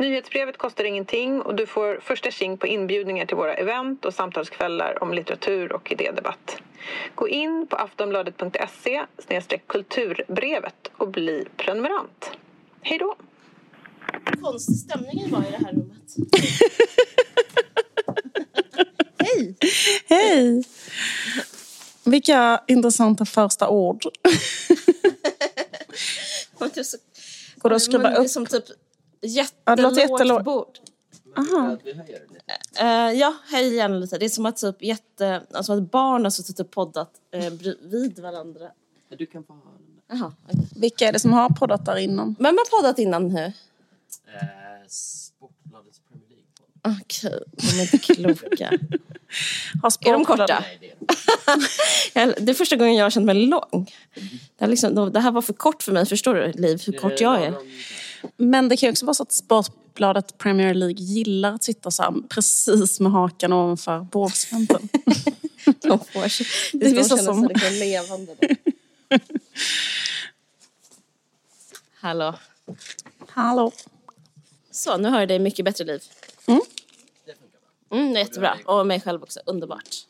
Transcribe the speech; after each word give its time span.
Nyhetsbrevet 0.00 0.58
kostar 0.58 0.84
ingenting 0.84 1.42
och 1.42 1.54
du 1.54 1.66
får 1.66 2.00
första 2.02 2.30
tjing 2.30 2.58
på 2.58 2.66
inbjudningar 2.66 3.26
till 3.26 3.36
våra 3.36 3.54
event 3.54 4.04
och 4.04 4.14
samtalskvällar 4.14 5.02
om 5.02 5.14
litteratur 5.14 5.72
och 5.72 5.92
idédebatt. 5.92 6.56
Gå 7.14 7.28
in 7.28 7.66
på 7.66 7.76
aftonbladet.se 7.76 9.06
kulturbrevet 9.66 10.90
och 10.96 11.08
bli 11.08 11.44
prenumerant. 11.56 12.30
Hej 12.82 12.98
då! 12.98 13.16
Konstig 14.40 14.76
stämning 14.76 15.22
det 15.24 15.30
var 15.30 15.40
i 15.40 15.50
det 15.50 15.56
här 15.64 15.72
rummet. 15.72 16.16
Hej! 19.18 19.56
Hej! 20.06 20.64
Vilka 22.04 22.64
intressanta 22.66 23.24
första 23.24 23.68
ord. 23.68 24.02
Går 27.58 27.68
det 27.68 27.76
att 27.76 27.82
skriva 27.82 28.14
upp? 28.14 28.30
Som 28.30 28.46
typ 28.46 28.64
jättelågt 29.22 30.20
ja, 30.24 30.42
bord. 30.42 30.78
Aha. 31.36 31.76
Uh, 32.82 33.18
ja, 33.18 33.34
höj 33.50 33.74
gärna 33.74 33.96
lite. 33.96 34.18
Det 34.18 34.24
är 34.24 34.28
som 34.28 34.46
att, 34.46 34.56
typ 34.56 34.82
jätte, 34.82 35.42
alltså 35.52 35.72
att 35.72 35.90
barn 35.90 36.24
har 36.24 36.30
suttit 36.30 36.60
och 36.60 36.70
poddat 36.70 37.10
uh, 37.36 37.72
vid 37.80 38.18
varandra. 38.18 38.70
Du 39.18 39.26
kan 39.26 39.44
få 39.44 39.52
ha 39.52 39.60
den. 39.60 40.18
Aha, 40.18 40.32
okay. 40.44 40.60
Vilka 40.76 41.08
är 41.08 41.12
det 41.12 41.18
som 41.18 41.32
har 41.32 41.48
poddat 41.48 41.84
där 41.84 41.96
innan? 41.96 42.36
Vem 42.38 42.56
har 42.58 42.78
poddat 42.78 42.98
innan 42.98 43.28
nu? 43.28 43.44
Uh, 43.44 43.52
Sportbladets 44.88 46.00
Premier 46.08 46.28
League. 46.28 47.00
Okej, 47.02 47.30
okay. 47.30 47.72
de 47.72 47.80
är 47.80 47.82
inte 47.82 47.98
kloka. 47.98 48.70
har 49.82 50.08
är 50.08 50.12
de 50.12 50.24
korta? 50.24 50.60
Nej, 50.60 50.78
det, 50.80 52.20
är 52.20 52.40
det 52.40 52.52
är 52.52 52.54
första 52.54 52.76
gången 52.76 52.94
jag 52.94 53.04
har 53.04 53.10
känt 53.10 53.26
mig 53.26 53.46
lång. 53.46 53.90
Det 54.56 54.64
här, 54.64 54.68
liksom, 54.68 55.12
det 55.12 55.20
här 55.20 55.30
var 55.30 55.42
för 55.42 55.52
kort 55.52 55.82
för 55.82 55.92
mig, 55.92 56.06
förstår 56.06 56.34
du 56.34 56.52
Liv, 56.52 56.82
hur 56.86 56.92
kort 56.92 57.20
jag 57.20 57.42
är? 57.42 57.54
Men 58.36 58.68
det 58.68 58.76
kan 58.76 58.86
ju 58.86 58.90
också 58.90 59.06
vara 59.06 59.14
så 59.14 59.22
att 59.22 59.32
Sportbladet 59.32 60.38
Premier 60.38 60.74
League 60.74 60.96
gillar 60.98 61.52
att 61.52 61.64
sitta 61.64 61.90
så 61.90 62.02
här, 62.02 62.14
precis 62.28 63.00
med 63.00 63.12
hakan 63.12 63.52
ovanför 63.52 64.00
bordskanten. 64.00 64.88
de 65.82 65.98
får 65.98 66.28
sig. 66.28 66.46
Det 66.72 66.86
är 66.86 66.94
vissa 66.94 67.16
som... 67.16 67.48
Levande. 67.70 68.36
Hallå. 71.94 72.34
Hallå. 73.28 73.72
Så, 74.70 74.96
nu 74.96 75.08
har 75.08 75.18
jag 75.18 75.28
dig 75.28 75.38
mycket 75.38 75.64
bättre 75.64 75.84
liv. 75.84 76.02
Mm. 76.46 76.60
Det 77.24 77.34
funkar 77.34 77.58
bra. 77.88 77.98
Mm, 77.98 78.12
det 78.12 78.20
är 78.20 78.24
jättebra. 78.24 78.58
Och 78.64 78.86
mig 78.86 79.00
själv 79.00 79.22
också. 79.22 79.40
Underbart. 79.46 80.06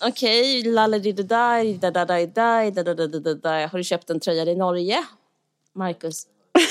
Okej, 0.00 0.60
okay. 0.60 0.72
lalladididaj, 0.72 1.74
dadadidaj, 1.74 2.70
dadadididaj. 2.70 3.66
Har 3.66 3.78
du 3.78 3.84
köpt 3.84 4.10
en 4.10 4.20
tröja 4.20 4.44
i 4.44 4.54
Norge? 4.54 5.04
Marcus. 5.76 6.26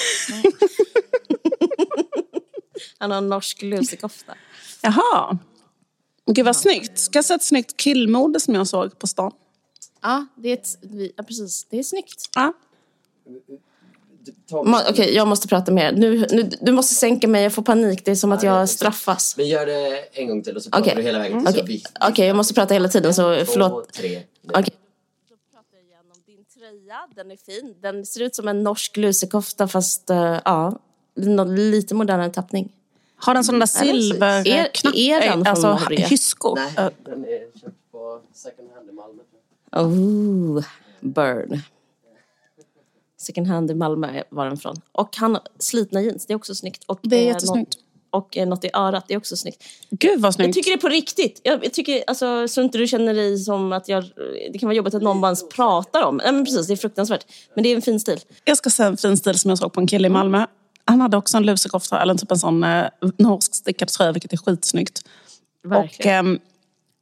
Han 2.97 3.11
har 3.11 3.17
en 3.17 3.29
norsk 3.29 3.61
lusekofta. 3.61 4.33
Jaha. 4.81 5.37
Gud 6.25 6.45
vad 6.45 6.55
snyggt. 6.55 6.99
Ska 6.99 7.17
jag 7.17 7.25
säga 7.25 7.35
ett 7.35 7.43
snyggt 7.43 7.77
killmode 7.77 8.39
som 8.39 8.55
jag 8.55 8.67
såg 8.67 8.99
på 8.99 9.07
stan? 9.07 9.31
Ja, 10.01 10.25
det 10.35 10.49
är, 10.49 10.53
ett, 10.53 10.77
ja, 11.15 11.23
precis. 11.23 11.67
Det 11.69 11.79
är 11.79 11.83
snyggt. 11.83 12.29
Ja. 12.35 12.53
Okej, 14.49 14.91
okay, 14.91 15.11
jag 15.11 15.27
måste 15.27 15.47
prata 15.47 15.71
mer. 15.71 15.91
Nu, 15.91 16.25
nu, 16.31 16.49
du 16.61 16.71
måste 16.71 16.95
sänka 16.95 17.27
mig, 17.27 17.43
jag 17.43 17.53
får 17.53 17.61
panik. 17.61 18.05
Det 18.05 18.11
är 18.11 18.15
som 18.15 18.31
att 18.31 18.43
jag 18.43 18.69
straffas. 18.69 19.37
Men 19.37 19.47
gör 19.47 19.65
det 19.65 19.97
en 20.13 20.27
gång 20.27 20.43
till 20.43 20.55
och 20.55 20.63
så 20.63 20.69
pratar 20.69 20.85
okay. 20.85 20.95
du 20.95 21.01
hela 21.01 21.19
vägen. 21.19 21.47
Okej, 21.47 21.63
okay. 21.63 21.81
okay. 22.11 22.25
jag 22.25 22.35
måste 22.35 22.53
prata 22.53 22.73
hela 22.73 22.89
tiden 22.89 23.13
så 23.13 23.35
Två, 23.35 23.45
förlåt. 23.45 23.93
tre. 23.93 24.23
Tröja, 26.85 27.07
den 27.15 27.31
är 27.31 27.35
fin. 27.35 27.75
Den 27.81 28.05
ser 28.05 28.21
ut 28.21 28.35
som 28.35 28.47
en 28.47 28.63
norsk 28.63 28.97
lusekofta 28.97 29.67
fast 29.67 30.09
uh, 30.09 30.39
ja, 30.45 30.79
lite 31.47 31.95
modernare 31.95 32.29
tappning. 32.29 32.71
Har 33.15 33.33
den 33.33 33.43
sån 33.43 33.59
där 33.59 33.65
silverknapp? 33.65 34.95
Är, 34.95 35.11
är 35.11 35.29
den 35.29 35.47
alltså, 35.47 35.67
Norge? 35.67 36.05
hyskor? 36.07 36.55
Nej, 36.55 36.91
den 37.03 37.25
är 37.25 37.59
köpt 37.59 37.91
på 37.91 38.21
second 38.33 38.69
hand 38.75 38.89
i 38.89 38.91
Malmö. 38.91 39.23
Oh, 39.71 40.63
burn. 40.99 41.61
Second 43.17 43.47
hand 43.47 43.71
i 43.71 43.73
Malmö 43.73 44.23
var 44.29 44.45
den 44.45 44.57
från. 44.57 44.75
Och 44.91 45.17
han 45.17 45.37
slitna 45.59 46.01
jeans, 46.01 46.25
det 46.25 46.33
är 46.33 46.35
också 46.35 46.55
snyggt. 46.55 46.83
Och, 46.83 46.99
det 47.01 47.15
är 47.15 47.25
jättesnyggt 47.25 47.77
och 48.15 48.37
något 48.47 48.63
i 48.63 48.69
örat. 48.73 49.05
Det 49.07 49.13
är 49.13 49.17
också 49.17 49.37
snyggt. 49.37 49.63
Gud 49.89 50.21
vad 50.21 50.33
snyggt. 50.33 50.47
Jag 50.47 50.53
tycker 50.53 50.71
det 50.71 50.77
är 50.77 50.81
på 50.81 50.89
riktigt. 50.89 51.41
Jag, 51.43 51.65
jag 51.65 51.73
tycker, 51.73 52.03
alltså, 52.07 52.47
så 52.47 52.61
inte 52.61 52.77
du 52.77 52.87
känner 52.87 53.13
dig 53.13 53.37
som 53.37 53.73
att 53.73 53.87
jag... 53.87 54.03
Det 54.53 54.59
kan 54.59 54.67
vara 54.67 54.75
jobbigt 54.75 54.93
att 54.93 55.01
någon 55.01 55.21
bara 55.21 55.27
ens 55.27 55.49
pratar 55.49 56.03
om. 56.03 56.17
Nej, 56.17 56.31
men 56.31 56.45
precis, 56.45 56.67
det 56.67 56.73
är 56.73 56.77
fruktansvärt. 56.77 57.25
Men 57.53 57.63
det 57.63 57.69
är 57.69 57.75
en 57.75 57.81
fin 57.81 57.99
stil. 57.99 58.19
Jag 58.43 58.57
ska 58.57 58.69
säga 58.69 58.87
en 58.87 58.97
fin 58.97 59.17
stil 59.17 59.39
som 59.39 59.49
jag 59.49 59.57
såg 59.57 59.73
på 59.73 59.79
en 59.79 59.87
kille 59.87 60.07
i 60.07 60.09
Malmö. 60.09 60.45
Han 60.85 61.01
hade 61.01 61.17
också 61.17 61.37
en 61.37 61.45
lusekofta, 61.45 62.01
eller 62.01 62.15
typ 62.15 62.31
en 62.31 62.37
sån 62.37 62.63
eh, 62.63 62.85
norsk 63.17 63.55
stickad 63.55 63.87
tröja, 63.87 64.11
vilket 64.11 64.33
är 64.33 64.37
skitsnyggt. 64.37 65.01
Verkligen. 65.63 66.27
Och, 66.27 66.33
eh, 66.33 66.39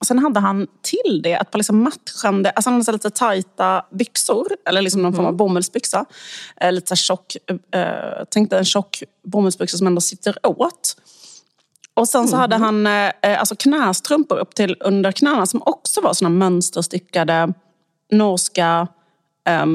sen 0.05 0.19
hade 0.19 0.39
han 0.39 0.67
till 0.81 1.21
det 1.23 1.33
ett 1.33 1.51
par 1.51 1.59
liksom 1.59 1.83
matchande, 1.83 2.49
alltså 2.49 2.69
han 2.69 2.81
hade 2.81 2.91
lite 2.91 3.09
tajta 3.09 3.85
byxor, 3.91 4.47
eller 4.69 4.81
liksom 4.81 5.01
någon 5.01 5.13
mm. 5.13 5.15
form 5.15 5.25
av 5.25 5.31
mhm. 5.31 5.37
bomullsbyxa. 5.37 6.05
Eh, 6.61 6.71
lite 6.71 6.87
så 6.87 6.95
tjock, 6.95 7.37
eh, 7.71 8.23
tänkte 8.29 8.57
en 8.57 8.65
tjock 8.65 9.03
bomullsbyxa 9.23 9.77
som 9.77 9.87
ändå 9.87 10.01
sitter 10.01 10.37
åt. 10.43 10.95
Och 11.93 12.09
sen 12.09 12.27
så 12.27 12.35
mm. 12.35 12.41
hade 12.41 12.55
han 12.55 12.87
eh, 12.87 13.11
eh, 13.21 13.39
alltså 13.39 13.55
knästrumpor 13.55 14.37
upp 14.37 14.55
till 14.55 14.77
under 14.79 15.11
knäna 15.11 15.45
som 15.45 15.61
också 15.65 16.01
var 16.01 16.13
såna 16.13 16.29
mönsterstickade 16.29 17.53
norska 18.11 18.87
eh, 19.47 19.65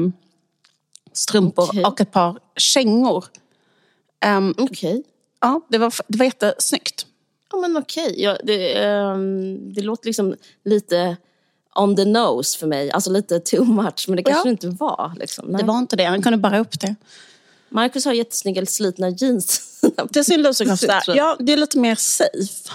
strumpor 1.13 1.63
okay. 1.63 1.83
och 1.83 2.01
ett 2.01 2.11
par 2.11 2.39
kängor. 2.55 3.25
Um, 4.25 4.55
okej. 4.57 4.89
Okay. 4.89 5.03
Ja, 5.41 5.61
det 5.69 5.77
var, 5.77 5.93
det 6.07 6.17
var 6.17 6.25
jättesnyggt. 6.25 7.05
Ja 7.51 7.57
men 7.57 7.77
okej. 7.77 8.07
Okay. 8.07 8.23
Ja, 8.23 8.37
det, 8.43 8.87
um, 8.87 9.73
det 9.73 9.81
låter 9.81 10.05
liksom 10.05 10.35
lite 10.65 11.17
on 11.75 11.95
the 11.95 12.05
nose 12.05 12.59
för 12.59 12.67
mig. 12.67 12.91
Alltså 12.91 13.11
lite 13.11 13.39
too 13.39 13.65
much. 13.65 14.05
Men 14.07 14.15
det 14.15 14.23
kanske 14.23 14.47
ja. 14.47 14.51
inte 14.51 14.69
var. 14.69 15.13
Liksom. 15.19 15.51
Det 15.51 15.63
var 15.63 15.77
inte 15.77 15.95
det. 15.95 16.03
Han 16.03 16.21
kunde 16.21 16.37
bara 16.37 16.59
upp 16.59 16.79
det. 16.79 16.95
Marcus 17.69 18.05
har 18.05 18.13
jättesnygga 18.13 18.65
slitna 18.65 19.09
jeans. 19.09 19.81
Det 20.09 20.19
är 20.19 20.23
sin 20.23 20.41
lusekofta. 20.41 21.01
Ja, 21.07 21.37
det 21.39 21.53
är 21.53 21.57
lite 21.57 21.77
mer 21.77 21.95
safe. 21.95 22.71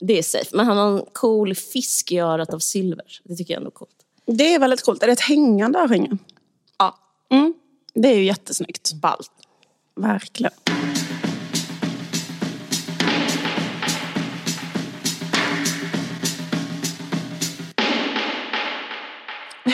Det 0.00 0.18
är 0.18 0.22
safe. 0.22 0.56
Men 0.56 0.66
han 0.66 0.76
har 0.76 0.98
en 0.98 1.04
cool 1.12 1.54
fisk 1.54 2.12
i 2.12 2.18
örat 2.18 2.54
av 2.54 2.58
silver. 2.58 3.20
Det 3.24 3.36
tycker 3.36 3.54
jag 3.54 3.58
ändå 3.58 3.70
är 3.70 3.72
coolt. 3.72 3.90
Det 4.26 4.54
är 4.54 4.58
väldigt 4.58 4.82
coolt. 4.82 5.02
Är 5.02 5.06
det 5.06 5.12
ett 5.12 5.20
hängande 5.20 5.78
örhänge? 5.78 6.18
Ja. 6.78 6.98
Mm. 7.30 7.54
Det 7.94 8.08
är 8.08 8.16
ju 8.16 8.24
jättesnyggt. 8.24 8.92
Ballt. 8.92 9.30
Verkligen. 9.96 10.52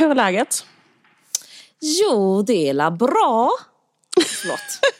Hur 0.00 0.10
är 0.10 0.14
läget? 0.14 0.64
Jo, 1.80 2.42
det 2.42 2.68
är 2.68 2.90
bra. 2.90 3.50
Förlåt. 4.26 4.60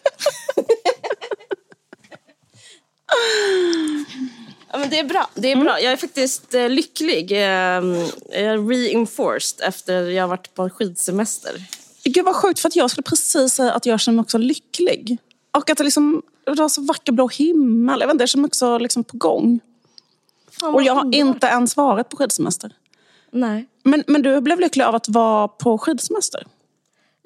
Ja, 4.72 4.78
men 4.78 4.90
det 4.90 4.98
är 4.98 5.04
bra. 5.04 5.30
Det 5.34 5.52
är 5.52 5.56
bra. 5.56 5.70
Mm. 5.70 5.84
Jag 5.84 5.92
är 5.92 5.96
faktiskt 5.96 6.54
eh, 6.54 6.68
lycklig. 6.68 7.32
Eh, 7.32 7.38
jag 7.38 7.84
är 8.32 8.68
reinforced 8.68 9.68
efter 9.68 10.02
jag 10.02 10.22
har 10.22 10.28
varit 10.28 10.54
på 10.54 10.70
skidsemester. 10.70 11.62
Gud 12.04 12.24
vad 12.24 12.36
sjukt, 12.36 12.60
för 12.60 12.68
att 12.68 12.76
jag 12.76 12.91
skulle 12.91 13.03
precis 13.03 13.53
säga 13.53 13.72
att 13.72 13.86
jag 13.86 14.00
känner 14.00 14.16
mig 14.16 14.22
också 14.22 14.38
lycklig. 14.38 15.18
Och 15.53 15.70
att 15.70 15.78
det 15.78 15.84
liksom 15.84 16.22
det 16.44 16.54
var 16.54 16.68
så 16.68 16.82
vacker 16.82 17.12
blå 17.12 17.28
himmel. 17.28 18.00
Jag 18.00 18.06
vet 18.06 18.14
inte, 18.14 18.22
jag 18.22 18.28
känner 18.28 18.42
mig 18.42 18.48
också 18.48 18.78
liksom 18.78 19.04
på 19.04 19.16
gång. 19.16 19.60
Fan, 20.60 20.74
och 20.74 20.82
jag 20.82 20.94
har 20.94 21.14
inte 21.14 21.46
ens 21.46 21.76
varit 21.76 22.08
på 22.08 22.16
skidsemester. 22.16 22.72
Nej. 23.30 23.66
Men, 23.82 24.04
men 24.06 24.22
du 24.22 24.41
blev 24.41 24.60
lycklig 24.60 24.84
av 24.84 24.94
att 24.94 25.09
vara 25.09 25.48
på 25.48 25.78
skidsemester? 25.78 26.47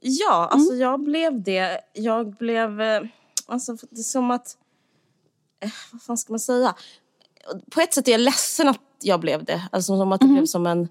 Ja, 0.06 0.48
alltså 0.50 0.70
mm. 0.70 0.80
jag 0.80 1.00
blev 1.00 1.42
det. 1.42 1.80
Jag 1.92 2.36
blev... 2.36 2.80
Eh, 2.80 3.02
alltså 3.46 3.76
det 3.90 4.00
är 4.00 4.02
som 4.02 4.30
att... 4.30 4.56
Eh, 5.60 5.70
vad 5.92 6.02
fan 6.02 6.18
ska 6.18 6.32
man 6.32 6.40
säga? 6.40 6.74
På 7.70 7.80
ett 7.80 7.94
sätt 7.94 8.08
är 8.08 8.12
jag 8.12 8.20
ledsen 8.20 8.68
att 8.68 8.80
jag 9.02 9.20
blev 9.20 9.44
det. 9.44 9.68
Alltså 9.72 9.96
som 9.96 10.12
att 10.12 10.20
det 10.20 10.24
mm. 10.24 10.36
blev 10.36 10.46
som 10.46 10.66
en... 10.66 10.88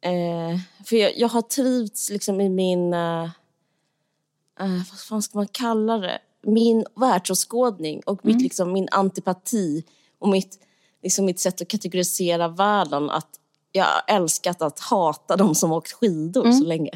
Eh, 0.00 0.58
för 0.84 0.96
jag, 0.96 1.18
jag, 1.18 1.28
har 1.28 1.42
trivts 1.42 2.10
liksom 2.10 2.40
i 2.40 2.48
min... 2.48 2.94
Eh, 2.94 3.24
eh, 4.60 4.82
vad 4.90 5.00
fan 5.08 5.22
ska 5.22 5.38
man 5.38 5.48
kalla 5.48 5.98
det? 5.98 6.18
Min 6.42 6.84
världsåskådning 6.94 8.02
och 8.06 8.24
mm. 8.24 8.36
mitt, 8.36 8.42
liksom, 8.42 8.72
min 8.72 8.88
antipati 8.90 9.84
och 10.18 10.28
mitt, 10.28 10.58
liksom, 11.02 11.24
mitt 11.24 11.40
sätt 11.40 11.62
att 11.62 11.68
kategorisera 11.68 12.48
världen. 12.48 13.10
Att 13.10 13.38
jag 13.72 13.84
har 13.84 14.16
älskat 14.16 14.62
att 14.62 14.80
hata 14.80 15.36
de 15.36 15.54
som 15.54 15.72
åkt 15.72 15.92
skidor 15.92 16.44
Mm. 16.44 16.58
så 16.58 16.64
länge. 16.64 16.90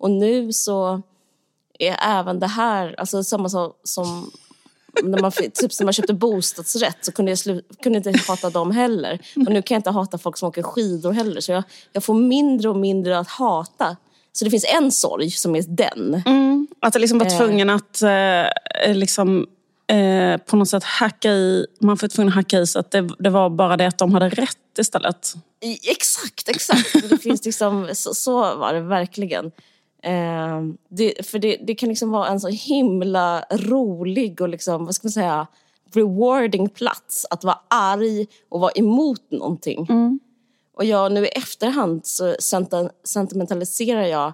Och 0.00 0.10
nu 0.10 0.52
så 0.52 1.02
är 1.78 1.96
även 2.00 2.40
det 2.40 2.46
här, 2.46 2.94
alltså 2.98 3.24
samma 3.24 3.48
sak 3.48 3.80
som 3.84 4.30
när 5.02 5.20
man, 5.20 5.32
typ 5.32 5.78
när 5.80 5.84
man 5.84 5.92
köpte 5.92 6.14
bostadsrätt 6.14 6.96
så 7.00 7.12
kunde 7.12 7.30
jag 7.30 7.38
slu, 7.38 7.62
kunde 7.82 7.96
inte 7.98 8.12
hata 8.28 8.50
dem 8.50 8.70
heller. 8.70 9.18
Och 9.36 9.52
nu 9.52 9.62
kan 9.62 9.74
jag 9.74 9.78
inte 9.78 9.90
hata 9.90 10.18
folk 10.18 10.36
som 10.38 10.48
åker 10.48 10.62
skidor 10.62 11.12
heller. 11.12 11.40
Så 11.40 11.52
jag, 11.52 11.62
jag 11.92 12.04
får 12.04 12.14
mindre 12.14 12.68
och 12.68 12.76
mindre 12.76 13.18
att 13.18 13.28
hata. 13.28 13.96
Så 14.32 14.44
det 14.44 14.50
finns 14.50 14.64
en 14.78 14.92
sorg 14.92 15.30
som 15.30 15.56
är 15.56 15.62
den. 15.62 16.22
Att 16.80 16.94
jag 16.94 17.00
liksom 17.00 17.18
var 17.18 17.38
tvungen 17.38 17.70
att 17.70 18.02
eh, 18.02 18.94
liksom, 18.94 19.46
eh, 19.86 20.36
på 20.36 20.56
något 20.56 20.68
sätt 20.68 20.84
hacka 20.84 21.30
i, 21.32 21.66
man 21.80 21.96
var 22.00 22.08
tvungen 22.08 22.28
att 22.28 22.34
hacka 22.34 22.58
i 22.58 22.66
så 22.66 22.78
att 22.78 22.90
det, 22.90 23.10
det 23.18 23.30
var 23.30 23.50
bara 23.50 23.76
det 23.76 23.86
att 23.86 23.98
de 23.98 24.12
hade 24.14 24.28
rätt 24.28 24.78
istället. 24.78 25.34
Exakt, 25.82 26.48
exakt. 26.48 27.08
Det 27.10 27.18
finns 27.18 27.44
liksom, 27.44 27.88
så, 27.92 28.14
så 28.14 28.56
var 28.56 28.74
det 28.74 28.80
verkligen. 28.80 29.46
Eh, 30.02 30.62
det, 30.88 31.26
för 31.26 31.38
det, 31.38 31.56
det 31.56 31.74
kan 31.74 31.88
liksom 31.88 32.10
vara 32.10 32.28
en 32.28 32.40
så 32.40 32.48
himla 32.48 33.44
rolig 33.50 34.40
och 34.40 34.48
liksom, 34.48 34.84
vad 34.84 34.94
ska 34.94 35.06
man 35.06 35.12
säga, 35.12 35.46
rewarding 35.94 36.68
plats 36.68 37.26
att 37.30 37.44
vara 37.44 37.58
arg 37.68 38.26
och 38.48 38.60
vara 38.60 38.72
emot 38.74 39.30
någonting. 39.30 39.86
Och 40.74 40.84
jag 40.84 41.12
nu 41.12 41.26
i 41.26 41.28
efterhand 41.28 42.06
så 42.06 42.34
senti- 42.34 42.90
sentimentaliserar 43.04 44.02
jag 44.02 44.32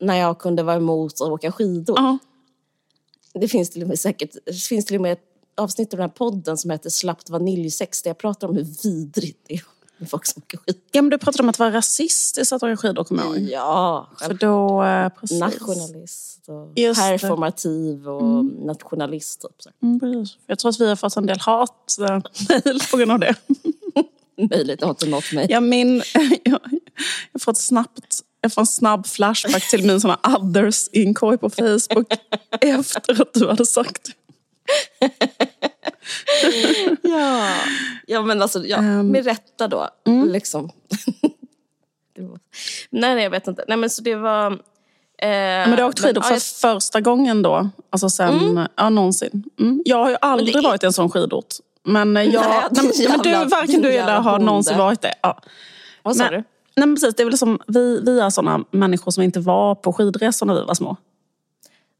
när 0.00 0.16
jag 0.16 0.38
kunde 0.38 0.62
vara 0.62 0.76
emot 0.76 1.12
att 1.12 1.28
åka 1.28 1.52
skidor. 1.52 1.96
Ja. 1.98 2.18
Det 3.34 3.48
finns 3.48 3.70
till 3.70 3.82
och 3.82 3.88
med 3.88 3.98
säkert, 3.98 4.30
det 4.44 4.52
finns 4.52 4.84
till 4.86 4.96
och 4.96 5.02
med 5.02 5.12
ett 5.12 5.24
avsnitt 5.56 5.94
av 5.94 5.98
den 5.98 6.08
här 6.08 6.16
podden 6.16 6.56
som 6.56 6.70
heter 6.70 6.90
Slappt 6.90 7.30
vaniljsex 7.30 8.02
där 8.02 8.10
jag 8.10 8.18
pratar 8.18 8.48
om 8.48 8.56
hur 8.56 8.66
vidrigt 8.82 9.40
det 9.46 9.54
är 9.54 9.58
folk 10.10 10.26
som 10.26 10.42
åker 10.42 10.58
skidor. 10.58 10.80
Ja, 10.92 11.02
men 11.02 11.10
du 11.10 11.18
pratade 11.18 11.42
om 11.42 11.48
att 11.48 11.58
vara 11.58 11.72
rasistisk 11.72 12.52
att 12.52 12.62
åka 12.62 12.76
skidor, 12.76 13.04
kommer 13.04 13.22
jag 13.24 13.38
ihåg. 13.38 13.48
Ja, 13.50 14.10
För 14.20 14.34
då, 14.34 14.84
eh, 14.84 15.08
precis. 15.08 15.40
nationalist 15.40 16.48
och 16.48 16.72
Just 16.76 17.00
det. 17.00 17.18
performativ 17.18 18.08
och 18.08 18.44
nationalist. 18.44 19.40
Typ, 19.40 19.50
så. 19.58 19.70
Mm. 19.82 20.26
Jag 20.46 20.58
tror 20.58 20.68
att 20.68 20.80
vi 20.80 20.88
har 20.88 20.96
fått 20.96 21.16
en 21.16 21.26
del 21.26 21.40
hat-mejl 21.40 22.80
på 22.90 22.96
grund 22.96 23.10
av 23.12 23.18
det. 23.18 23.34
Möjligt, 24.50 24.80
jag 24.80 24.86
har 24.86 24.92
inte 24.92 25.06
nått 25.06 25.32
mig. 25.32 25.46
Jag, 25.50 25.62
min, 25.62 26.02
jag, 26.44 26.60
jag 27.32 27.42
får 27.42 27.52
ett 27.52 27.58
snabbt 27.58 28.22
jag 28.40 28.52
får 28.52 28.62
en 28.62 28.66
snabb 28.66 29.06
flashback 29.06 29.70
till 29.70 29.86
min 29.86 30.00
såna 30.00 30.18
others-inkorg 30.22 31.38
på 31.38 31.50
Facebook 31.50 32.12
efter 32.60 33.22
att 33.22 33.34
du 33.34 33.46
hade 33.48 33.66
sagt 33.66 34.10
det. 35.00 35.45
Ja, 37.02 37.48
ja 38.06 38.22
men 38.22 38.42
alltså, 38.42 38.64
ja, 38.66 38.76
Ehm. 38.76 39.08
med 39.08 39.24
rätta 39.24 39.68
då. 39.68 39.88
Mm. 40.06 40.28
Liksom. 40.28 40.70
Nej, 42.90 43.14
nej, 43.14 43.22
jag 43.24 43.30
vet 43.30 43.46
inte. 43.46 43.64
Nej, 43.68 43.76
men 43.76 43.90
så 43.90 44.02
det 44.02 44.14
var... 44.14 44.46
Eh, 44.52 45.28
Men 45.28 45.70
du 45.76 45.82
har 45.82 45.88
åkt 45.88 46.00
skidor 46.00 46.22
för 46.22 46.30
ja, 46.30 46.34
jag- 46.34 46.42
första 46.42 47.00
gången 47.00 47.42
då? 47.42 47.68
Alltså 47.90 48.10
sen, 48.10 48.68
ja 48.76 48.90
någonsin. 48.90 49.44
Mm. 49.60 49.82
Jag 49.84 49.96
har 49.96 50.10
ju 50.10 50.16
aldrig 50.20 50.56
är- 50.56 50.62
varit 50.62 50.82
i 50.82 50.86
en 50.86 50.92
sån 50.92 51.10
skidort. 51.10 51.54
Men, 51.84 52.16
eh, 52.16 52.22
jag, 52.22 52.42
Nej, 52.50 52.60
nej, 52.70 52.92
men, 52.98 53.08
men 53.10 53.18
du, 53.22 53.30
jävla- 53.30 53.44
varken 53.56 53.82
du 53.82 53.92
jävla 53.92 54.12
eller 54.12 54.22
har 54.22 54.30
bonde. 54.32 54.46
någonsin 54.46 54.78
varit 54.78 55.02
det. 55.02 55.14
Ja. 55.22 55.40
Vad 56.02 56.16
sa 56.16 56.22
Men, 56.24 56.32
du? 56.32 56.36
nej, 56.76 56.86
men 56.86 56.94
precis, 56.96 57.14
det 57.14 57.22
är 57.22 57.24
väl 57.24 57.38
som, 57.38 57.58
vi, 57.66 58.00
vi 58.06 58.20
är 58.20 58.30
såna 58.30 58.64
människor 58.70 59.10
som 59.10 59.22
inte 59.22 59.40
var 59.40 59.74
på 59.74 59.92
skidresor 59.92 60.46
när 60.46 60.54
vi 60.54 60.64
var 60.64 60.74
små. 60.74 60.96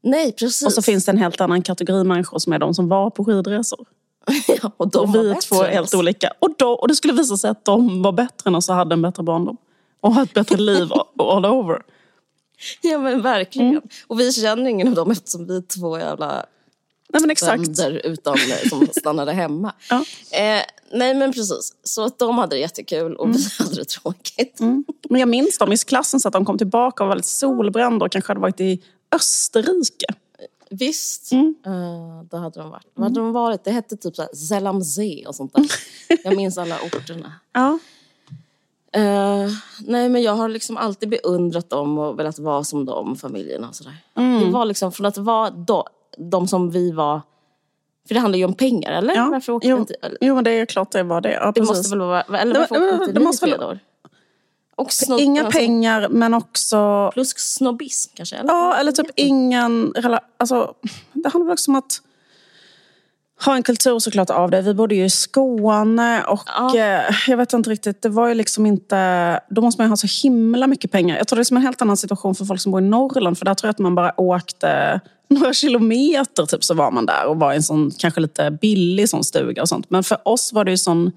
Nej, 0.03 0.31
precis. 0.31 0.65
Och 0.67 0.73
så 0.73 0.81
finns 0.81 1.05
det 1.05 1.11
en 1.11 1.17
helt 1.17 1.41
annan 1.41 1.61
kategori 1.61 2.03
människor 2.03 2.39
som 2.39 2.53
är 2.53 2.59
de 2.59 2.73
som 2.73 2.89
var 2.89 3.09
på 3.09 3.25
skidresor. 3.25 3.85
ja, 4.61 4.71
och 4.77 4.87
de 4.87 4.99
Och 4.99 5.07
var 5.07 5.23
vi 5.23 5.29
är 5.29 5.33
bättre 5.33 5.47
två 5.47 5.63
än 5.63 5.73
helt 5.73 5.95
olika. 5.95 6.33
Och, 6.39 6.49
då, 6.57 6.69
och 6.69 6.87
det 6.87 6.95
skulle 6.95 7.13
visa 7.13 7.37
sig 7.37 7.49
att 7.49 7.65
de 7.65 8.01
var 8.01 8.11
bättre 8.11 8.47
än 8.49 8.55
oss 8.55 8.69
och 8.69 8.75
hade 8.75 8.93
en 8.93 9.01
bättre 9.01 9.23
barndom. 9.23 9.57
Och 10.01 10.13
har 10.13 10.23
ett 10.23 10.33
bättre 10.33 10.57
liv 10.57 10.91
all 11.19 11.45
over. 11.45 11.81
Ja, 12.81 12.97
men 12.97 13.21
verkligen. 13.21 13.69
Mm. 13.69 13.81
Och 14.07 14.19
vi 14.19 14.31
känner 14.31 14.69
ingen 14.69 14.87
av 14.87 14.93
dem 14.93 15.11
eftersom 15.11 15.47
vi 15.47 15.57
är 15.57 15.61
två 15.61 15.99
jävla 15.99 16.45
Nej 17.09 17.21
men 17.21 17.31
exakt. 17.31 17.63
bönder 17.63 18.01
utom 18.05 18.33
eh, 18.33 18.69
som 18.69 18.87
stannade 18.91 19.31
hemma. 19.31 19.73
Ja. 19.89 20.05
Eh, 20.31 20.61
nej, 20.91 21.13
men 21.13 21.33
precis. 21.33 21.75
Så 21.83 22.05
att 22.05 22.19
de 22.19 22.37
hade 22.37 22.55
det 22.55 22.59
jättekul 22.59 23.15
och 23.15 23.29
vi 23.29 23.47
hade 23.59 23.75
det 23.75 23.85
tråkigt. 23.85 24.59
Mm. 24.59 24.85
Men 25.09 25.19
jag 25.19 25.29
minns 25.29 25.57
dem 25.57 25.71
i 25.71 25.77
klassen 25.77 26.19
så 26.19 26.27
att 26.27 26.33
de 26.33 26.45
kom 26.45 26.57
tillbaka 26.57 27.03
och 27.03 27.09
var 27.09 27.15
lite 27.15 27.27
solbrända 27.27 28.05
och 28.05 28.11
kanske 28.11 28.29
hade 28.29 28.41
varit 28.41 28.61
i 28.61 28.83
Österrike. 29.15 30.13
Visst, 30.69 31.31
Mm. 31.31 31.55
eh, 31.65 32.23
då 32.31 32.37
hade 32.37 32.59
de 32.59 32.69
varit. 32.69 32.87
Vad 32.93 33.03
hade 33.03 33.19
de 33.19 33.31
varit? 33.31 33.63
Det 33.63 33.71
hette 33.71 33.97
typ 33.97 34.15
så 34.15 34.23
Zelamze 34.35 35.23
och 35.27 35.35
sånt 35.35 35.53
där. 35.53 35.65
Jag 36.23 36.35
minns 36.35 36.57
alla 36.57 36.75
orterna. 36.75 37.33
Ja. 37.53 37.79
Eh, 38.91 39.49
nej, 39.87 40.09
men 40.09 40.21
jag 40.21 40.35
har 40.35 40.49
liksom 40.49 40.77
alltid 40.77 41.09
beundrat 41.09 41.69
dem 41.69 41.97
och 41.97 42.19
velat 42.19 42.39
vara 42.39 42.63
som 42.63 42.85
dem, 42.85 43.15
familjerna 43.15 43.67
och 43.69 43.75
sådär. 43.75 43.97
Mm. 44.15 44.39
Det 44.45 44.51
var 44.51 44.65
liksom 44.65 44.91
från 44.91 45.05
att 45.05 45.17
vara 45.17 45.49
då, 45.49 45.87
de 46.17 46.47
som 46.47 46.69
vi 46.71 46.91
var. 46.91 47.21
För 48.07 48.13
det 48.13 48.19
handlar 48.19 48.37
ju 48.37 48.45
om 48.45 48.53
pengar, 48.53 48.91
eller? 48.91 49.15
Ja. 49.15 49.27
Varför 49.31 49.53
åkte 49.53 49.67
Jo, 49.67 49.77
inte? 49.77 49.93
Eller, 49.93 50.17
jo, 50.21 50.35
men 50.35 50.43
det 50.43 50.51
är 50.51 50.65
klart 50.65 50.91
det 50.91 51.03
var 51.03 51.21
det. 51.21 51.31
Ja, 51.33 51.51
det 51.55 51.61
måste 51.61 51.89
väl 51.89 51.99
vara... 51.99 52.21
Eller 52.21 52.53
Det- 52.53 52.59
varför 52.59 52.75
det- 52.75 52.81
åkte 52.85 52.93
inte 52.95 53.05
det 53.13 53.19
dit 53.19 53.23
måste 53.27 53.45
väl- 53.45 53.79
snobb, 54.89 55.19
Inga 55.19 55.43
alltså, 55.45 55.59
pengar 55.59 56.07
men 56.09 56.33
också... 56.33 57.11
Plus 57.13 57.29
snobbism 57.37 58.11
kanske? 58.15 58.35
Eller? 58.35 58.49
Ja, 58.49 58.75
eller 58.77 58.91
typ 58.91 59.07
ingen... 59.15 59.93
rela- 59.93 60.19
Alltså, 60.37 60.73
det 61.13 61.29
handlar 61.29 61.53
också 61.53 61.71
om 61.71 61.75
att 61.75 62.01
ha 63.45 63.55
en 63.55 63.63
kultur 63.63 63.99
såklart 63.99 64.29
av 64.29 64.51
det. 64.51 64.61
Vi 64.61 64.73
bodde 64.73 64.95
ju 64.95 65.05
i 65.05 65.09
Skåne 65.09 66.23
och 66.23 66.43
Ja. 66.57 66.77
eh, 66.77 67.15
jag 67.27 67.37
vet 67.37 67.53
inte 67.53 67.69
riktigt, 67.69 68.01
det 68.01 68.09
var 68.09 68.27
ju 68.27 68.33
liksom 68.33 68.65
inte... 68.65 69.39
Då 69.49 69.61
måste 69.61 69.81
man 69.81 69.85
ju 69.87 69.89
ha 69.89 69.97
så 69.97 70.07
himla 70.27 70.67
mycket 70.67 70.91
pengar. 70.91 71.17
Jag 71.17 71.27
tror 71.27 71.35
det 71.37 71.41
är 71.41 71.43
som 71.43 71.57
en 71.57 71.63
helt 71.63 71.81
annan 71.81 71.97
situation 71.97 72.35
för 72.35 72.45
folk 72.45 72.61
som 72.61 72.71
bor 72.71 72.81
i 72.81 72.85
Norrland 72.85 73.37
för 73.37 73.45
där 73.45 73.53
tror 73.53 73.67
jag 73.67 73.71
att 73.71 73.79
man 73.79 73.95
bara 73.95 74.19
åkte 74.21 75.01
några 75.29 75.53
kilometer 75.53 76.45
typ 76.45 76.63
så 76.63 76.73
var 76.73 76.91
man 76.91 77.05
där 77.05 77.25
och 77.25 77.39
var 77.39 77.53
i 77.53 77.55
en 77.55 77.63
sån 77.63 77.91
kanske 77.97 78.19
lite 78.21 78.51
billig 78.61 79.09
sån 79.09 79.23
stuga 79.23 79.61
och 79.61 79.69
sånt. 79.69 79.89
Men 79.89 80.03
för 80.03 80.27
oss 80.27 80.53
var 80.53 80.63
det 80.65 80.71
ju 80.71 80.77
sån 80.77 81.11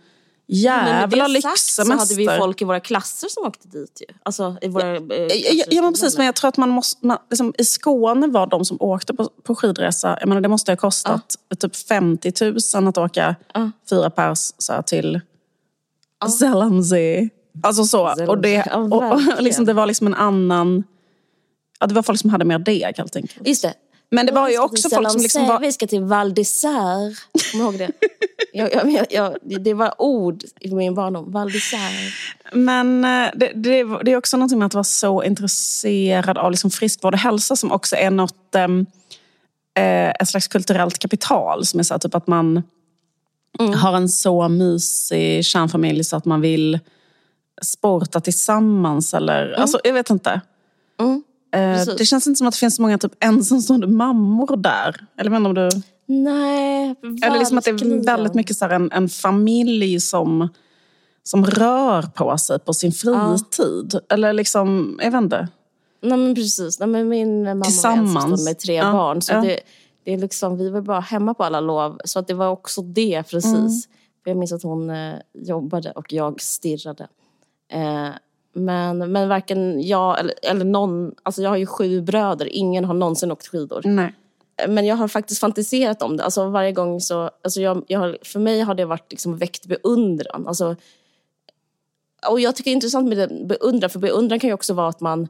jävla 0.53 1.29
det 1.29 1.43
sagt 1.43 1.59
så 1.59 1.83
hade 1.83 1.95
vi 1.95 1.99
lyxsemester. 1.99 2.39
folk 2.39 2.63
i 2.63 2.65
våra 2.65 2.81
klasser 2.81 3.29
som 3.29 3.45
åkte 3.47 3.69
dit 3.69 4.03
ju. 4.09 4.15
Alltså 4.23 4.57
i 4.63 4.69
våra 4.69 4.97
eh, 4.97 5.03
Ja, 5.03 5.53
ja, 5.53 5.65
ja 5.71 5.83
men 5.83 5.93
precis, 5.93 6.17
men 6.17 6.27
jag 6.27 6.35
tror 6.35 6.49
att 6.49 6.57
man 6.57 6.69
måste, 6.69 7.07
man, 7.07 7.19
liksom, 7.31 7.55
i 7.59 7.65
Skåne 7.65 8.27
var 8.27 8.47
de 8.47 8.65
som 8.65 8.77
åkte 8.81 9.15
på, 9.15 9.31
på 9.43 9.55
skidresa, 9.55 10.17
jag 10.21 10.29
menar 10.29 10.41
det 10.41 10.49
måste 10.49 10.73
ha 10.73 10.77
kostat 10.77 11.37
typ 11.59 11.77
50 11.77 12.33
000 12.75 12.89
att 12.89 12.99
åka 12.99 13.37
Ja. 13.55 13.71
fyra 13.91 14.11
pers 14.11 14.39
så 14.59 14.73
här, 14.73 14.83
till 14.83 15.21
Zellamze. 16.39 17.29
Alltså 17.63 17.85
så. 17.85 18.27
Och 18.29 18.39
det, 18.39 18.63
och, 18.75 18.93
och, 18.93 19.03
verkligen. 19.03 19.45
liksom, 19.45 19.65
det 19.65 19.73
var 19.73 19.87
liksom 19.87 20.07
en 20.07 20.15
annan... 20.15 20.85
Ja, 21.81 21.87
det 21.87 21.95
var 21.95 22.03
folk 22.03 22.21
som 22.21 22.31
hade 22.31 22.45
mer 22.45 22.59
deg 22.59 22.95
helt 22.97 23.17
enkelt. 23.17 23.49
Just 23.49 23.63
det. 23.63 23.75
Men 24.11 24.27
det 24.27 24.33
var 24.33 24.49
ju 24.49 24.59
också 24.59 24.91
folk 24.91 25.11
som 25.11 25.21
liksom 25.21 25.47
var... 25.47 25.61
Vi 25.61 25.73
ska 25.73 25.87
till 25.87 26.03
Val 26.03 26.33
d'Isère. 26.33 27.17
Kommer 27.53 27.65
du 27.65 27.79
ihåg 27.79 27.79
det? 27.79 27.91
jag, 28.53 28.93
jag, 28.93 29.07
jag, 29.11 29.37
det 29.43 29.75
var 29.75 29.95
ord 29.99 30.43
i 30.61 30.75
min 30.75 30.95
barndom. 30.95 31.33
Val 31.33 31.51
d'Isère. 31.51 32.13
Men 32.53 33.05
eh, 33.05 33.31
det, 33.35 33.53
det, 33.55 33.85
det 34.05 34.13
är 34.13 34.17
också 34.17 34.37
någonting 34.37 34.59
med 34.59 34.67
att 34.67 34.75
vara 34.75 34.85
så 34.85 35.23
intresserad 35.23 36.39
av 36.39 36.51
liksom 36.51 36.71
friskvård 36.71 37.15
och 37.15 37.21
hälsa 37.21 37.57
som 37.57 37.73
också 37.73 37.97
är 37.97 38.11
något, 38.11 38.55
eh, 38.55 40.11
ett 40.11 40.29
slags 40.29 40.49
kulturellt 40.49 40.99
kapital. 40.99 41.67
Som 41.67 41.81
är 41.81 41.85
så 41.85 41.99
typ 41.99 42.15
att 42.15 42.27
man 42.27 42.63
har 43.77 43.97
en 43.97 44.09
så 44.09 44.49
mysig 44.49 45.45
kärnfamilj 45.45 46.05
så 46.05 46.17
att 46.17 46.25
man 46.25 46.41
vill 46.41 46.79
sporta 47.63 48.21
tillsammans. 48.21 49.15
Eller, 49.15 49.53
alltså, 49.53 49.81
jag 49.85 49.93
vet 49.93 50.11
inte. 50.11 50.41
Mm. 51.01 51.23
Eh, 51.53 51.75
Precis. 51.75 51.97
det 51.99 52.05
känns 52.05 52.27
inte 52.27 52.39
som 52.39 52.47
att 52.47 52.55
det 52.55 52.59
finns 52.59 52.77
så 52.77 52.83
många 52.83 52.99
typ, 52.99 53.13
ensamstående 53.21 53.87
mammor 53.87 54.57
där. 54.57 55.07
Eller 55.19 55.31
men 55.31 55.47
om 55.47 55.55
du... 55.55 55.69
Nej, 56.07 56.95
Eller 57.25 57.39
liksom 57.39 57.59
att 57.59 57.65
det 57.65 57.71
är 57.71 57.73
verkligen. 57.73 58.03
väldigt 58.03 58.35
mycket 58.35 58.57
så 58.57 58.65
här 58.65 58.73
en, 58.73 58.93
en 58.93 59.09
familj 59.09 60.01
som, 60.01 60.49
som 61.23 61.47
rör 61.47 62.03
på 62.03 62.39
sig 62.39 62.59
på 62.59 62.75
sin 62.75 62.93
fritid. 62.93 64.01
Eller 64.09 64.33
liksom, 64.33 64.99
jag 65.03 65.11
vet 65.11 65.23
inte. 65.23 65.49
Nej 66.03 66.19
men 66.19 66.35
precis. 66.35 66.79
Nej, 66.81 66.89
men 66.89 67.09
min 67.09 67.43
mamma 67.45 67.65
Tillsammans. 67.65 68.15
var 68.15 68.21
ensamstående 68.21 68.45
med 68.45 68.59
tre 68.59 68.75
Ja, 68.75 68.93
barn. 68.93 69.23
Så 69.23 69.33
ja. 69.33 69.41
det, 69.41 69.61
det 70.05 70.13
är 70.13 70.19
liksom, 70.19 70.57
vi 70.59 70.71
var 70.71 70.81
bara 70.81 71.01
hemma 71.01 71.35
på 71.35 71.45
alla 71.45 71.61
lov. 71.61 72.01
Så 72.05 72.19
att 72.19 72.27
det 72.29 72.35
var 72.35 72.49
också 72.49 72.83
det 72.83 73.23
precis. 73.23 73.55
Mm. 73.55 73.71
För 74.25 74.31
jag 74.31 74.37
minns 74.37 74.53
att 74.53 74.63
hon 74.63 74.91
eh, 74.91 75.15
jobbade 75.35 75.91
och 75.91 76.13
jag 76.13 76.41
stirrade. 76.41 77.09
Eh, 77.73 78.09
men, 78.53 78.99
men 79.13 79.29
varken 79.29 79.83
jag 79.87 80.19
eller, 80.21 80.35
eller 80.43 80.65
någon, 80.65 81.15
alltså 81.23 81.43
jag 81.43 81.51
har 81.51 81.57
ju 81.57 81.67
sju 81.67 82.01
bröder, 82.01 82.49
ingen 82.57 82.85
har 82.85 82.95
någonsin 82.95 83.33
åkt 83.33 83.47
skidor. 83.47 83.81
Nej. 83.85 84.15
Men 84.69 84.87
jag 84.87 84.97
har 84.97 85.09
faktiskt 85.09 85.41
fantiserat 85.41 86.03
om 86.03 86.17
det. 86.17 86.25
Alltså 86.25 86.49
varje 86.49 86.73
gång 86.73 87.01
så, 87.01 87.31
alltså 87.45 87.61
jag, 87.61 87.85
jag 87.87 88.01
har, 88.01 88.19
för 88.23 88.41
mig 88.41 88.61
har 88.61 88.75
det 88.75 88.85
varit 88.85 89.11
liksom 89.11 89.37
väckt 89.37 89.67
beundran. 89.67 90.47
Alltså, 90.47 90.77
och 92.31 92.41
jag 92.41 92.57
tycker 92.57 92.71
det 92.71 92.73
är 92.73 92.75
intressant 92.75 93.09
med 93.09 93.19
det, 93.19 93.45
beundran, 93.47 93.91
för 93.91 93.99
beundran 93.99 94.39
kan 94.41 94.49
ju 94.49 94.55
också 94.55 94.75
vara 94.75 94.89
att 94.89 95.01
man, 95.01 95.29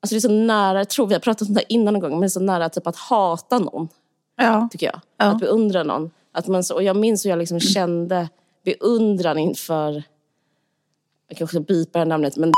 alltså 0.00 0.14
det 0.14 0.18
är 0.18 0.20
så 0.20 0.28
nära, 0.30 0.78
jag 0.78 0.88
tror 0.88 1.06
vi 1.06 1.14
har 1.14 1.20
pratat 1.20 1.48
om 1.48 1.54
det 1.54 1.60
här 1.60 1.72
innan 1.72 1.94
någon 1.94 2.00
gång, 2.00 2.10
men 2.10 2.20
det 2.20 2.26
är 2.26 2.28
så 2.28 2.40
nära 2.40 2.68
typ 2.68 2.86
att 2.86 2.96
hata 2.96 3.58
någon, 3.58 3.88
Ja. 4.36 4.68
tycker 4.72 4.86
jag. 4.86 5.00
Ja. 5.16 5.24
Att 5.24 5.40
beundra 5.40 5.82
någon. 5.82 6.10
Att 6.32 6.46
man, 6.48 6.64
så- 6.64 6.74
och 6.74 6.82
jag 6.82 6.96
minns 6.96 7.24
hur 7.24 7.30
jag 7.30 7.38
liksom 7.38 7.60
kände 7.60 8.28
beundran 8.64 9.38
inför 9.38 10.02
jag 11.34 11.38
kanske 11.38 11.56
ska 11.56 11.74
bipa 11.74 11.92
det 11.92 11.98
här 11.98 12.06
namnet, 12.06 12.36
men 12.36 12.52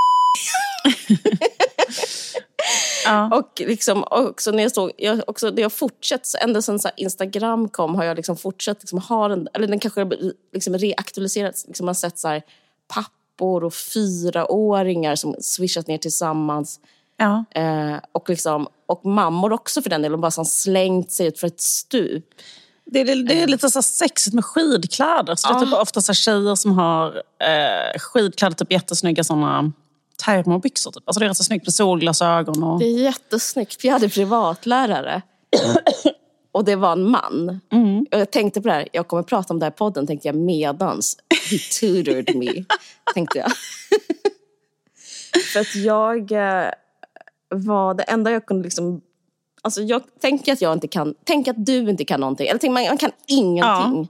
Ja. 3.06 3.38
Och 3.38 3.62
liksom 3.66 4.04
också 4.11 4.50
när 4.50 4.62
jag 4.62 4.73
såg, 4.73 4.92
jag, 4.97 5.23
också 5.26 5.50
när 5.50 5.62
jag 5.62 5.73
fortsatt, 5.73 6.35
ända 6.40 6.62
sedan 6.62 6.78
Instagram 6.97 7.68
kom 7.68 7.95
har 7.95 8.04
jag 8.04 8.16
liksom 8.16 8.37
fortsatt 8.37 8.83
liksom 8.83 8.99
ha 8.99 9.28
den, 9.28 9.49
eller 9.54 9.66
den 9.66 9.78
kanske 9.78 10.00
har 10.00 10.33
liksom 10.52 10.78
reaktualiserats. 10.78 11.66
Liksom 11.66 11.87
man 11.87 11.88
har 11.88 11.95
sett 11.95 12.18
så 12.18 12.28
här 12.28 12.42
pappor 12.88 13.64
och 13.64 13.75
fyraåringar 13.75 15.16
som 15.16 15.37
swishat 15.40 15.87
ner 15.87 15.99
tillsammans. 15.99 16.80
Ja. 17.16 17.45
Eh, 17.50 17.97
och, 18.12 18.28
liksom, 18.28 18.68
och 18.87 19.06
mammor 19.06 19.52
också 19.52 19.83
för 19.83 19.90
den 19.90 20.02
delen, 20.02 20.21
bara 20.21 20.30
som 20.30 20.45
slängt 20.45 21.12
sig 21.12 21.26
ut 21.26 21.38
för 21.38 21.47
ett 21.47 21.61
stup. 21.61 22.25
Det, 22.90 23.05
det, 23.05 23.14
det 23.14 23.43
är 23.43 23.47
lite 23.47 23.71
så 23.71 23.83
sexigt 23.83 24.35
med 24.35 24.45
skidkläder. 24.45 25.35
Så 25.35 25.49
det 25.49 25.55
är 25.55 25.61
typ 25.61 25.75
ofta 25.75 26.00
så 26.00 26.14
tjejer 26.14 26.55
som 26.55 26.78
har 26.78 27.23
eh, 27.40 27.99
skidkläder, 27.99 28.57
typ 28.57 28.73
jättesnygga 28.73 29.25
såna 29.25 29.73
termobyxor. 30.25 30.90
Typ. 30.90 31.02
Alltså 31.07 31.21
det 31.21 31.26
är 31.26 31.28
rätt 31.28 31.37
så 31.37 31.45
snyggt 31.45 31.66
med 31.66 31.75
solglasögon. 31.75 32.62
Och... 32.62 32.78
Det 32.78 32.85
är 32.85 33.02
jättesnyggt, 33.02 33.85
jag 33.85 33.93
hade 33.93 34.09
privatlärare. 34.09 35.23
Och 36.52 36.64
det 36.64 36.76
var 36.76 36.93
en 36.93 37.11
man. 37.11 37.61
Och 38.12 38.19
jag 38.19 38.31
tänkte 38.31 38.61
på 38.61 38.69
det 38.69 38.75
här, 38.75 38.88
jag 38.93 39.09
kommer 39.09 39.23
prata 39.23 39.55
om 39.55 39.61
det 39.61 39.66
här 39.66 39.71
i 39.71 39.75
podden, 39.75 40.07
tänkte 40.07 40.28
jag 40.28 40.35
medans. 40.35 41.16
He 41.50 41.59
tutored 41.81 42.37
me, 42.37 42.64
tänkte 43.14 43.38
jag. 43.38 43.52
för 45.52 45.61
att 45.61 45.75
jag 45.75 46.33
eh, 46.33 46.71
var 47.49 47.95
det 47.95 48.02
enda 48.02 48.31
jag 48.31 48.47
kunde 48.47 48.64
liksom... 48.64 49.00
Alltså 49.66 49.82
jag 49.82 50.02
tänker 50.20 50.52
att 50.52 50.61
jag 50.61 50.73
inte 50.73 50.88
kan, 50.88 51.14
tänk 51.25 51.49
att 51.49 51.66
du 51.66 51.90
inte 51.90 52.04
kan 52.04 52.20
någonting. 52.20 52.46
Eller 52.46 52.58
tänk 52.58 52.73
man, 52.73 52.85
man 52.85 52.99
kan 52.99 53.11
ingenting. 53.26 54.08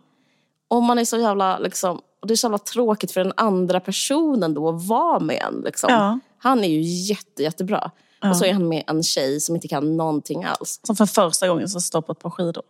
Och 0.68 0.82
man 0.82 0.98
är 0.98 1.04
så 1.04 1.16
jävla 1.16 1.58
liksom, 1.58 2.00
och 2.20 2.26
det 2.26 2.34
är 2.34 2.36
så 2.36 2.44
jävla 2.46 2.58
tråkigt 2.58 3.12
för 3.12 3.24
den 3.24 3.32
andra 3.36 3.80
personen 3.80 4.54
då 4.54 4.68
att 4.68 4.86
vara 4.86 5.20
med 5.20 5.42
en. 5.48 5.62
Liksom. 5.64 5.92
Ja. 5.92 6.18
Han 6.38 6.64
är 6.64 6.68
ju 6.68 6.80
jätte, 6.82 7.42
jättebra. 7.42 7.90
Och 8.30 8.36
så 8.36 8.44
är 8.44 8.52
han 8.52 8.68
med 8.68 8.84
en 8.86 9.02
tjej 9.02 9.40
som 9.40 9.54
inte 9.54 9.68
kan 9.68 9.96
någonting 9.96 10.44
alls. 10.44 10.80
Som 10.82 10.96
för 10.96 11.06
första 11.06 11.48
gången 11.48 11.68
så 11.68 11.80
står 11.80 12.02
på 12.02 12.12
ett 12.12 12.18
par 12.18 12.30
skidor. 12.30 12.62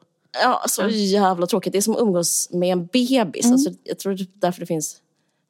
Ja, 0.42 0.62
så 0.68 0.88
jävla 0.88 1.46
tråkigt. 1.46 1.72
Det 1.72 1.78
är 1.78 1.82
som 1.82 1.94
att 1.94 2.00
umgås 2.00 2.48
med 2.50 2.72
en 2.72 2.86
bebis. 2.86 3.52
Alltså, 3.52 3.70
jag 3.84 3.98
tror 3.98 4.12
är 4.12 4.26
därför 4.34 4.60
det 4.60 4.66
finns 4.66 4.96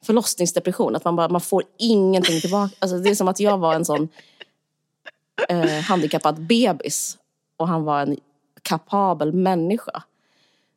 förlossningsdepression. 0.05 0.95
Att 0.95 1.05
man, 1.05 1.15
bara, 1.15 1.29
man 1.29 1.41
får 1.41 1.63
ingenting 1.77 2.41
tillbaka. 2.41 2.75
Alltså, 2.79 2.97
det 2.97 3.09
är 3.09 3.15
som 3.15 3.27
att 3.27 3.39
jag 3.39 3.57
var 3.57 3.73
en 3.73 3.85
sån 3.85 4.09
eh, 5.49 5.79
handikappad 5.81 6.47
bebis. 6.47 7.17
Och 7.57 7.67
han 7.67 7.83
var 7.83 8.01
en 8.01 8.17
kapabel 8.61 9.33
människa. 9.33 10.03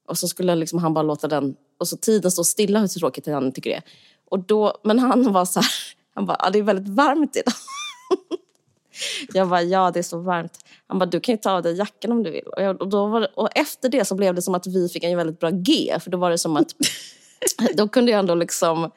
Och 0.06 0.18
så 0.18 0.28
skulle 0.28 0.54
liksom 0.54 0.78
han 0.78 0.94
bara 0.94 1.02
låta 1.02 1.28
den... 1.28 1.56
Och 1.78 1.88
så 1.88 1.96
tiden 1.96 2.30
stå 2.30 2.44
stilla 2.44 2.80
hur 2.80 2.88
tråkigt 2.88 3.26
han 3.26 3.52
tycker 3.52 3.70
det 3.70 3.76
är. 3.76 3.82
Och 4.30 4.38
då, 4.38 4.78
men 4.82 4.98
han 4.98 5.32
var 5.32 5.44
så 5.44 5.60
här... 5.60 5.70
Han 6.14 6.26
bara, 6.26 6.36
ja, 6.40 6.50
det 6.50 6.58
är 6.58 6.62
väldigt 6.62 6.94
varmt 6.94 7.36
idag. 7.36 7.54
Jag 9.32 9.48
bara, 9.48 9.62
ja 9.62 9.90
det 9.90 9.98
är 9.98 10.02
så 10.02 10.18
varmt. 10.18 10.58
Han 10.86 10.98
bara, 10.98 11.06
du 11.06 11.20
kan 11.20 11.32
ju 11.34 11.36
ta 11.38 11.50
av 11.50 11.62
dig 11.62 11.76
jackan 11.76 12.12
om 12.12 12.22
du 12.22 12.30
vill. 12.30 12.46
Och, 12.46 12.62
jag, 12.62 12.82
och, 12.82 12.88
då 12.88 13.06
var 13.06 13.28
och 13.38 13.48
efter 13.54 13.88
det 13.88 14.04
så 14.04 14.14
blev 14.14 14.34
det 14.34 14.42
som 14.42 14.54
att 14.54 14.66
vi 14.66 14.88
fick 14.88 15.04
en 15.04 15.16
väldigt 15.16 15.40
bra 15.40 15.50
G. 15.50 15.96
För 16.00 16.10
då 16.10 16.18
var 16.18 16.30
det 16.30 16.38
som 16.38 16.56
att, 16.56 16.74
då 17.74 17.88
kunde 17.88 18.12
jag 18.12 18.18
ändå 18.18 18.34
liksom, 18.34 18.90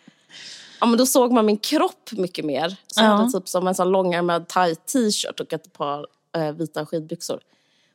ja 0.80 0.86
men 0.86 0.98
då 0.98 1.06
såg 1.06 1.32
man 1.32 1.46
min 1.46 1.58
kropp 1.58 2.12
mycket 2.12 2.46
mer. 2.46 2.70
Så 2.88 3.02
jag 3.02 3.06
Ja. 3.12 3.16
hade 3.16 3.32
typ 3.32 3.48
som 3.48 3.68
en 3.68 3.76
sån 3.76 3.90
långärmad 3.90 4.48
tight 4.48 4.86
t-shirt 4.86 5.40
och 5.40 5.54
ett 5.54 5.74
par 5.74 6.08
eh, 6.38 6.52
vita 6.52 6.86
skidbyxor. 6.86 7.40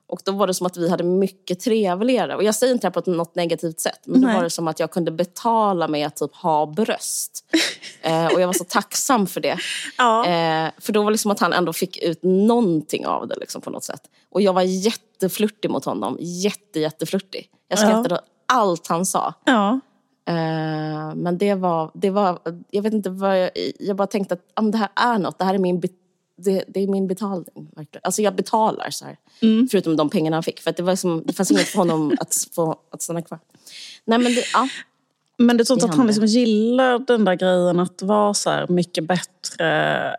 Och 0.08 0.20
då 0.24 0.32
var 0.32 0.46
det 0.46 0.54
som 0.54 0.66
att 0.66 0.76
vi 0.76 0.90
hade 0.90 1.04
mycket 1.04 1.60
trevligare. 1.60 2.36
Och 2.36 2.44
jag 2.44 2.54
säger 2.54 2.72
inte 2.72 2.90
det 2.90 2.94
här 2.96 3.02
på 3.02 3.10
något 3.10 3.34
negativt 3.34 3.80
sätt. 3.80 4.00
Men 4.04 4.20
då 4.20 4.26
Nej. 4.26 4.36
var 4.36 4.42
det 4.42 4.50
som 4.50 4.68
att 4.68 4.80
jag 4.80 4.90
kunde 4.90 5.10
betala 5.10 5.88
med 5.88 6.06
att 6.06 6.16
typ 6.16 6.34
ha 6.34 6.66
bröst. 6.66 7.44
Eh, 8.02 8.26
och 8.26 8.40
jag 8.40 8.46
var 8.46 8.54
så 8.54 8.64
tacksam 8.64 9.26
för 9.26 9.40
det. 9.40 9.58
Ja. 9.98 10.26
Eh, 10.26 10.70
för 10.78 10.92
då 10.92 11.02
var 11.02 11.10
det 11.10 11.14
liksom 11.14 11.30
att 11.30 11.40
han 11.40 11.52
ändå 11.52 11.72
fick 11.72 12.02
ut 12.02 12.18
någonting 12.22 13.06
av 13.06 13.28
det 13.28 13.36
liksom, 13.36 13.60
på 13.60 13.70
något 13.70 13.84
sätt. 13.84 14.00
Och 14.30 14.42
jag 14.42 14.52
var 14.52 14.62
jätteflörtig 14.62 15.70
mot 15.70 15.84
honom. 15.84 16.16
Jätte, 16.20 16.80
jätteflörtig. 16.80 17.50
Jag 17.68 17.78
skrattade 17.78 18.14
åt 18.14 18.24
allt 18.46 18.86
han 18.86 19.06
sa. 19.06 19.34
Ja. 19.44 19.80
Eh, 20.28 21.14
men 21.14 21.38
det 21.38 21.54
var, 21.54 21.90
det 21.94 22.10
var, 22.10 22.38
jag 22.70 22.82
vet 22.82 22.92
inte 22.92 23.10
vad 23.10 23.42
jag, 23.42 23.50
jag 23.78 23.96
bara 23.96 24.06
tänkte 24.06 24.34
att 24.34 24.40
ah, 24.54 24.62
det 24.62 24.78
här 24.78 24.90
är 24.96 25.18
något. 25.18 25.38
Det 25.38 25.44
här 25.44 25.54
är 25.54 25.58
min, 25.58 25.80
det, 26.38 26.64
det 26.68 26.80
är 26.80 26.86
min 26.86 27.06
betalning. 27.06 27.68
verkligen. 27.76 28.00
Alltså 28.02 28.22
jag 28.22 28.34
betalar 28.34 28.90
så 28.90 29.04
här. 29.04 29.16
Förutom 29.70 29.96
de 29.96 30.10
pengarna 30.10 30.36
han 30.36 30.42
fick. 30.42 30.60
För 30.60 30.72
det, 30.76 30.82
var 30.82 30.96
som, 30.96 31.22
det 31.26 31.32
fanns 31.32 31.50
inget 31.50 31.68
för 31.68 31.78
honom 31.78 32.16
att, 32.20 32.34
få, 32.54 32.76
att 32.90 33.02
stanna 33.02 33.22
kvar. 33.22 33.38
Nej 34.04 34.18
men 34.18 34.34
det, 34.34 34.44
ja. 34.52 34.68
Men 35.40 35.56
du 35.56 35.64
tror 35.64 35.76
inte 35.76 35.86
Det 35.86 35.90
att 35.90 35.96
han 35.96 36.06
liksom 36.06 36.26
gillar 36.26 36.98
den 36.98 37.24
där 37.24 37.34
grejen 37.34 37.80
att 37.80 38.02
vara 38.02 38.34
så 38.34 38.66
mycket 38.68 39.04
bättre 39.04 39.66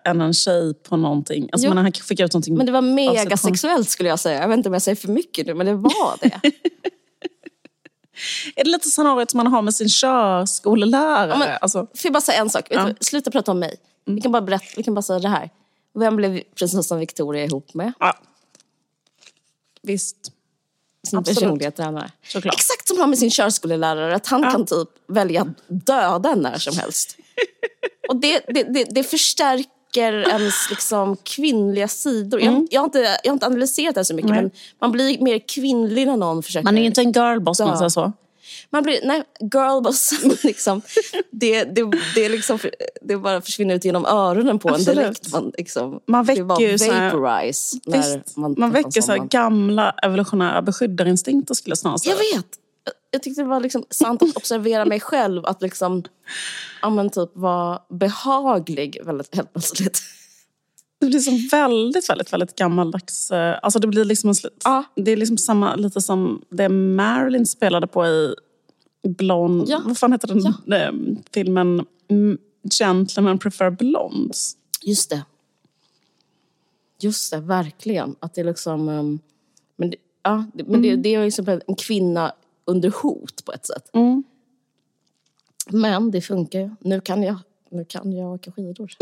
än 0.06 0.22
en 0.22 0.34
tjej 0.34 0.74
på 0.74 0.98
någonting? 0.98 1.50
Alltså 1.52 1.68
Jo. 1.68 1.74
men 1.74 1.84
han 1.84 1.94
fick 1.94 2.20
ut 2.20 2.34
någonting 2.34 2.56
Men 2.58 2.66
det 2.66 2.72
var 2.72 2.82
megasexuellt 2.82 3.90
skulle 3.90 4.10
jag 4.10 4.20
säga. 4.20 4.42
Jag 4.42 4.48
vet 4.48 4.58
inte 4.58 4.70
om 4.70 4.74
jag 4.74 4.82
säger 4.82 4.96
för 4.96 5.08
mycket 5.08 5.48
nu, 5.48 5.54
men 5.54 5.66
det 5.66 5.74
var 5.74 6.18
det. 6.22 6.42
Är 8.56 8.64
det 8.64 8.70
lite 8.70 8.90
scenariot 8.90 9.32
som 9.32 9.38
man 9.38 9.48
har 9.48 9.62
med 9.62 9.76
sin 9.76 9.90
körskolelärare? 9.90 11.30
Ja, 11.30 11.38
men- 11.38 11.58
alltså, 11.62 11.80
Får 11.80 11.90
jag 12.04 12.14
bara 12.14 12.22
säga 12.22 12.42
en 12.42 12.50
sak? 12.50 12.68
Ja. 12.70 12.90
sluta 13.00 13.32
prata 13.32 13.52
om 13.52 13.60
mig. 13.60 13.76
Vi, 14.06 14.22
kan 14.22 14.32
bara 14.32 14.42
berätta, 14.42 14.66
vi 14.78 14.84
kan 14.84 14.94
bara 14.96 15.02
säga 15.02 15.20
det 15.20 15.28
här. 15.30 15.50
Vem 16.00 16.16
blev 16.16 16.42
prinsessan 16.56 17.00
Victoria 17.00 17.44
ihop 17.46 17.74
med? 17.74 17.94
ja. 18.00 18.18
Visst. 19.82 20.18
Sin 21.08 21.20
Absolut. 21.20 21.40
personliga 21.40 21.72
tränare. 21.72 22.12
Såklart. 22.28 22.54
Exakt 22.56 22.88
som 22.88 22.98
han 23.00 23.10
med 23.10 23.20
sin 23.20 23.32
körskolelärare, 23.32 24.16
att 24.16 24.28
han 24.28 24.42
Ja. 24.42 24.52
kan 24.52 24.66
typ 24.66 24.88
välja 25.08 25.42
att 25.42 25.48
döda 25.68 26.36
när 26.36 26.58
som 26.58 26.78
helst. 26.78 27.18
Och 28.10 28.16
det, 28.16 28.42
det, 28.48 28.64
det, 28.64 28.84
det 28.84 29.04
förstärker 29.04 30.30
ens 30.30 30.70
liksom 30.70 31.18
kvinnliga 31.24 31.88
sidor. 31.88 32.42
Jag, 32.42 32.68
jag, 32.72 32.82
har 32.82 32.86
inte, 32.86 33.00
jag 33.24 33.30
har 33.32 33.34
inte 33.34 33.46
analyserat 33.46 33.96
det 33.96 34.00
här 34.00 34.04
så 34.04 34.16
mycket, 34.16 34.32
Nej. 34.32 34.42
men 34.42 34.52
man 34.80 34.92
blir 34.92 35.22
mer 35.22 35.40
kvinnlig 35.48 36.08
när 36.08 36.18
någon 36.18 36.44
försöker... 36.44 36.64
Man 36.64 36.78
är 36.78 36.82
ju 36.82 36.88
inte 36.88 37.02
en 37.02 37.14
girlboss 37.14 37.60
man 37.60 37.78
säger 37.78 37.90
så. 37.90 38.14
Man 38.70 38.84
blir, 38.84 39.00
nej, 39.04 39.24
girlboss, 39.54 40.14
liksom, 40.44 40.82
det, 41.32 41.64
det, 41.64 41.92
det, 42.16 42.30
liksom, 42.30 42.60
det 43.02 43.18
bara 43.18 43.42
försvinner 43.42 43.76
ut 43.76 43.86
genom 43.86 44.06
öronen 44.06 44.60
på 44.60 44.70
en 44.70 44.76
Absolut. 44.76 44.98
direkt. 44.98 45.32
Man, 45.32 45.52
liksom, 45.58 46.00
Man 46.08 46.26
väcker 46.26 46.60
ju 46.60 46.78
så 46.78 46.92
här- 46.92 47.12
vaporize 47.16 47.78
när 47.86 47.98
Visst, 47.98 48.38
man, 48.38 48.56
man, 48.58 48.72
väcker 48.72 49.02
så 49.02 49.28
gamla 49.30 49.92
evolutionära 50.04 50.62
beskydderinstinkter 50.62 51.54
skulle 51.54 51.72
jag 51.72 51.78
snarare 51.78 52.00
säga. 52.00 52.16
Jag 52.16 52.38
vet! 52.38 52.48
Jag 53.12 53.24
tyckte 53.24 53.42
det 53.42 53.48
var 53.48 53.60
liksom 53.60 53.86
sant 53.90 54.24
att 54.24 54.36
observera 54.38 54.86
mig 54.86 55.00
själv, 55.00 55.46
att 55.46 55.62
liksom, 55.62 56.04
ja 56.82 57.10
typ 57.10 57.30
vara 57.34 57.80
behaglig 57.90 59.02
väldigt, 59.06 59.36
helt 59.36 59.54
plötsligt. 59.54 60.02
Det 61.00 61.06
blir 61.06 61.20
som 61.20 61.48
väldigt, 61.52 62.10
väldigt, 62.10 62.34
väldigt 62.34 62.56
gammaldags. 62.56 63.32
eh, 63.32 63.60
Alltså 63.62 63.80
det 63.80 63.88
blir 63.88 64.06
liksom 64.06 64.28
en 64.28 64.34
sl- 64.34 64.50
Ja. 64.64 64.84
Det 64.96 65.12
är 65.12 65.18
liksom 65.18 65.38
samma, 65.38 65.76
lite 65.76 66.02
som 66.02 66.42
det 66.50 66.70
Marilyn 66.70 67.46
spelade 67.46 67.88
på 67.88 68.08
i 68.08 68.36
Blond... 69.08 69.64
Ja. 69.70 69.82
Vad 69.86 69.98
fan 69.98 70.12
heter 70.12 70.28
den 70.28 70.74
eh, 70.74 71.16
filmen? 71.34 71.86
Mm, 72.08 72.38
Gentlemen 72.80 73.40
prefer 73.40 73.70
blondes. 73.70 74.58
Just 74.82 75.10
det. 75.10 75.26
Just 77.02 77.32
det, 77.32 77.40
verkligen. 77.40 78.16
Att 78.20 78.34
det 78.34 78.42
är 78.42 78.46
liksom... 78.46 78.90
ehm, 78.90 79.20
men 79.76 79.90
det, 79.90 79.98
ja, 80.24 80.46
men 80.54 80.82
det, 80.82 80.96
det 80.96 81.16
är 81.16 81.24
ju 81.24 81.32
som 81.32 81.48
en 81.68 81.76
kvinna 81.76 82.34
under 82.66 82.90
hot 83.04 83.46
på 83.46 83.54
ett 83.54 83.66
sätt. 83.66 83.90
Mm. 83.94 84.24
Men 85.70 86.12
det 86.12 86.22
funkar 86.22 86.60
ju. 86.60 86.70
Nu 86.80 87.02
kan 87.02 87.24
jag, 87.24 87.36
nu 87.70 87.86
kan 87.86 88.14
jag 88.14 88.34
åka 88.34 88.52
skidor. 88.52 88.92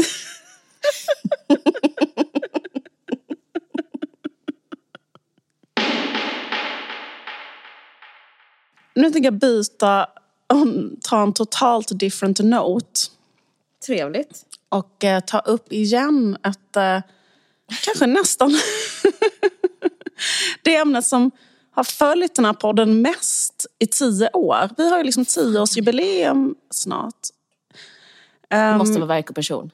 Nu 8.98 9.12
tänker 9.12 9.27
jag 9.27 9.39
byta, 9.39 10.08
um, 10.53 10.98
ta 11.01 11.24
en 11.24 11.34
totalt 11.34 12.00
different 12.00 12.39
note 12.39 13.00
Trevligt. 13.86 14.46
och 14.70 15.03
eh, 15.03 15.20
ta 15.20 15.39
upp 15.39 15.74
igen 15.74 16.38
ett, 16.44 16.75
eh, 16.75 17.01
kanske 17.82 18.08
nästan, 18.08 18.51
det 20.63 20.75
ämnet 20.75 21.06
som 21.06 21.32
har 21.72 21.84
följt 21.84 22.36
den 22.36 22.46
här 22.46 22.53
podden 22.53 23.01
mest 23.01 23.65
i 23.79 23.88
tio 23.88 24.29
år. 24.29 24.70
Vi 24.77 24.89
har 24.89 24.98
ju 24.98 25.03
liksom 25.03 25.25
tioårsjubileum 25.25 26.56
snart. 26.70 27.27
Det 28.50 28.77
måste 28.77 29.00
vara 29.00 29.06
verk 29.06 29.29
och 29.29 29.36
person. 29.36 29.72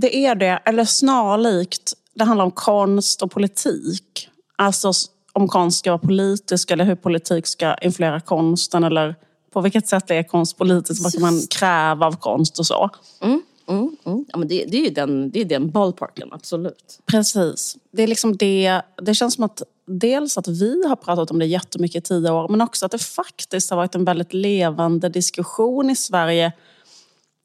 Det 0.00 0.26
är 0.26 0.34
det, 0.34 0.60
eller 0.64 0.84
snarlikt. 0.84 1.92
Det 2.14 2.24
handlar 2.24 2.44
om 2.44 2.50
konst 2.50 3.22
och 3.22 3.30
politik. 3.30 4.28
Alltså 4.56 4.92
om 5.32 5.48
konst 5.48 5.78
ska 5.78 5.90
vara 5.90 5.98
politisk 5.98 6.70
eller 6.70 6.84
hur 6.84 6.94
politik 6.94 7.46
ska 7.46 7.74
influera 7.74 8.20
konsten 8.20 8.84
eller 8.84 9.14
på 9.52 9.60
vilket 9.60 9.88
sätt 9.88 10.10
är 10.10 10.22
konst 10.22 10.58
politisk, 10.58 11.02
vad 11.04 11.12
kan 11.12 11.22
man 11.22 11.40
kräva 11.50 12.06
av 12.06 12.16
konst 12.16 12.58
och 12.58 12.66
så. 12.66 12.90
Mm, 13.20 13.42
mm. 13.68 14.24
Ja, 14.32 14.38
men 14.38 14.48
det, 14.48 14.64
det 14.64 14.76
är 14.76 14.84
ju 14.84 14.90
den, 14.90 15.30
det 15.30 15.40
är 15.40 15.44
den 15.44 15.70
ballparken, 15.70 16.28
absolut. 16.32 17.00
Precis. 17.06 17.76
Det 17.92 18.02
är 18.02 18.06
liksom 18.06 18.36
det, 18.36 18.82
det 19.02 19.14
känns 19.14 19.34
som 19.34 19.44
att 19.44 19.62
dels 19.86 20.38
att 20.38 20.48
vi 20.48 20.86
har 20.88 20.96
pratat 20.96 21.30
om 21.30 21.38
det 21.38 21.46
jättemycket 21.46 22.04
i 22.04 22.08
tio 22.08 22.30
år, 22.30 22.48
men 22.48 22.60
också 22.60 22.86
att 22.86 22.92
det 22.92 22.98
faktiskt 22.98 23.70
har 23.70 23.76
varit 23.76 23.94
en 23.94 24.04
väldigt 24.04 24.34
levande 24.34 25.08
diskussion 25.08 25.90
i 25.90 25.96
Sverige 25.96 26.52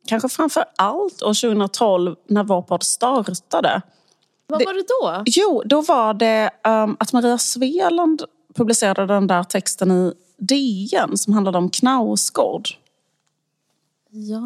kanske 0.06 0.30
framför 0.30 0.66
allt 0.76 1.22
år 1.22 1.42
2012 1.42 2.16
när 2.28 2.44
vår 2.44 2.62
podd 2.62 2.84
startade. 2.84 3.82
Vad 4.48 4.66
var 4.66 4.74
det 4.74 4.86
då? 4.88 5.24
Jo, 5.26 5.64
då 5.66 5.82
var 5.82 6.14
det 6.14 6.50
um, 6.68 6.98
att 7.00 7.14
Maria 7.14 7.38
Sveland 7.38 8.24
publicerade 8.56 9.14
den 9.14 9.28
där 9.28 9.44
texten 9.44 9.92
i 9.92 10.14
DN 10.38 11.18
som 11.18 11.34
handlade 11.34 11.58
om 11.58 11.70
Knausgård. 11.70 12.70
Ja. 14.10 14.38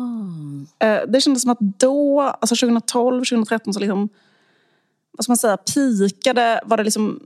Uh, 0.87 1.11
det 1.11 1.21
kändes 1.21 1.41
som 1.41 1.51
att 1.51 1.59
då, 1.59 2.21
alltså 2.21 2.55
2012, 2.55 3.19
2013, 3.25 3.73
så 3.73 3.79
liksom, 3.79 4.09
vad 5.11 5.23
ska 5.23 5.31
man 5.31 5.37
säga, 5.37 5.57
pikade, 5.57 6.61
var 6.65 6.77
det 6.77 6.83
liksom 6.83 7.19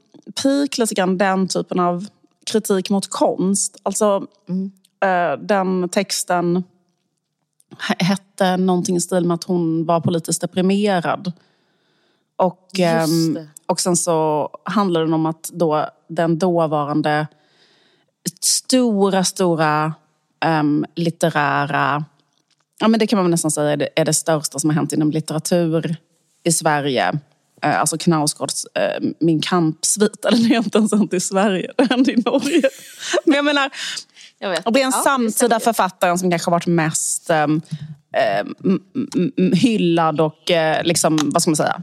peak 0.44 0.78
lite 0.78 0.96
grann 0.96 1.18
den 1.18 1.48
typen 1.48 1.80
av 1.80 2.06
kritik 2.46 2.90
mot 2.90 3.08
konst. 3.08 3.80
Alltså 3.84 4.28
mm. 4.50 4.72
uh, 5.06 5.46
den 5.46 5.90
texten 5.90 6.64
hette 7.80 8.58
någonting 8.58 8.96
i 8.96 9.02
stil 9.02 9.26
med 9.26 9.36
att 9.36 9.44
hon 9.44 9.86
var 9.86 10.00
politiskt 10.00 10.42
deprimerad. 10.42 11.32
Och, 12.36 12.70
um, 13.06 13.48
och 13.66 13.80
sen 13.80 13.98
så 13.98 14.50
handlade 14.64 15.06
den 15.06 15.14
om 15.14 15.26
att 15.26 15.50
då, 15.54 15.90
den 16.08 16.40
dåvarande 16.40 17.28
stora, 18.42 19.24
stora 19.24 19.94
um, 20.46 20.86
litterära... 20.96 22.06
Ja, 22.80 22.88
men 22.88 23.00
det 23.00 23.08
kan 23.08 23.22
man 23.22 23.32
nästan 23.32 23.52
säga 23.52 23.72
är 23.72 23.78
det, 23.78 23.90
är 23.96 24.06
det 24.06 24.14
största 24.14 24.60
som 24.60 24.70
har 24.70 24.76
hänt 24.76 24.94
inom 24.94 25.12
litteratur 25.12 25.96
i 26.44 26.52
Sverige. 26.52 27.12
Uh, 27.66 27.80
alltså 27.80 27.98
Knausgårds 27.98 28.66
uh, 28.66 29.10
Min 29.20 29.42
kampsvit. 29.42 30.26
Eller 30.26 30.38
det 30.38 30.56
är 30.56 30.58
inte 30.58 30.78
ens 30.78 30.92
hänt 30.92 31.14
i 31.14 31.20
Sverige, 31.20 31.72
det 31.78 31.90
hände 31.90 32.12
i 32.12 32.16
Norge. 32.16 32.62
men 33.26 33.36
jag 33.36 33.46
menar. 33.46 33.72
Och 34.66 34.74
det 34.74 34.82
är 34.82 34.86
en 34.86 34.92
ja, 34.96 35.04
samtida 35.04 35.60
författare 35.60 36.18
som 36.18 36.30
kanske 36.30 36.50
har 36.50 36.52
varit 36.52 36.68
mest 36.68 37.30
um, 37.30 37.62
hyllad 39.54 40.22
och 40.22 40.52
uh, 40.52 40.84
liksom, 40.84 41.20
vad 41.34 41.42
ska 41.42 41.52
man 41.52 41.56
säga? 41.56 41.82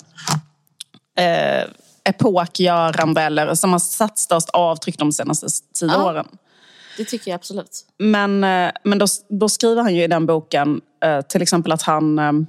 Uh, 1.20 1.70
epokgörande 2.04 3.22
eller 3.22 3.54
som 3.54 3.72
har 3.72 3.78
satt 3.78 4.18
störst 4.18 4.48
avtryck 4.48 4.98
de 4.98 5.12
senaste 5.12 5.46
tio 5.78 5.88
ja, 5.88 6.04
åren. 6.04 6.26
Det 6.96 7.04
tycker 7.04 7.30
jag 7.30 7.36
absolut. 7.38 7.86
Men, 7.98 8.44
uh, 8.44 8.70
men 8.84 8.98
då, 8.98 9.06
då, 9.28 9.48
skriver 9.48 9.82
han 9.82 9.94
ju 9.94 10.04
i 10.04 10.06
den 10.06 10.26
boken 10.26 10.80
till 11.28 11.42
exempel 11.42 11.72
att 11.72 11.82
han 11.82 12.18
um, 12.18 12.46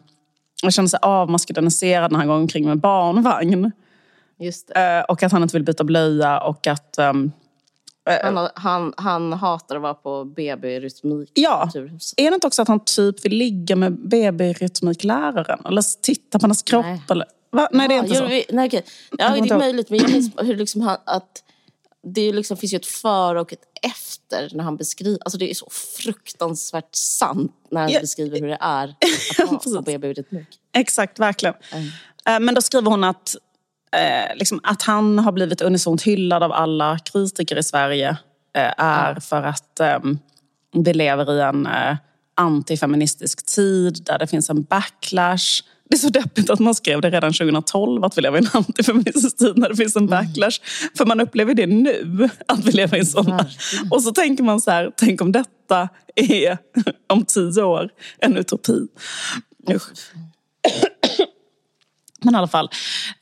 känner 0.69 0.87
sig 0.87 0.99
avmaskuliniserad 1.01 2.11
när 2.11 2.19
han 2.19 2.27
går 2.27 2.35
omkring 2.35 2.65
med 2.65 2.79
barnvagn. 2.79 3.71
Just 4.39 4.67
det. 4.67 5.05
och 5.07 5.23
att 5.23 5.31
han 5.31 5.43
inte 5.43 5.55
vill 5.55 5.63
byta 5.63 5.83
blöja 5.83 6.39
och 6.39 6.67
att 6.67 6.95
um, 6.97 7.31
han, 8.05 8.49
han, 8.55 8.93
han 8.97 9.33
hatar 9.33 9.75
att 9.75 9.81
vara 9.81 9.93
på 9.93 10.25
BB-rytmik. 10.25 11.31
Ja. 11.33 11.69
Är 12.17 12.29
det 12.29 12.33
inte 12.33 12.47
också 12.47 12.61
att 12.61 12.67
han 12.67 12.85
typ 12.85 13.25
vill 13.25 13.37
ligga 13.37 13.75
med 13.75 13.93
BB-rytmikläraren? 13.93 15.65
Eller 15.65 16.01
titta 16.01 16.39
på 16.39 16.43
hennes 16.43 16.63
kropp? 16.63 16.85
Nej, 16.85 17.01
eller, 17.09 17.25
va? 17.51 17.69
nej 17.71 17.87
det 17.87 17.93
är 17.93 17.99
inte 17.99 18.15
så. 18.15 18.25
Vi, 18.25 18.45
nej, 18.49 18.67
okay. 18.67 18.81
Ja, 19.17 19.29
det 19.29 19.49
är 19.49 19.57
möjligt. 19.57 19.89
Men 19.89 19.99
jag 19.99 20.11
minns 20.11 20.31
hur 20.37 20.55
liksom 20.55 20.97
att 21.05 21.43
det 22.03 22.33
liksom 22.33 22.57
finns 22.57 22.73
ju 22.73 22.75
ett 22.75 22.85
före 22.85 23.41
och 23.41 23.53
ett 23.53 23.63
efter 23.81 24.49
när 24.53 24.63
han 24.63 24.77
beskriver. 24.77 25.19
Alltså 25.25 25.37
det 25.37 25.51
är 25.51 25.53
så 25.53 25.69
fruktansvärt 26.03 26.95
sant 26.95 27.51
när 27.71 27.81
han 27.81 27.91
ja. 27.91 27.99
beskriver 27.99 28.39
hur 28.39 28.47
det 28.47 28.57
är 28.61 28.95
att 29.43 29.65
vara 29.65 29.81
på 29.81 29.81
BB-rytmik. 29.81 30.47
Exakt, 30.73 31.19
verkligen. 31.19 31.55
Mm. 32.25 32.45
Men 32.45 32.55
då 32.55 32.61
skriver 32.61 32.91
hon 32.91 33.03
att 33.03 33.35
eh, 33.95 34.35
liksom 34.35 34.59
att 34.63 34.81
han 34.81 35.19
har 35.19 35.31
blivit 35.31 35.61
unisont 35.61 36.01
hyllad 36.01 36.43
av 36.43 36.51
alla 36.51 36.99
kritiker 36.99 37.57
i 37.57 37.63
Sverige 37.63 38.09
eh, 38.55 38.73
är 38.77 39.19
för 39.19 39.43
att 39.43 39.79
eh, 39.79 39.99
vi 40.73 40.93
lever 40.93 41.37
i 41.37 41.41
en 41.41 41.65
eh, 41.65 41.95
antifeministisk 42.35 43.45
tid 43.45 44.03
där 44.05 44.19
det 44.19 44.27
finns 44.27 44.49
en 44.49 44.63
backlash. 44.63 45.63
Det 45.89 45.95
är 45.95 45.99
så 45.99 46.09
deppigt 46.09 46.49
att 46.49 46.59
man 46.59 46.75
skrev 46.75 47.01
det 47.01 47.09
redan 47.09 47.33
2012 47.33 48.03
att 48.03 48.17
vi 48.17 48.21
lever 48.21 48.41
i 48.41 48.45
en 48.45 48.49
antifeministisk 48.53 49.37
tid 49.37 49.57
när 49.57 49.69
det 49.69 49.75
finns 49.75 49.95
en 49.95 50.03
mm. 50.03 50.09
backlash. 50.09 50.59
Mm. 50.81 50.91
För 50.97 51.05
man 51.05 51.19
upplever 51.19 51.53
det 51.53 51.67
nu, 51.67 52.29
att 52.45 52.65
vi 52.65 52.71
lever 52.71 52.97
i 52.97 52.99
en 52.99 53.05
sån. 53.05 53.39
Och 53.91 54.03
så 54.03 54.11
tänker 54.11 54.43
man 54.43 54.61
så 54.61 54.71
här, 54.71 54.91
tänk 54.97 55.21
om 55.21 55.31
detta 55.31 55.89
är 56.15 56.57
om 57.07 57.25
tio 57.25 57.63
år 57.63 57.89
en 58.19 58.37
utopi. 58.37 58.87
Usch. 59.69 60.13
Men 62.23 62.35
i 62.35 62.37
alla 62.37 62.47
fall. 62.47 62.69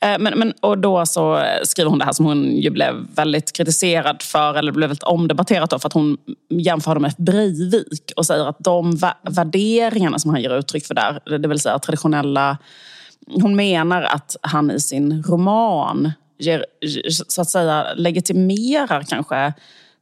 Eh, 0.00 0.18
men, 0.18 0.38
men, 0.38 0.52
och 0.60 0.78
då 0.78 1.06
så 1.06 1.42
skriver 1.64 1.90
hon 1.90 1.98
det 1.98 2.04
här 2.04 2.12
som 2.12 2.26
hon 2.26 2.56
ju 2.56 2.70
blev 2.70 2.94
väldigt 3.14 3.52
kritiserad 3.52 4.22
för, 4.22 4.54
eller 4.54 4.72
blev 4.72 4.88
väldigt 4.88 5.02
omdebatterat 5.02 5.70
för 5.70 5.86
att 5.86 5.92
hon 5.92 6.16
jämförde 6.48 7.00
med 7.00 7.14
Breivik 7.18 8.12
och 8.16 8.26
säger 8.26 8.48
att 8.48 8.58
de 8.58 8.98
värderingarna 9.22 10.18
som 10.18 10.30
han 10.30 10.42
ger 10.42 10.58
uttryck 10.58 10.86
för 10.86 10.94
där, 10.94 11.38
det 11.38 11.48
vill 11.48 11.60
säga 11.60 11.78
traditionella... 11.78 12.58
Hon 13.26 13.56
menar 13.56 14.02
att 14.02 14.36
han 14.42 14.70
i 14.70 14.80
sin 14.80 15.22
roman 15.22 16.12
ger, 16.38 16.66
så 17.28 17.42
att 17.42 17.50
säga 17.50 17.86
legitimerar 17.96 19.02
kanske 19.02 19.52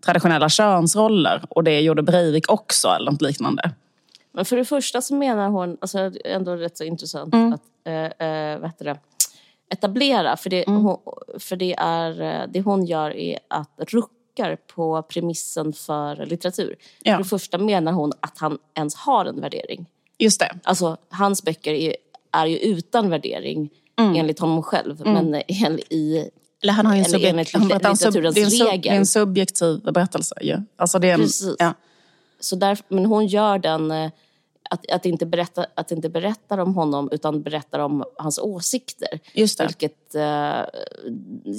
traditionella 0.04 0.48
könsroller 0.48 1.42
och 1.48 1.64
det 1.64 1.80
gjorde 1.80 2.02
Breivik 2.02 2.50
också 2.50 2.88
eller 2.88 3.10
något 3.10 3.22
liknande. 3.22 3.70
Men 4.38 4.44
för 4.44 4.56
det 4.56 4.64
första 4.64 5.02
så 5.02 5.14
menar 5.14 5.48
hon, 5.48 5.76
alltså 5.80 6.10
ändå 6.24 6.56
rätt 6.56 6.78
så 6.78 6.84
intressant, 6.84 7.34
mm. 7.34 7.52
att 7.52 7.62
eh, 7.84 8.28
eh, 8.28 8.70
det, 8.78 8.98
etablera. 9.70 10.36
För, 10.36 10.50
det, 10.50 10.68
mm. 10.68 10.82
hon, 10.82 10.98
för 11.38 11.56
det, 11.56 11.74
är, 11.78 12.20
eh, 12.20 12.48
det 12.48 12.60
hon 12.60 12.84
gör 12.84 13.10
är 13.10 13.38
att 13.48 13.70
ruckar 13.78 14.56
på 14.56 15.02
premissen 15.02 15.72
för 15.72 16.26
litteratur. 16.26 16.76
Ja. 17.02 17.12
För 17.12 17.22
det 17.22 17.28
första 17.28 17.58
menar 17.58 17.92
hon 17.92 18.12
att 18.20 18.38
han 18.38 18.58
ens 18.74 18.94
har 18.94 19.24
en 19.24 19.40
värdering. 19.40 19.86
Just 20.18 20.40
det. 20.40 20.58
Alltså 20.64 20.96
hans 21.08 21.42
böcker 21.42 21.74
är, 21.74 21.96
är 22.32 22.46
ju 22.46 22.58
utan 22.58 23.10
värdering 23.10 23.70
mm. 23.98 24.16
enligt 24.16 24.38
honom 24.38 24.62
själv. 24.62 25.02
Mm. 25.02 25.12
Men 25.12 25.42
en, 25.48 25.78
i 25.78 26.30
eller 26.62 26.72
han 26.72 26.86
har 26.86 26.94
ju 26.94 26.98
en, 26.98 27.04
subjekt, 27.04 27.30
enligt 27.30 27.54
litteraturens 27.54 28.34
det 28.34 28.40
är 28.40 28.44
en, 28.44 28.50
regel. 28.50 28.82
Det 28.82 28.88
är 28.88 28.96
en 28.96 29.06
subjektiv 29.06 29.82
berättelse 29.82 30.34
ju. 30.40 30.56
Alltså 30.76 30.98
det 30.98 31.10
är 31.10 31.16
Precis. 31.16 31.56
Ja. 31.58 31.74
Så 32.40 32.56
där, 32.56 32.78
men 32.88 33.06
hon 33.06 33.26
gör 33.26 33.58
den 33.58 33.90
eh, 33.90 34.10
att, 34.70 34.90
att, 34.90 35.06
inte 35.06 35.26
berätta, 35.26 35.66
att 35.74 35.90
inte 35.90 36.08
berättar 36.08 36.58
om 36.58 36.74
honom 36.74 37.08
utan 37.12 37.42
berättar 37.42 37.78
om 37.78 38.04
hans 38.16 38.38
åsikter. 38.38 39.20
Just 39.32 39.58
det. 39.58 39.66
Vilket, 39.66 40.14
eh, 40.14 40.60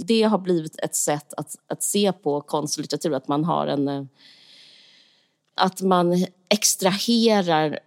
det 0.06 0.24
har 0.24 0.38
blivit 0.38 0.80
ett 0.80 0.96
sätt 0.96 1.34
att, 1.34 1.56
att 1.68 1.84
se 1.84 2.12
på 2.12 2.42
konst 2.42 2.78
och 2.78 2.82
litteratur, 2.82 3.14
att 3.14 3.28
man 3.28 3.44
har 3.44 3.68
en... 3.68 3.88
Eh, 3.88 4.04
att 5.56 5.82
man 5.82 6.26
extraherar 6.50 7.80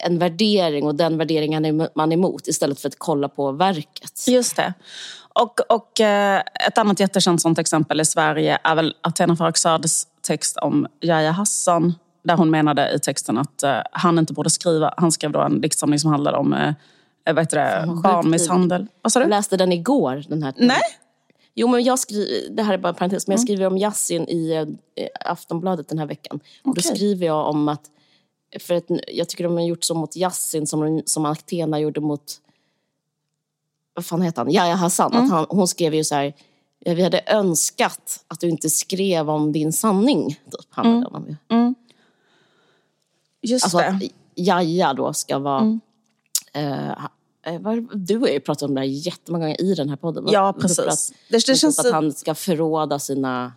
en 0.00 0.18
värdering 0.18 0.86
och 0.86 0.94
den 0.94 1.18
värderingen 1.18 1.64
är 1.64 1.88
man 1.94 2.12
emot 2.12 2.48
istället 2.48 2.80
för 2.80 2.88
att 2.88 2.98
kolla 2.98 3.28
på 3.28 3.52
verket. 3.52 4.28
Just 4.28 4.56
det. 4.56 4.74
Och, 5.34 5.60
och 5.68 6.00
eh, 6.00 6.42
ett 6.66 6.78
annat 6.78 7.00
jättekänt 7.00 7.42
sånt 7.42 7.58
exempel 7.58 8.00
i 8.00 8.04
Sverige 8.04 8.58
är 8.64 8.74
väl 8.74 8.94
Athena 9.00 9.36
Farrokhzades 9.36 10.06
text 10.22 10.56
om 10.56 10.86
Yahya 11.00 11.30
Hassan 11.30 11.94
där 12.24 12.36
hon 12.36 12.50
menade 12.50 12.94
i 12.94 12.98
texten 12.98 13.38
att 13.38 13.62
uh, 13.64 13.70
han 13.92 14.18
inte 14.18 14.32
borde 14.32 14.50
skriva. 14.50 14.94
Han 14.96 15.12
skrev 15.12 15.32
då 15.32 15.40
en 15.40 15.60
diktsamling 15.60 15.98
som 15.98 16.10
handlade 16.10 16.36
om 16.36 16.52
uh, 16.52 16.72
vad 17.24 17.38
heter 17.38 17.56
det, 17.56 18.02
barnmisshandel. 18.02 18.86
Vad 19.02 19.12
sa 19.12 19.18
du? 19.18 19.22
Jag 19.22 19.30
läste 19.30 19.56
den 19.56 19.72
igår. 19.72 20.24
Den 20.28 20.42
här 20.42 20.54
Nej? 20.56 20.80
Jo, 21.54 21.68
men 21.68 21.84
jag 21.84 21.98
skriver, 21.98 22.54
det 22.56 22.62
här 22.62 22.74
är 22.74 22.78
bara 22.78 22.88
en 22.88 22.94
parentes, 22.94 23.26
men 23.26 23.32
jag 23.32 23.38
mm. 23.38 23.46
skriver 23.46 23.66
om 23.66 23.78
Yasin 23.78 24.28
i 24.28 24.58
uh, 24.60 24.68
Aftonbladet 25.20 25.88
den 25.88 25.98
här 25.98 26.06
veckan. 26.06 26.36
Okay. 26.36 26.70
Och 26.70 26.74
då 26.74 26.80
skriver 26.82 27.26
jag 27.26 27.48
om 27.48 27.68
att, 27.68 27.90
för 28.60 28.74
att 28.74 28.84
jag 29.08 29.28
tycker 29.28 29.44
de 29.44 29.52
har 29.52 29.60
gjort 29.60 29.84
så 29.84 29.94
mot 29.94 30.16
Yasin 30.16 30.66
som, 30.66 31.02
som 31.06 31.24
Athena 31.24 31.80
gjorde 31.80 32.00
mot, 32.00 32.24
vad 33.94 34.06
fan 34.06 34.22
heter 34.22 34.42
han, 34.42 34.52
Yahya 34.52 34.74
Hassan. 34.74 35.12
Mm. 35.12 35.24
Att 35.24 35.30
han, 35.30 35.46
hon 35.48 35.68
skrev 35.68 35.94
ju 35.94 36.04
så 36.04 36.14
här, 36.14 36.34
vi 36.84 37.02
hade 37.02 37.20
önskat 37.26 38.24
att 38.28 38.40
du 38.40 38.48
inte 38.48 38.70
skrev 38.70 39.30
om 39.30 39.52
din 39.52 39.72
sanning. 39.72 40.28
Typ, 40.30 40.78
mm. 40.84 41.06
Om. 41.06 41.36
Mm. 41.48 41.74
Just 43.44 43.64
alltså 43.64 43.78
det. 43.78 44.08
Jaja 44.34 44.92
då 44.92 45.12
ska 45.12 45.38
vara... 45.38 45.60
Mm. 45.60 45.80
Eh, 46.54 46.90
eh 47.46 47.72
du 47.94 48.18
har 48.18 48.28
ju 48.28 48.40
pratat 48.40 48.62
om 48.62 48.74
det 48.74 48.80
här 48.80 48.88
jättemånga 48.88 49.44
gånger 49.44 49.62
i 49.62 49.74
den 49.74 49.88
här 49.88 49.96
podden. 49.96 50.24
Ja, 50.28 50.54
precis. 50.60 50.78
Att, 50.78 51.12
det, 51.28 51.46
det 51.46 51.56
känns 51.56 51.78
att 51.78 51.92
han 51.92 52.12
ska 52.12 52.34
förråda 52.34 52.98
sina... 52.98 53.52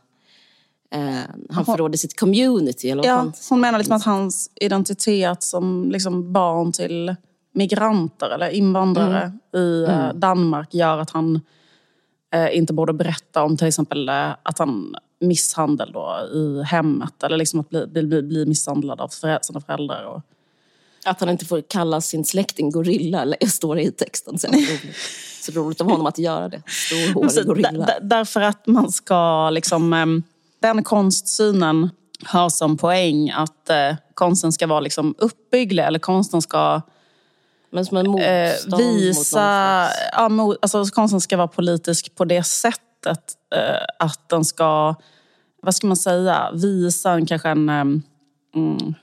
Eh, 0.91 1.15
han 1.49 1.65
förråder 1.65 1.97
sitt 1.97 2.19
community. 2.19 2.89
Eller 2.89 3.05
ja, 3.05 3.31
hon 3.49 3.61
menar 3.61 3.77
liksom 3.77 3.95
att 3.95 4.03
hans 4.03 4.51
identitet 4.55 5.43
som 5.43 5.91
liksom 5.91 6.33
barn 6.33 6.71
till 6.71 7.15
migranter 7.57 8.29
eller 8.29 8.49
invandrare 8.49 9.21
mm. 9.21 9.65
i 9.65 9.83
eh, 9.83 9.99
mm. 9.99 10.19
Danmark 10.19 10.73
gör 10.73 10.97
att 10.97 11.09
han 11.09 11.41
eh, 12.33 12.57
inte 12.57 12.73
borde 12.73 12.93
berätta 12.93 13.43
om 13.43 13.57
till 13.57 13.67
exempel 13.67 14.09
eh, 14.09 14.29
att 14.43 14.59
han 14.59 14.95
misshandel 15.19 15.91
då 15.91 16.29
i 16.33 16.63
hemmet 16.63 17.23
eller 17.23 17.37
liksom 17.37 17.59
att 17.59 17.69
bli, 17.69 17.87
bli, 17.87 18.21
bli 18.21 18.45
misshandlad 18.45 19.01
av 19.01 19.07
sina 19.41 19.61
föräldrar. 19.65 20.03
Och... 20.05 20.21
Att 21.05 21.19
han 21.19 21.29
inte 21.29 21.45
får 21.45 21.61
kalla 21.61 22.01
sin 22.01 22.25
släkting 22.25 22.71
gorilla, 22.71 23.21
eller 23.21 23.37
står 23.47 23.75
det 23.75 23.83
i 23.83 23.91
texten. 23.91 24.39
Så, 24.39 24.47
så 25.41 25.51
roligt 25.51 25.81
av 25.81 25.89
honom 25.89 26.05
att 26.05 26.17
göra 26.17 26.49
det. 26.49 26.61
Storhårig 26.67 27.45
gorilla. 27.45 27.89
därför 28.01 28.41
att 28.41 28.67
man 28.67 28.91
ska 28.91 29.49
liksom, 29.49 29.93
ehm, 29.93 30.23
den 30.59 30.83
konstsynen 30.83 31.89
har 32.25 32.49
som 32.49 32.77
poäng 32.77 33.29
att 33.29 33.69
eh, 33.69 33.95
konsten 34.13 34.51
ska 34.51 34.67
vara 34.67 34.79
liksom 34.79 35.15
uppbygglig 35.17 35.83
eller 35.83 35.99
konsten 35.99 36.41
ska 36.41 36.81
Men 37.69 37.85
som 37.85 37.97
en 37.97 38.07
motstånd 38.07 38.81
eh, 38.81 38.87
visa... 38.87 39.83
mot 39.83 39.91
Ja, 40.11 40.29
mot, 40.29 40.57
alltså, 40.61 40.85
konsten 40.85 41.21
ska 41.21 41.37
vara 41.37 41.47
politisk 41.47 42.15
på 42.15 42.25
det 42.25 42.43
sättet 42.43 42.86
eh, 43.05 43.85
att 43.99 44.29
den 44.29 44.45
ska, 44.45 44.95
vad 45.61 45.75
ska 45.75 45.87
man 45.87 45.97
säga, 45.97 46.51
visa 46.53 47.11
en, 47.11 47.25
kanske 47.25 47.49
en 47.49 47.69
um, 47.69 48.03
mm, 48.55 48.93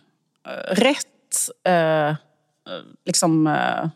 rätt, 0.69 1.49
eh, 1.65 2.15
liksom... 3.05 3.47
Eh, 3.47 3.89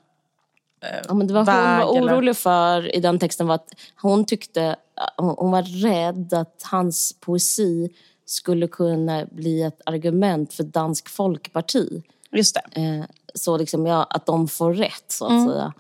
Ja, 1.09 1.15
men 1.15 1.27
det 1.27 1.35
var 1.35 1.45
väg 1.45 1.85
hon 1.85 2.07
var 2.07 2.17
orolig 2.17 2.37
för 2.37 2.97
i 2.97 3.01
den 3.01 3.19
texten 3.19 3.47
var 3.47 3.55
att 3.55 3.69
hon 4.03 4.25
tyckte, 4.25 4.77
hon 5.17 5.51
var 5.51 5.63
rädd 5.63 6.35
att 6.35 6.63
hans 6.71 7.17
poesi 7.21 7.89
skulle 8.27 8.69
kunna 8.69 9.27
bli 9.31 9.63
ett 9.63 9.81
argument 9.87 10.53
för 10.53 10.65
Dansk 10.65 11.09
Folkparti. 11.09 12.03
Just 12.33 12.55
det. 12.55 12.81
Eh, 12.81 13.05
så 13.35 13.57
liksom, 13.57 13.87
ja, 13.87 14.07
att 14.11 14.27
de 14.27 14.49
får 14.49 14.75
rätt, 14.75 15.05
så 15.09 15.25
att 15.25 15.51
säga. 15.51 15.73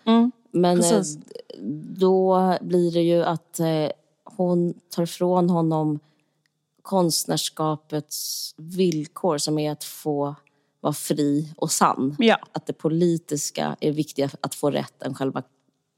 Men 0.50 0.78
eh, 0.78 0.82
Precis. 0.82 1.18
då 1.98 2.56
blir 2.60 2.92
det 2.92 3.02
ju 3.02 3.24
att 3.24 3.60
eh, 3.60 3.90
hon 4.38 4.74
tar 4.90 5.02
ifrån 5.02 5.50
honom 5.50 5.98
konstnärskapets 6.82 8.54
villkor 8.56 9.38
som 9.38 9.58
är 9.58 9.72
att 9.72 9.84
få 9.84 10.34
vara 10.80 10.92
fri 10.92 11.52
och 11.56 11.70
sann. 11.70 12.16
Ja. 12.18 12.38
Att 12.52 12.66
det 12.66 12.72
politiska 12.72 13.76
är 13.80 13.92
viktigare 13.92 14.30
att 14.40 14.54
få 14.54 14.70
rätt 14.70 15.02
än 15.02 15.14
själva 15.14 15.42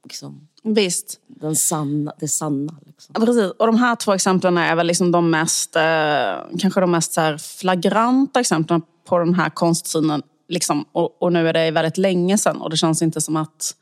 liksom, 0.05 0.49
Visst. 0.63 1.21
den 1.27 1.57
sanna, 1.57 2.13
det 2.21 2.29
sanna. 2.29 2.77
Liksom. 2.87 3.15
Ja, 3.19 3.27
Precis. 3.27 3.51
Och 3.51 3.67
de 3.67 3.77
här 3.77 3.97
två 3.97 4.13
exemplen 4.13 4.59
är 4.59 4.77
väl 4.77 4.87
liksom 4.87 5.13
de 5.13 5.31
mest, 5.31 5.77
eh, 5.77 6.59
kanske 6.59 6.81
de 6.81 6.91
mest 6.91 7.13
så 7.13 7.39
flagranta 7.39 8.41
exemplen 8.41 8.83
på 9.05 9.19
den 9.19 9.35
här 9.35 9.51
konstsynen. 9.51 10.23
Liksom. 10.49 10.85
Och, 10.93 11.23
och 11.23 11.33
nu 11.33 11.49
är 11.49 11.53
det 11.53 11.71
väldigt 11.71 11.99
länge 11.99 12.39
sedan 12.39 12.61
och 12.61 12.71
det 12.71 12.77
känns 12.77 13.03
inte 13.03 13.21
som 13.21 13.37
att 13.37 13.75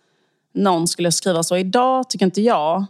någon 0.55 0.89
skulle 0.89 1.13
skriva 1.13 1.43
så 1.43 1.57
idag, 1.57 2.11
tycker 2.11 2.27
inte 2.27 2.43
jag. 2.43 2.85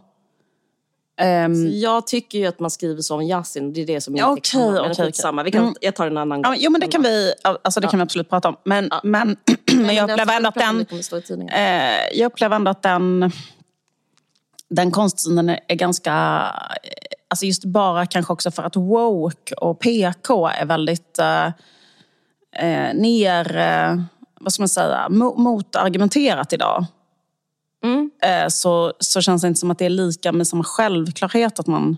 Ehm, 1.21 1.69
Jag 1.73 2.07
tycker 2.07 2.39
ju 2.39 2.47
att 2.47 2.61
man 2.61 2.71
skriver 2.71 3.03
så 3.03 3.15
om 3.15 3.23
Yasin, 3.23 3.73
det 3.73 3.81
är 3.83 3.87
det 3.87 4.01
som 4.01 4.15
är 4.15 4.19
Ja, 4.19 4.33
okej, 4.33 4.61
Men 4.61 4.79
okej, 4.79 4.91
okej. 4.93 5.07
skitsamma. 5.07 5.43
Vi 5.43 5.51
kan, 5.51 5.63
Mm. 5.63 5.75
Jag 5.81 5.95
tar 5.95 6.05
den 6.05 6.13
en 6.17 6.19
annan 6.23 6.41
ja, 6.43 6.49
gång. 6.49 6.57
jo 6.61 6.71
men 6.71 6.81
det 6.81 6.87
kan 6.89 7.03
vi, 7.03 7.33
alltså, 7.43 7.81
det 7.81 7.87
kan 7.89 7.99
vi 7.99 8.03
absolut 8.03 8.31
prata 8.31 8.49
om. 8.49 8.57
Men, 8.65 8.91
men, 9.03 9.37
men 9.75 9.95
jag 9.95 10.11
upplever 10.11 10.37
ändå 10.37 10.49
att 10.49 10.55
den... 10.55 10.87
Eh, 11.49 12.19
jag 12.19 12.27
upplever 12.27 12.57
ändå 12.57 12.71
att 12.71 12.83
den, 12.83 13.33
den 14.71 14.91
konstsynen 14.91 15.49
är 15.49 15.75
ganska... 15.75 16.13
eh, 16.83 16.91
Alltså 17.31 17.47
just 17.47 17.65
bara 17.65 18.07
kanske 18.07 18.33
också 18.33 18.51
för 18.51 18.63
att 18.63 18.77
woke 18.77 19.55
och 19.55 19.79
PK 19.81 20.49
är 20.49 20.65
väldigt 20.67 21.19
eh, 21.19 21.47
eh, 22.67 22.95
ner... 22.95 23.57
Eh, 23.57 24.03
vad 24.41 24.53
ska 24.53 24.63
man 24.63 24.69
säga? 24.69 25.07
Mo, 25.11 25.35
motargumenterat 25.37 26.53
idag. 26.53 26.85
Mm. 27.85 28.11
Eh, 28.23 28.49
så, 28.49 28.93
så 28.99 29.21
känns 29.21 29.43
det 29.43 29.49
inte 29.49 29.61
som 29.61 29.71
att 29.71 29.79
det 29.79 29.85
är 29.85 29.91
lika 29.91 30.33
med 30.33 30.47
samma 30.47 30.65
självklarhet 30.65 31.61
att 31.61 31.67
man 31.67 31.97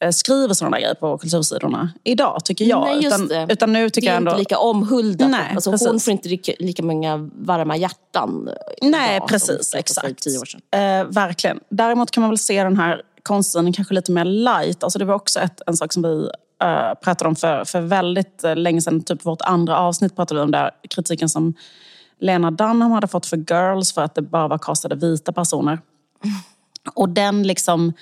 eh, 0.00 0.10
skriver 0.10 0.54
sådana 0.54 0.80
grejer 0.80 0.94
på 0.94 1.18
kultursidorna 1.18 1.92
idag, 2.04 2.44
tycker 2.44 2.64
jag. 2.64 2.80
Nej, 2.80 3.06
utan, 3.06 3.50
utan 3.50 3.72
nu 3.72 3.90
tycker 3.90 4.06
det 4.06 4.10
är 4.10 4.12
jag 4.12 4.16
ändå... 4.16 4.30
inte 4.30 4.38
lika 4.38 4.58
omhuldat. 4.58 5.30
Nej, 5.30 5.52
alltså, 5.54 5.70
hon 5.70 6.00
får 6.00 6.12
inte 6.12 6.28
lika, 6.28 6.52
lika 6.58 6.82
många 6.82 7.30
varma 7.34 7.76
hjärtan 7.76 8.50
Nej, 8.82 9.16
idag 9.16 9.28
precis. 9.28 9.70
för 9.70 9.78
Exakt. 9.78 10.22
tio 10.22 10.38
år 10.38 10.44
sedan. 10.44 10.60
Eh, 10.70 11.04
verkligen. 11.04 11.60
Däremot 11.68 12.10
kan 12.10 12.20
man 12.20 12.30
väl 12.30 12.38
se 12.38 12.64
den 12.64 12.76
här 12.76 13.02
konsten 13.22 13.72
kanske 13.72 13.94
lite 13.94 14.12
mer 14.12 14.24
light. 14.24 14.84
Alltså 14.84 14.98
det 14.98 15.04
var 15.04 15.14
också 15.14 15.40
ett, 15.40 15.60
en 15.66 15.76
sak 15.76 15.92
som 15.92 16.02
vi 16.02 16.28
eh, 16.62 16.94
pratade 17.02 17.28
om 17.28 17.36
för, 17.36 17.64
för 17.64 17.80
väldigt 17.80 18.44
eh, 18.44 18.56
länge 18.56 18.80
sedan. 18.80 19.02
Typ 19.02 19.26
vårt 19.26 19.42
andra 19.42 19.78
avsnitt 19.78 20.16
pratade 20.16 20.40
vi 20.40 20.44
om 20.44 20.50
där. 20.50 20.70
Kritiken 20.90 21.28
som 21.28 21.54
Lena 22.20 22.50
Dunham 22.50 22.90
hade 22.90 23.06
fått 23.06 23.26
för 23.26 23.36
Girls 23.36 23.92
för 23.92 24.02
att 24.02 24.14
det 24.14 24.22
bara 24.22 24.48
var 24.48 24.58
castade 24.58 24.96
vita 24.96 25.32
personer. 25.32 25.78
Och 26.94 27.08
den 27.08 27.42
liksom, 27.42 27.92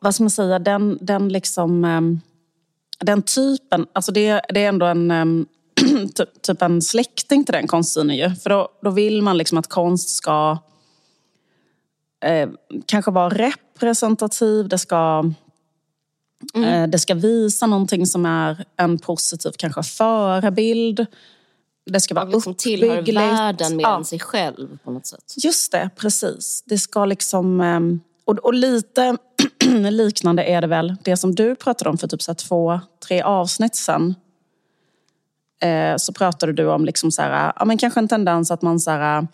vad 0.00 0.14
ska 0.14 0.24
man 0.24 0.30
säga, 0.30 0.58
den, 0.58 0.98
den 1.00 1.28
liksom... 1.28 1.84
ehm, 1.84 2.20
den 2.98 3.22
typen, 3.22 3.86
alltså 3.92 4.12
det, 4.12 4.40
det 4.48 4.64
är 4.64 4.68
ändå 4.68 4.86
en, 4.86 5.10
ehm, 5.10 5.46
typ, 6.14 6.42
typ 6.42 6.62
en 6.62 6.82
släkting 6.82 7.44
till 7.44 7.52
den 7.52 7.66
konstsynen 7.66 8.16
ju. 8.16 8.34
För 8.34 8.50
då, 8.50 8.68
då 8.82 8.90
vill 8.90 9.22
man 9.22 9.38
liksom 9.38 9.58
att 9.58 9.68
konst 9.68 10.08
ska 10.08 10.58
eh, 12.24 12.48
kanske 12.86 13.10
vara 13.10 13.28
representativ, 13.28 14.68
det 14.68 14.78
ska, 14.78 15.24
eh, 16.54 16.86
det 16.86 16.98
ska 16.98 17.14
visa 17.14 17.66
någonting 17.66 18.06
som 18.06 18.26
är 18.26 18.64
en 18.76 18.98
positiv 18.98 19.52
kanske 19.58 19.82
förebild. 19.82 21.06
Det 21.86 22.00
ska 22.00 22.14
vara 22.14 22.24
liksom 22.24 22.54
tillhör 22.54 23.12
världen 23.14 23.76
mer 23.76 23.84
Ja. 23.84 23.96
än 23.96 24.04
sig 24.04 24.18
själv 24.20 24.78
på 24.84 24.90
något 24.90 25.06
sätt. 25.06 25.34
Just 25.36 25.72
det, 25.72 25.90
precis. 25.96 26.62
Det 26.66 26.78
ska 26.78 27.04
liksom... 27.04 27.60
ehm, 27.60 28.00
Och, 28.24 28.38
och 28.38 28.54
lite 28.54 29.16
liknande 29.90 30.44
är 30.44 30.60
det 30.60 30.66
väl 30.66 30.96
det 31.04 31.16
som 31.16 31.34
du 31.34 31.54
pratade 31.56 31.90
om 31.90 31.98
för 31.98 32.08
typ 32.08 32.22
så 32.22 32.34
två, 32.34 32.80
tre 33.08 33.22
avsnitt 33.22 33.74
sen. 33.74 34.14
Eh, 35.62 35.96
så 35.96 36.12
pratade 36.12 36.52
du 36.52 36.66
om 36.66 36.84
liksom 36.84 37.10
så 37.12 37.22
här, 37.22 37.52
ja, 37.56 37.64
men 37.64 37.78
kanske 37.78 38.00
en 38.00 38.08
tendens 38.08 38.50
att 38.50 38.62
man 38.62 38.80
så 38.80 38.90
här, 38.90 39.26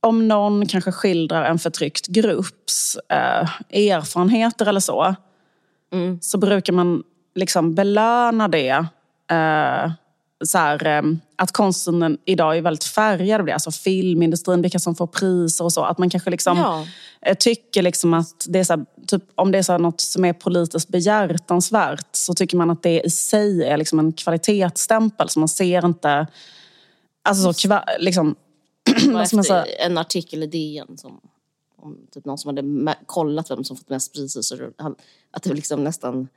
om 0.00 0.28
någon 0.28 0.66
kanske 0.66 0.92
skildrar 0.92 1.44
en 1.44 1.58
förtryckt 1.58 2.06
grupps 2.06 2.96
eh, 3.08 3.48
erfarenheter 3.90 4.66
eller 4.66 4.80
så, 4.80 5.14
så 6.20 6.38
brukar 6.38 6.72
man 6.72 7.02
liksom 7.34 7.74
belöna 7.74 8.48
det. 8.48 8.86
Så 10.44 10.58
här, 10.58 10.86
eh, 10.86 11.02
att 11.36 11.52
konsten 11.52 12.18
idag 12.24 12.56
är 12.58 12.62
väldigt 12.62 12.84
färgad 12.84 13.40
av 13.40 13.46
det. 13.46 13.52
Alltså 13.52 13.70
filmindustrin, 13.70 14.62
vilka 14.62 14.78
som 14.78 14.94
får 14.94 15.06
priser 15.06 15.64
och 15.64 15.72
så. 15.72 15.82
Att 15.84 15.98
man 15.98 16.10
kanske 16.10 16.30
liksom 16.30 16.56
Ja. 16.58 16.86
eh, 17.22 17.36
tycker 17.36 17.82
liksom 17.82 18.14
att 18.14 18.46
det 18.48 18.58
är 18.58 18.64
så 18.64 18.72
här, 18.76 18.86
typ, 19.06 19.22
om 19.34 19.52
det 19.52 19.58
är 19.58 19.62
så 19.62 19.78
något 19.78 20.00
som 20.00 20.24
är 20.24 20.32
politiskt 20.32 20.88
behjärtansvärt 20.88 22.06
så 22.12 22.34
tycker 22.34 22.56
man 22.56 22.70
att 22.70 22.82
det 22.82 23.00
i 23.00 23.10
sig 23.10 23.64
är 23.64 23.76
liksom 23.76 23.98
en 23.98 24.12
kvalitetsstämpel. 24.12 25.28
Så 25.28 25.38
man 25.38 25.48
ser 25.48 25.86
inte... 25.86 26.26
Alltså 27.22 27.52
så, 27.52 27.68
kva, 27.68 27.84
liksom, 27.98 28.34
vad 29.12 29.26
ska 29.26 29.36
man 29.36 29.44
säga? 29.44 29.64
en 29.64 29.98
artikel 29.98 30.42
i 30.42 30.46
DN 30.46 30.98
som 30.98 31.20
om 31.82 31.96
typ 32.14 32.24
någon 32.24 32.38
som 32.38 32.56
hade 32.56 32.94
kollat 33.06 33.50
vem 33.50 33.64
som 33.64 33.76
fått 33.76 33.88
mest 33.88 34.14
priser 34.14 34.42
så 34.42 34.56
det- 34.56 34.72
att 35.30 35.42
det 35.42 35.54
liksom 35.54 35.84
nästan 35.84 36.28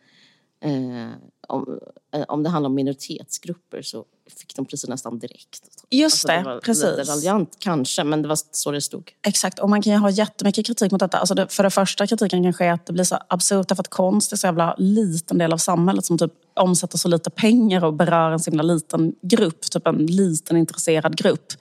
eh, 0.62 1.10
om, 1.48 1.80
eh, 2.14 2.24
om 2.28 2.44
det 2.44 2.50
handlar 2.50 2.70
om 2.70 2.76
minoritetsgrupper 2.76 3.82
så 3.82 4.06
fick 4.40 4.56
de 4.56 4.66
priser 4.66 4.90
nästan 4.90 5.20
direkt. 5.20 5.62
Just 5.90 6.28
det, 6.28 6.44
var 6.46 6.56
lite 6.56 6.66
precis. 6.66 7.10
raljant 7.10 7.56
kanske, 7.60 8.04
men 8.04 8.22
det 8.22 8.28
var 8.28 8.40
så 8.52 8.72
det 8.72 8.82
stod. 8.82 9.12
Exakt, 9.28 9.60
och 9.60 9.70
man 9.70 9.82
kan 9.82 9.94
ju 9.94 10.00
ha 10.00 10.10
jättemycket 10.10 10.66
kritik 10.66 10.92
mot 10.92 11.00
detta. 11.00 11.18
Alltså 11.18 11.36
det, 11.36 11.48
för 11.48 11.64
det 11.64 11.70
första 11.70 12.08
kritiken 12.08 12.44
kanske 12.44 12.66
är 12.66 12.72
att 12.72 12.86
det 12.86 12.94
blir 12.94 13.04
så 13.04 13.18
absurt 13.28 13.68
därför 13.68 13.84
att 13.84 13.90
konst 13.90 14.32
är 14.32 14.38
så 14.38 14.48
jävla 14.48 14.76
liten 14.78 15.38
del 15.38 15.54
av 15.54 15.58
samhället 15.58 16.06
som 16.06 16.18
typ 16.18 16.34
omsätter 16.54 16.98
så 16.98 17.08
lite 17.08 17.30
pengar 17.30 17.84
och 17.84 17.94
berör 17.94 18.32
en 18.32 18.40
så 18.40 18.52
himla 18.52 18.64
liten 18.64 19.16
grupp, 19.22 19.62
typ 19.62 19.88
en 19.88 20.06
liten 20.06 20.58
intresserad 20.58 21.18
grupp. 21.18 21.54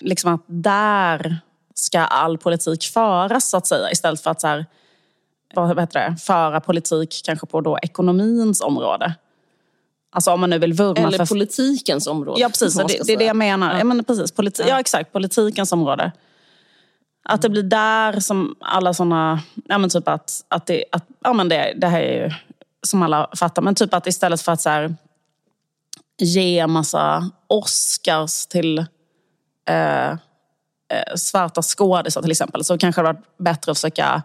Liksom 0.00 0.34
att 0.34 0.44
där 0.46 1.40
ska 1.74 2.00
all 2.00 2.38
politik 2.38 2.82
föras 2.82 3.50
så 3.50 3.56
att 3.56 3.66
säga 3.66 3.90
istället 3.90 4.20
för 4.20 4.30
att 4.30 4.40
så 4.40 4.46
här, 4.46 4.66
vad 5.54 5.80
heter 5.80 6.10
det, 6.10 6.16
föra 6.16 6.60
politik 6.60 7.22
kanske 7.24 7.46
på 7.46 7.60
då 7.60 7.78
ekonomins 7.82 8.60
område. 8.60 9.14
Alltså 10.12 10.30
om 10.30 10.40
man 10.40 10.50
nu 10.50 10.58
vill 10.58 10.72
vurma 10.72 11.06
Eller 11.06 11.18
för 11.18 11.26
politikens 11.26 12.06
område. 12.06 12.40
Ja, 12.40 12.48
precis. 12.48 12.74
Det, 12.74 13.06
det 13.06 13.12
är 13.12 13.16
det 13.16 13.24
jag 13.24 13.36
menar. 13.36 13.78
Ja. 13.78 13.84
men 13.84 14.04
precis, 14.04 14.32
politi- 14.32 14.64
ja. 14.68 14.80
exakt. 14.80 15.12
Politikens 15.12 15.72
område. 15.72 16.12
Att 17.24 17.42
det 17.42 17.48
blir 17.48 17.62
där 17.62 18.20
som 18.20 18.56
alla 18.60 18.94
såna... 18.94 19.40
Ja, 19.64 19.78
men 19.78 19.90
typ 19.90 20.08
att, 20.08 20.44
att, 20.48 20.66
det, 20.66 20.84
att 20.92 21.06
ja, 21.24 21.32
men 21.32 21.48
det, 21.48 21.74
det 21.76 21.86
här 21.86 22.00
är 22.00 22.24
ju 22.24 22.30
som 22.82 23.02
alla 23.02 23.30
fattar. 23.36 23.62
Men 23.62 23.74
typ 23.74 23.94
att 23.94 24.06
istället 24.06 24.42
för 24.42 24.52
att 24.52 24.60
så 24.60 24.70
här, 24.70 24.96
ge 26.18 26.66
massa 26.66 27.30
Oscars 27.46 28.46
till 28.46 28.78
eh, 29.68 30.10
eh, 30.10 30.16
svarta 31.16 31.62
skådisar 31.62 32.22
till 32.22 32.30
exempel 32.30 32.64
så 32.64 32.78
kanske 32.78 33.02
det 33.02 33.06
hade 33.06 33.18
varit 33.18 33.38
bättre 33.38 33.72
att 33.72 33.78
försöka 33.78 34.22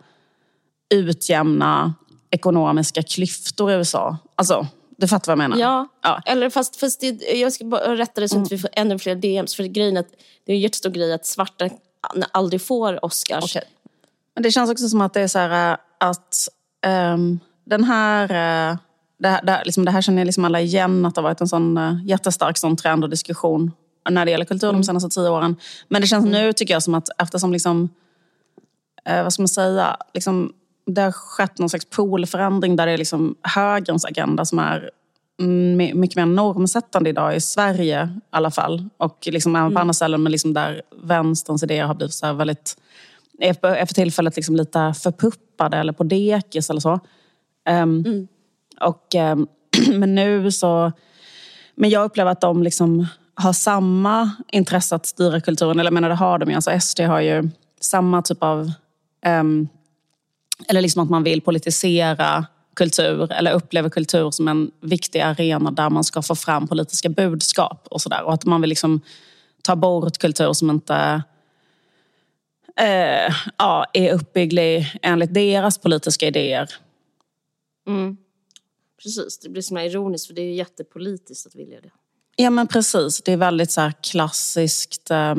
utjämna 0.90 1.94
ekonomiska 2.32 3.04
klyftor 3.04 3.72
i 3.72 3.74
USA. 3.74 4.18
Alltså, 4.36 4.68
du 4.98 5.08
fattar 5.08 5.36
vad 5.36 5.44
jag 5.44 5.50
menar? 5.50 5.62
Ja, 5.64 5.88
Ja. 6.04 6.22
eller 6.26 6.50
fast, 6.50 6.76
fast 6.80 7.02
det, 7.02 7.10
jag 7.40 7.54
ska 7.54 7.66
bara 7.66 7.96
rätta 7.96 8.22
det 8.22 8.30
så 8.30 8.42
att 8.42 8.52
vi 8.52 8.58
får 8.58 8.70
ännu 8.74 9.00
fler 9.00 9.16
DMs. 9.16 9.56
För 9.56 9.64
grejen 9.64 9.98
att 9.98 10.08
det 10.46 10.52
är 10.52 10.56
en 10.56 10.62
jättestor 10.62 10.90
grej 10.90 11.14
att 11.14 11.26
svarta 11.26 11.70
aldrig 12.32 12.62
får 12.62 13.06
Oscars. 13.06 13.44
Okej. 13.44 13.64
Men 14.34 14.44
det 14.44 14.52
känns 14.52 14.72
också 14.72 14.90
som 14.90 15.02
att 15.02 15.14
det 15.14 15.22
är 15.22 15.28
så 15.28 15.40
här 15.40 15.72
äh, 15.72 15.78
att 15.98 16.48
ehm, 16.86 17.40
den 17.66 17.84
här... 17.84 18.24
äh, 18.72 18.78
det, 19.20 19.28
här, 19.28 19.42
det, 19.44 19.52
här- 19.52 19.66
liksom, 19.66 19.86
det 19.86 19.92
här 19.92 20.02
känner 20.02 20.26
liksom 20.26 20.46
alla 20.46 20.62
igen, 20.62 21.06
att 21.06 21.16
det 21.16 21.22
har 21.22 21.24
varit 21.30 21.42
en 21.42 21.48
sån 21.48 21.78
äh, 21.78 21.94
jättestark 22.06 22.58
sån 22.58 22.76
trend 22.78 23.04
och 23.04 23.10
diskussion 23.10 23.72
när 24.10 24.26
det 24.26 24.32
gäller 24.32 24.46
kultur 24.46 24.72
de 24.74 24.84
senaste 24.84 25.10
tio 25.10 25.30
åren. 25.30 25.56
Men 25.88 26.02
det 26.02 26.08
känns 26.08 26.26
nu, 26.26 26.54
tycker 26.54 26.74
jag, 26.74 26.84
som 26.84 26.94
att 26.96 27.10
eftersom 27.18 27.54
liksom... 27.54 27.90
eh, 29.06 29.24
vad 29.24 29.34
ska 29.34 29.42
man 29.42 29.48
säga? 29.48 29.98
Liksom, 30.14 30.54
det 30.86 31.02
har 31.02 31.12
skett 31.12 31.60
någon 31.60 31.70
slags 31.70 31.86
polförändring 31.86 32.76
där 32.76 32.86
det 32.86 32.92
är 32.92 32.98
liksom 32.98 33.36
högerns 33.42 34.06
agenda 34.06 34.46
som 34.46 34.60
är 34.60 34.90
mycket 35.94 36.16
mer 36.16 36.26
normsättande 36.26 37.10
idag 37.10 37.36
i 37.36 37.42
Sverige 37.42 38.04
i 38.04 38.20
alla 38.30 38.52
fall. 38.52 38.90
Och 38.98 39.28
liksom 39.32 39.56
även 39.56 39.68
på 39.68 39.72
mm. 39.72 39.82
andra 39.82 39.94
ställen 39.94 40.24
men 40.24 40.32
liksom 40.32 40.54
där 40.54 40.82
vänsterns 41.04 41.64
idéer 41.64 41.86
har 41.86 41.94
blivit 41.94 42.14
så 42.14 42.34
väldigt, 42.34 42.78
är 43.40 43.86
för 43.86 43.94
tillfället 43.94 44.36
liksom 44.36 44.56
lite 44.56 44.94
förpuppade 45.04 45.78
eller 45.78 45.94
på 45.94 46.04
dekis 46.04 46.70
eller 46.70 46.80
så. 46.80 47.00
Um, 47.70 48.06
mm. 48.06 48.28
och, 48.82 49.16
um, 49.16 49.48
men 50.00 50.16
nu 50.16 50.52
så... 50.52 50.92
Men 51.78 51.90
jag 51.90 52.06
upplever 52.06 52.32
att 52.32 52.42
de 52.42 52.64
liksom 52.64 53.08
har 53.34 53.54
samma 53.54 54.32
intresse 54.52 54.96
att 54.96 55.06
styra 55.06 55.42
kulturen. 55.42 55.80
Eller 55.80 55.88
jag 55.88 55.94
menar, 55.94 56.10
det 56.10 56.16
har 56.16 56.40
de 56.40 56.50
ju. 56.50 56.56
Alltså 56.56 56.80
SD 56.80 57.00
har 57.00 57.22
ju 57.22 57.50
samma 57.82 58.22
typ 58.22 58.44
av... 58.44 58.72
Um, 59.26 59.70
eller 60.68 60.82
liksom 60.82 61.04
att 61.04 61.10
man 61.10 61.24
vill 61.24 61.42
politisera 61.42 62.46
kultur 62.76 63.32
eller 63.32 63.52
upplever 63.52 63.90
kultur 63.90 64.32
som 64.32 64.48
en 64.48 64.72
viktig 64.82 65.20
arena 65.20 65.72
där 65.72 65.90
man 65.90 66.04
ska 66.04 66.22
få 66.22 66.36
fram 66.36 66.68
politiska 66.68 67.10
budskap 67.10 67.88
och 67.92 68.02
sådär. 68.02 68.24
Och 68.24 68.34
att 68.34 68.46
man 68.46 68.62
vill 68.62 68.70
liksom 68.70 69.02
ta 69.62 69.76
bort 69.76 70.18
kultur 70.18 70.54
som 70.54 70.70
inte 70.70 71.24
eh, 72.76 73.34
ja, 73.58 73.86
är 73.94 74.14
uppbygglig 74.14 75.00
enligt 75.02 75.34
deras 75.34 75.78
politiska 75.78 76.28
idéer. 76.28 76.70
Mm. 77.88 78.18
Precis, 79.04 79.40
det 79.40 79.50
blir 79.50 79.62
så 79.62 79.80
ironiskt 79.80 80.28
för 80.28 80.34
det 80.34 80.42
är 80.42 80.46
ju 80.46 80.56
jättepolitiskt 80.56 81.48
att 81.48 81.56
vilja 81.56 81.82
det. 81.82 81.92
Ja 82.36 82.50
men 82.50 82.68
precis, 82.68 83.22
det 83.22 83.32
är 83.32 83.38
väldigt 83.38 83.72
så 83.72 83.92
klassiskt. 84.02 85.12
Eh, 85.12 85.32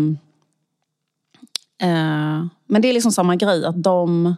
eh, 1.83 2.46
men 2.66 2.83
det 2.83 2.88
är 2.88 2.92
liksom 2.92 3.12
samma 3.12 3.37
grej, 3.37 3.64
att 3.64 3.83
de 3.83 4.37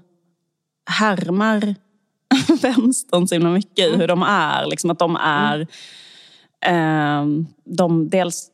härmar 0.88 1.74
vänstern 2.62 3.28
så 3.28 3.34
himla 3.34 3.50
mycket 3.50 3.78
i 3.78 3.88
mm. 3.88 4.00
hur 4.00 4.08
de 4.08 4.22
är. 4.22 4.66
Liksom 4.66 4.90
att 4.90 4.98
de 4.98 5.16
är... 5.16 5.66
Mm. 6.60 7.46
Eh, 7.46 7.46
de 7.64 8.08
dels 8.08 8.50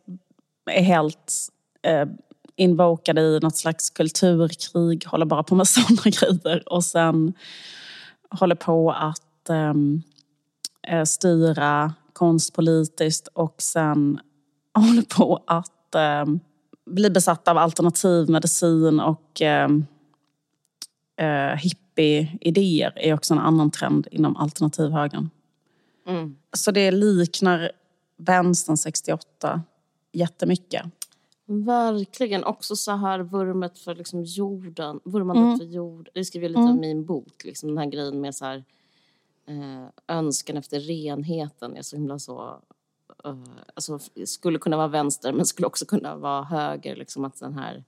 är 0.70 0.82
helt 0.82 1.32
eh, 1.82 2.06
invokade 2.56 3.20
i 3.20 3.40
något 3.40 3.56
slags 3.56 3.90
kulturkrig, 3.90 5.04
håller 5.06 5.26
bara 5.26 5.42
på 5.42 5.54
med 5.54 5.68
sådana 5.68 6.02
grejer. 6.04 6.72
Och 6.72 6.84
sen 6.84 7.34
håller 8.30 8.54
på 8.54 8.90
att 8.90 9.50
ehm, 9.50 10.02
eh, 10.88 11.04
styra 11.04 11.94
konstpolitiskt 12.12 13.28
och 13.28 13.62
sen 13.62 14.20
håller 14.74 15.02
på 15.02 15.42
att 15.46 15.94
eh, 15.94 16.24
bli 16.86 17.10
besatt 17.10 17.48
av 17.48 17.58
alternativ 17.58 18.30
medicin 18.30 19.00
och 19.00 19.42
eh, 19.42 19.68
eh, 21.16 21.56
hippie-idéer 21.94 22.92
är 22.96 23.14
också 23.14 23.34
en 23.34 23.40
annan 23.40 23.70
trend 23.70 24.08
inom 24.10 24.36
alternativhögern. 24.36 25.30
Mm. 26.06 26.36
Så 26.52 26.70
det 26.70 26.90
liknar 26.90 27.72
vänstern 28.16 28.76
68 28.76 29.62
jättemycket. 30.12 30.82
Verkligen. 31.46 32.44
Också 32.44 32.76
så 32.76 32.92
här 32.92 33.18
vurmet 33.18 33.78
för 33.78 33.94
liksom 33.94 34.24
jorden. 34.24 35.00
Vurmandet 35.04 35.44
mm. 35.44 35.58
för 35.58 35.64
jord. 35.64 36.08
Det 36.14 36.24
skriver 36.24 36.44
jag 36.44 36.50
lite 36.50 36.60
mm. 36.60 36.72
om 36.72 36.84
i 36.84 36.94
min 36.94 37.04
bok. 37.04 37.44
Liksom 37.44 37.68
den 37.68 37.78
här 37.78 37.86
grejen 37.86 38.20
med 38.20 38.34
så 38.34 38.44
här, 38.44 38.64
eh, 39.46 40.16
önskan 40.16 40.56
efter 40.56 40.80
renheten 40.80 41.76
är 41.76 41.82
så 41.82 41.96
himla 41.96 42.18
så... 42.18 42.60
Uh, 43.26 43.44
alltså, 43.74 43.98
skulle 44.24 44.58
kunna 44.58 44.76
vara 44.76 44.88
vänster 44.88 45.32
men 45.32 45.46
skulle 45.46 45.66
också 45.66 45.86
kunna 45.86 46.16
vara 46.16 46.42
höger. 46.42 46.96
Liksom 46.96 47.24
att 47.24 47.40
den 47.40 47.54
här... 47.54 47.84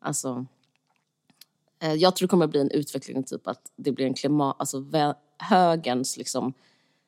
Alltså, 0.00 0.46
Eh, 0.50 0.57
jag 1.80 2.16
tror 2.16 2.26
det 2.26 2.30
kommer 2.30 2.44
att 2.44 2.50
bli 2.50 2.60
en 2.60 2.70
utveckling, 2.70 3.24
typ 3.24 3.48
att 3.48 3.62
det 3.76 3.92
blir 3.92 4.06
en 4.06 4.14
klimat, 4.14 4.56
alltså 4.58 4.84
högerns 5.38 6.16
liksom, 6.16 6.52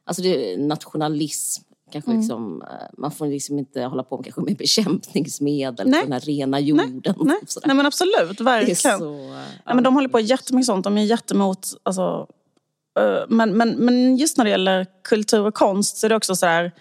alltså 0.04 0.22
det 0.22 0.52
är 0.52 0.58
nationalism, 0.58 1.62
kanske 1.92 2.10
mm. 2.10 2.20
liksom, 2.20 2.62
eh, 2.62 2.68
man 2.98 3.10
får 3.10 3.26
liksom 3.26 3.58
inte 3.58 3.82
hålla 3.82 4.02
på 4.02 4.16
med, 4.16 4.24
kanske 4.24 4.40
med 4.40 4.56
bekämpningsmedel 4.56 5.88
Nej. 5.88 6.00
för 6.00 6.06
den 6.06 6.12
här 6.12 6.20
rena 6.20 6.60
jorden. 6.60 7.02
Nej, 7.04 7.16
Nej. 7.20 7.38
Nej 7.64 7.76
men 7.76 7.86
absolut, 7.86 8.40
verkligen. 8.40 8.98
Så, 8.98 9.10
Nej, 9.66 9.74
men 9.74 9.84
de 9.84 9.94
håller 9.94 10.08
på 10.08 10.20
jättemycket 10.20 10.66
sånt, 10.66 10.84
de 10.84 10.98
är 10.98 11.02
jättemot, 11.02 11.68
alltså, 11.82 12.26
uh, 13.00 13.24
men, 13.28 13.56
men, 13.56 13.70
men 13.70 14.16
just 14.16 14.36
när 14.36 14.44
det 14.44 14.50
gäller 14.50 14.86
kultur 15.04 15.46
och 15.46 15.54
konst 15.54 15.96
så 15.96 16.06
är 16.06 16.08
det 16.08 16.16
också 16.16 16.36
så 16.36 16.46
här, 16.46 16.72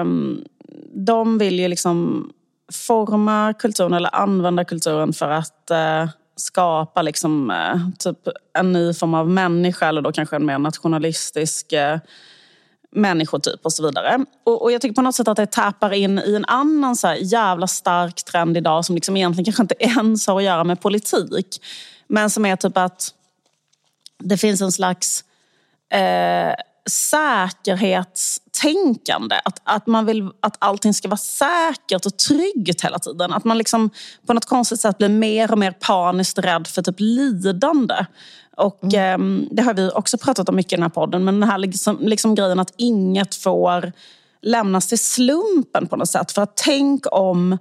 um, 0.00 0.44
de 0.94 1.38
vill 1.38 1.60
ju 1.60 1.68
liksom 1.68 2.30
forma 2.72 3.54
kulturen 3.58 3.92
eller 3.92 4.14
använda 4.14 4.64
kulturen 4.64 5.12
för 5.12 5.30
att 5.30 5.70
uh, 5.70 6.10
skapa 6.40 7.02
liksom, 7.02 7.50
eh, 7.50 7.88
typ 7.98 8.18
en 8.58 8.72
ny 8.72 8.94
form 8.94 9.14
av 9.14 9.30
människa 9.30 9.88
eller 9.88 10.02
då 10.02 10.12
kanske 10.12 10.36
en 10.36 10.46
mer 10.46 10.58
nationalistisk 10.58 11.72
eh, 11.72 11.98
människotyp 12.90 13.60
och 13.62 13.72
så 13.72 13.86
vidare. 13.86 14.24
Och, 14.44 14.62
och, 14.62 14.72
jag 14.72 14.80
tycker 14.80 14.94
på 14.94 15.02
något 15.02 15.14
sätt 15.14 15.28
att 15.28 15.36
det 15.36 15.46
tappar 15.46 15.92
in 15.92 16.18
i 16.18 16.36
en 16.36 16.44
annan 16.44 16.96
så 16.96 17.14
jävla 17.20 17.66
stark 17.66 18.24
trend 18.24 18.56
idag 18.56 18.84
som 18.84 18.94
liksom 18.94 19.16
egentligen 19.16 19.44
kanske 19.44 19.62
inte 19.62 19.74
ens 19.98 20.26
har 20.26 20.36
att 20.36 20.44
göra 20.44 20.64
med 20.64 20.80
politik. 20.80 21.62
Men 22.06 22.30
som 22.30 22.46
är 22.46 22.56
typ 22.56 22.76
att 22.76 23.14
det 24.18 24.36
finns 24.36 24.60
en 24.60 24.72
slags 24.72 25.24
eh, 25.92 26.54
säkerhetstänkande. 26.90 29.40
Att, 29.44 29.60
att 29.64 29.86
man 29.86 30.06
vill 30.06 30.30
att 30.40 30.56
allting 30.58 30.94
ska 30.94 31.08
vara 31.08 31.16
säkert 31.16 32.06
och 32.06 32.16
tryggt 32.16 32.84
hela 32.84 32.98
tiden. 32.98 33.32
Att 33.32 33.44
man 33.44 33.58
liksom 33.58 33.90
på 34.26 34.32
något 34.32 34.46
konstigt 34.46 34.80
sätt 34.80 34.98
blir 34.98 35.08
mer 35.08 35.52
och 35.52 35.58
mer 35.58 35.72
paniskt 35.72 36.38
rädd 36.38 36.66
för 36.66 36.82
typ 36.82 36.96
lidande. 36.98 38.06
Och 38.56 38.94
mm. 38.94 39.40
eh, 39.40 39.46
Det 39.50 39.62
har 39.62 39.74
vi 39.74 39.90
också 39.90 40.18
pratat 40.18 40.48
om 40.48 40.56
mycket 40.56 40.72
i 40.72 40.76
den 40.76 40.82
här 40.82 40.90
podden. 40.90 41.24
Men 41.24 41.40
den 41.40 41.50
här 41.50 41.58
liksom, 41.58 41.98
liksom 42.00 42.34
grejen 42.34 42.60
att 42.60 42.74
inget 42.76 43.34
får 43.34 43.92
lämnas 44.42 44.88
till 44.88 44.98
slumpen 44.98 45.86
på 45.86 45.96
något 45.96 46.08
sätt. 46.08 46.32
För 46.32 46.42
att 46.42 46.56
tänk 46.56 47.04
om 47.12 47.52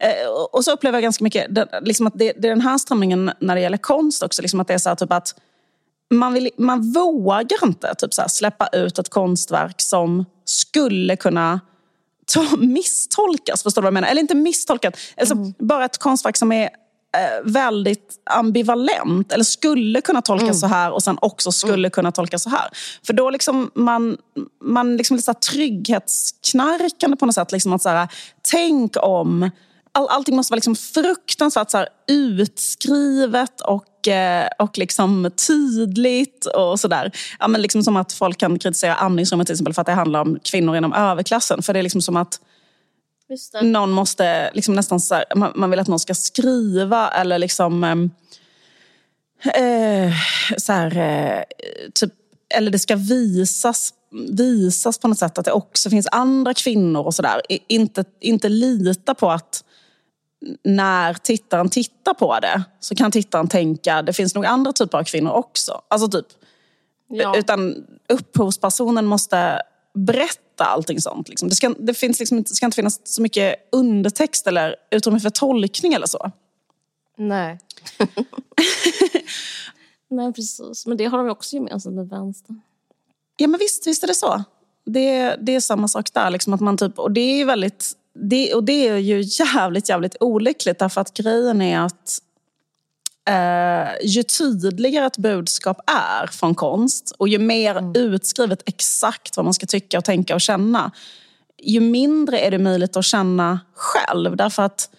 eh, 0.00 0.28
och 0.52 0.64
så 0.64 0.72
upplever 0.72 0.96
jag 0.96 1.02
ganska 1.02 1.24
mycket 1.24 1.46
liksom 1.82 2.06
att 2.06 2.18
det, 2.18 2.32
det, 2.36 2.48
är 2.48 2.52
den 2.52 2.60
här 2.60 2.78
strömningen 2.78 3.30
när 3.40 3.54
det 3.54 3.60
gäller 3.60 3.78
konst 3.78 4.22
också. 4.22 4.42
Liksom 4.42 4.60
att 4.60 4.68
det 4.68 4.74
är 4.74 4.78
så 4.78 4.88
här, 4.88 4.96
typ 4.96 5.12
att 5.12 5.34
man, 6.12 6.32
vill, 6.32 6.50
man 6.58 6.92
vågar 6.92 7.64
inte 7.64 7.94
typ 7.94 8.14
så 8.14 8.20
här, 8.20 8.28
släppa 8.28 8.68
ut 8.72 8.98
ett 8.98 9.08
konstverk 9.08 9.80
som 9.80 10.24
skulle 10.44 11.16
kunna 11.16 11.60
ta, 12.34 12.56
misstolkas. 12.56 13.62
Förstår 13.62 13.82
du 13.82 13.84
vad 13.84 13.88
jag 13.88 13.94
menar? 13.94 14.08
Eller 14.08 14.20
inte 14.20 14.34
misstolkat, 14.34 14.96
alltså, 15.16 15.34
mm. 15.34 15.54
bara 15.58 15.84
ett 15.84 15.98
konstverk 15.98 16.36
som 16.36 16.52
är 16.52 16.64
eh, 17.16 17.44
väldigt 17.44 18.20
ambivalent. 18.30 19.32
Eller 19.32 19.44
skulle 19.44 20.00
kunna 20.00 20.22
tolkas 20.22 20.48
mm. 20.48 20.54
så 20.54 20.66
här 20.66 20.92
och 20.92 21.02
sen 21.02 21.18
också 21.20 21.52
skulle 21.52 21.74
mm. 21.74 21.90
kunna 21.90 22.12
tolkas 22.12 22.42
så 22.42 22.50
här. 22.50 22.68
För 23.06 23.12
då 23.12 23.30
liksom 23.30 23.70
man, 23.74 24.16
man 24.64 24.96
liksom 24.96 25.16
lite 25.16 25.24
så 25.24 25.34
trygghetsknarkande 25.34 27.16
på 27.16 27.26
något 27.26 27.34
sätt. 27.34 27.52
Liksom 27.52 27.72
att 27.72 27.82
så 27.82 27.88
här, 27.88 28.08
tänk 28.50 28.96
om 28.96 29.50
all, 29.92 30.08
allting 30.08 30.36
måste 30.36 30.52
vara 30.52 30.56
liksom 30.56 30.76
fruktansvärt 30.76 31.70
så 31.70 31.78
här, 31.78 31.88
utskrivet 32.08 33.60
och, 33.60 34.08
eh, 34.08 34.48
och 34.58 34.78
liksom 34.78 35.30
tydligt 35.46 36.46
och 36.46 36.80
sådär. 36.80 37.12
Ja, 37.38 37.46
liksom 37.46 37.82
som 37.82 37.96
att 37.96 38.12
folk 38.12 38.38
kan 38.38 38.58
kritisera 38.58 38.94
andningsrummet 38.94 39.46
till 39.46 39.54
exempel 39.54 39.74
för 39.74 39.80
att 39.80 39.86
det 39.86 39.92
handlar 39.92 40.20
om 40.20 40.38
kvinnor 40.44 40.76
inom 40.76 40.92
överklassen. 40.92 41.62
För 41.62 41.72
det 41.72 41.78
är 41.78 41.82
liksom 41.82 42.02
som 42.02 42.16
att 42.16 42.40
någon 43.62 43.90
måste 43.90 44.50
liksom 44.54 44.74
nästan 44.74 45.00
så 45.00 45.14
här, 45.14 45.24
man, 45.36 45.52
man, 45.54 45.70
vill 45.70 45.80
att 45.80 45.88
någon 45.88 46.00
ska 46.00 46.14
skriva 46.14 47.08
eller 47.08 47.38
liksom 47.38 47.84
eh, 47.84 48.02
eh 49.62 50.12
så 50.58 50.72
här, 50.72 50.96
eh, 50.96 51.42
typ, 51.94 52.12
eller 52.54 52.70
det 52.70 52.78
ska 52.78 52.96
visas 52.96 53.94
visas 54.30 54.98
på 54.98 55.08
något 55.08 55.18
sätt 55.18 55.38
att 55.38 55.44
det 55.44 55.52
också 55.52 55.90
finns 55.90 56.08
andra 56.12 56.54
kvinnor 56.54 57.06
och 57.06 57.14
sådär. 57.14 57.40
Inte, 57.68 58.04
inte 58.20 58.48
lita 58.48 59.14
på 59.14 59.30
att 59.30 59.64
när 60.64 61.14
tittaren 61.14 61.68
tittar 61.68 62.14
på 62.14 62.40
det 62.40 62.62
så 62.80 62.94
kan 62.94 63.10
tittaren 63.10 63.48
tänka 63.48 64.02
det 64.02 64.12
finns 64.12 64.34
nog 64.34 64.46
andra 64.46 64.72
typer 64.72 64.98
av 64.98 65.04
kvinnor 65.04 65.32
också. 65.32 65.82
Alltså 65.88 66.08
typ, 66.08 66.26
ja. 67.08 67.38
Utan 67.38 67.86
upphovspersonen 68.08 69.06
måste 69.06 69.62
berätta 69.94 70.64
allting 70.64 71.00
sånt. 71.00 71.28
Liksom. 71.28 71.48
Det, 71.48 71.54
ska, 71.54 71.74
det 71.78 71.94
finns 71.94 72.18
liksom, 72.18 72.42
det 72.42 72.54
ska 72.54 72.66
inte 72.66 72.76
finnas 72.76 73.00
så 73.04 73.22
mycket 73.22 73.68
undertext 73.72 74.46
eller 74.46 74.76
utrymme 74.90 75.20
för 75.20 75.30
tolkning 75.30 75.92
eller 75.92 76.06
så. 76.06 76.30
Nej. 77.18 77.58
Nej, 80.10 80.32
precis. 80.32 80.86
Men 80.86 80.96
det 80.96 81.04
har 81.04 81.18
de 81.18 81.30
också 81.30 81.56
gemensamt 81.56 81.96
med 81.96 82.08
vänstern. 82.08 82.60
Ja, 83.36 83.48
men 83.48 83.58
visst, 83.58 83.86
visst 83.86 84.02
är 84.02 84.06
det 84.06 84.14
så. 84.14 84.44
Det, 84.84 85.36
det 85.40 85.54
är 85.54 85.60
samma 85.60 85.88
sak 85.88 86.12
där. 86.12 86.30
Liksom, 86.30 86.52
att 86.52 86.60
man 86.60 86.76
typ, 86.76 86.98
och 86.98 87.12
det 87.12 87.20
är 87.20 87.44
väldigt 87.44 87.92
det, 88.14 88.54
och 88.54 88.64
det 88.64 88.88
är 88.88 88.96
ju 88.96 89.22
jävligt, 89.22 89.88
jävligt 89.88 90.16
olyckligt 90.20 90.78
därför 90.78 91.00
att 91.00 91.14
grejen 91.14 91.62
är 91.62 91.80
att 91.80 92.18
eh, 93.28 94.06
ju 94.06 94.22
tydligare 94.22 95.06
ett 95.06 95.18
budskap 95.18 95.80
är 95.90 96.26
från 96.26 96.54
konst 96.54 97.14
och 97.18 97.28
ju 97.28 97.38
mer 97.38 97.76
mm. 97.76 97.92
utskrivet 97.96 98.62
exakt 98.66 99.36
vad 99.36 99.44
man 99.44 99.54
ska 99.54 99.66
tycka 99.66 99.98
och 99.98 100.04
tänka 100.04 100.34
och 100.34 100.40
känna 100.40 100.92
ju 101.62 101.80
mindre 101.80 102.38
är 102.38 102.50
det 102.50 102.58
möjligt 102.58 102.96
att 102.96 103.04
känna 103.04 103.60
själv. 103.74 104.36
Därför 104.36 104.62
att 104.62 104.90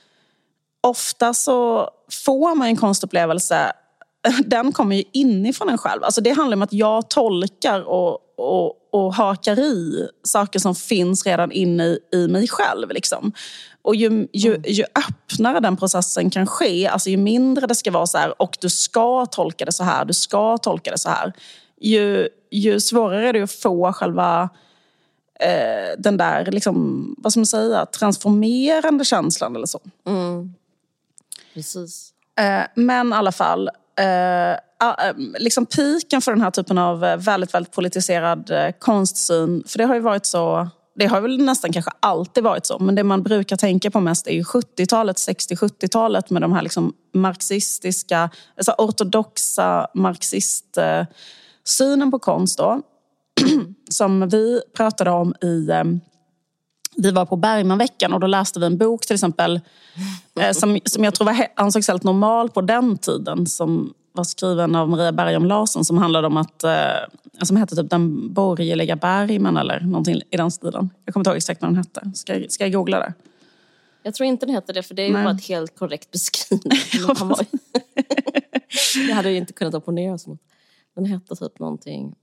ofta 0.82 1.34
så 1.34 1.89
får 2.26 2.56
man 2.56 2.67
en 2.67 2.78
konstupplevelse 2.78 3.71
den 4.45 4.71
kommer 4.71 4.95
ju 4.95 5.04
inifrån 5.12 5.69
en 5.69 5.78
själv. 5.78 6.04
Alltså 6.04 6.21
det 6.21 6.32
handlar 6.32 6.58
om 6.58 6.62
att 6.62 6.73
jag 6.73 7.10
tolkar 7.10 7.82
och 7.82 8.19
och, 8.37 8.73
och 8.91 9.15
hakar 9.15 9.59
i 9.59 10.07
saker 10.23 10.59
som 10.59 10.75
finns 10.75 11.25
redan 11.25 11.51
inne 11.51 11.85
i, 11.85 11.99
i 12.13 12.27
mig 12.27 12.47
själv. 12.47 12.89
Liksom. 12.89 13.33
Och 13.81 13.95
ju, 13.95 14.27
ju, 14.33 14.61
ju 14.65 14.83
öppnare 14.83 15.59
den 15.59 15.77
processen 15.77 16.29
kan 16.29 16.47
ske, 16.47 16.87
alltså 16.87 17.09
ju 17.09 17.17
mindre 17.17 17.67
det 17.67 17.75
ska 17.75 17.91
vara 17.91 18.05
så 18.05 18.17
här, 18.17 18.41
och 18.41 18.57
du 18.61 18.69
ska 18.69 19.25
tolka 19.25 19.65
det 19.65 19.71
så 19.71 19.83
här, 19.83 20.05
du 20.05 20.13
ska 20.13 20.57
tolka 20.57 20.91
det 20.91 20.97
så 20.97 21.09
här. 21.09 21.33
Ju, 21.81 22.29
ju 22.51 22.79
svårare 22.79 23.29
är 23.29 23.33
det 23.33 23.41
att 23.41 23.51
få 23.51 23.93
själva 23.93 24.49
eh, 25.39 25.99
den 25.99 26.17
där, 26.17 26.51
liksom, 26.51 27.15
vad 27.17 27.31
ska 27.31 27.39
man 27.39 27.45
säga, 27.45 27.85
transformerande 27.85 29.05
känslan 29.05 29.55
eller 29.55 29.65
så. 29.65 29.79
Precis. 31.53 32.13
Eh, 32.39 32.63
men 32.75 33.13
i 33.13 33.15
alla 33.15 33.31
fall, 33.31 33.69
Eh, 33.99 34.58
ah, 34.79 35.08
eh, 35.08 35.13
liksom 35.39 35.65
piken 35.65 36.21
för 36.21 36.32
den 36.32 36.41
här 36.41 36.51
typen 36.51 36.77
av 36.77 37.06
eh, 37.06 37.17
väldigt, 37.17 37.53
väldigt 37.53 37.73
politiserad 37.73 38.51
eh, 38.51 38.71
konstsyn, 38.79 39.63
för 39.67 39.77
det 39.77 39.86
har 39.86 39.95
ju 39.95 40.01
varit 40.01 40.25
så 40.25 40.67
det 40.95 41.06
har 41.06 41.21
väl 41.21 41.38
nästan 41.38 41.73
kanske 41.73 41.91
alltid 41.99 42.43
varit 42.43 42.65
så, 42.65 42.79
men 42.79 42.95
det 42.95 43.03
man 43.03 43.23
brukar 43.23 43.58
tänka 43.58 43.91
på 43.91 43.99
mest 43.99 44.27
är 44.27 44.32
ju 44.32 44.43
70-talet, 44.43 45.17
60-70-talet 45.17 46.29
med 46.29 46.41
de 46.41 46.53
här 46.53 46.62
liksom 46.62 46.93
marxistiska, 47.13 48.29
alltså 48.58 48.75
ortodoxa 48.77 49.88
marxistsynen 49.93 52.12
på 52.12 52.19
konst 52.19 52.58
då. 52.58 52.82
Som 53.89 54.29
vi 54.29 54.62
pratade 54.75 55.12
om 55.12 55.34
i 55.41 55.69
vi 56.97 57.12
var 57.12 57.25
på 57.25 57.36
Bergmanveckan 57.36 58.13
och 58.13 58.19
då 58.19 58.27
läste 58.27 58.60
vi 58.60 58.65
en 58.65 58.77
bok 58.77 59.06
till 59.06 59.13
exempel 59.13 59.60
eh, 60.39 60.51
som, 60.51 60.79
som 60.86 61.03
jag 61.03 61.13
tror 61.15 61.25
var, 61.25 61.47
ansågs 61.56 61.88
helt 61.88 62.03
normal 62.03 62.49
på 62.49 62.62
den 62.62 62.97
tiden. 62.97 63.47
Som 63.47 63.93
var 64.15 64.23
skriven 64.23 64.75
av 64.75 64.89
Maria 64.89 65.12
Bergam 65.12 65.45
Larsson 65.45 65.86
som 65.86 65.97
handlade 65.97 66.27
om 66.27 66.38
att, 66.38 66.63
eh, 66.63 66.71
som 67.41 67.58
hette 67.58 67.75
typ 67.75 67.89
Den 67.89 68.34
borgerliga 68.34 68.95
Bergman 68.95 69.58
eller 69.58 69.79
någonting 69.79 70.21
i 70.32 70.38
den 70.38 70.51
stilen. 70.51 70.89
Jag 71.06 71.13
kommer 71.13 71.21
inte 71.21 71.29
ihåg 71.29 71.38
exakt 71.38 71.62
vad 71.62 71.71
den 71.71 71.77
hette. 71.77 72.12
Ska, 72.15 72.39
jag- 72.39 72.51
ska 72.51 72.63
jag 72.63 72.73
googla 72.73 72.99
det? 72.99 73.13
Jag 74.03 74.13
tror 74.13 74.27
inte 74.27 74.45
den 74.45 74.56
heter 74.56 74.73
det, 74.73 74.84
för 74.84 74.95
det 74.95 75.01
är 75.01 75.08
ju 75.08 75.13
bara 75.13 75.32
ett 75.32 75.47
helt 75.47 75.75
korrekt 75.79 76.12
beskrivning. 76.12 76.77
Var- 77.27 77.45
jag 79.08 79.15
hade 79.15 79.29
ju 79.32 79.38
inte 79.38 79.53
kunnat 79.53 79.73
opponera 79.73 80.17
mot. 80.27 80.39
Den 80.95 81.06
hette 81.06 81.36
typ 81.36 81.60
någonting 81.60 82.15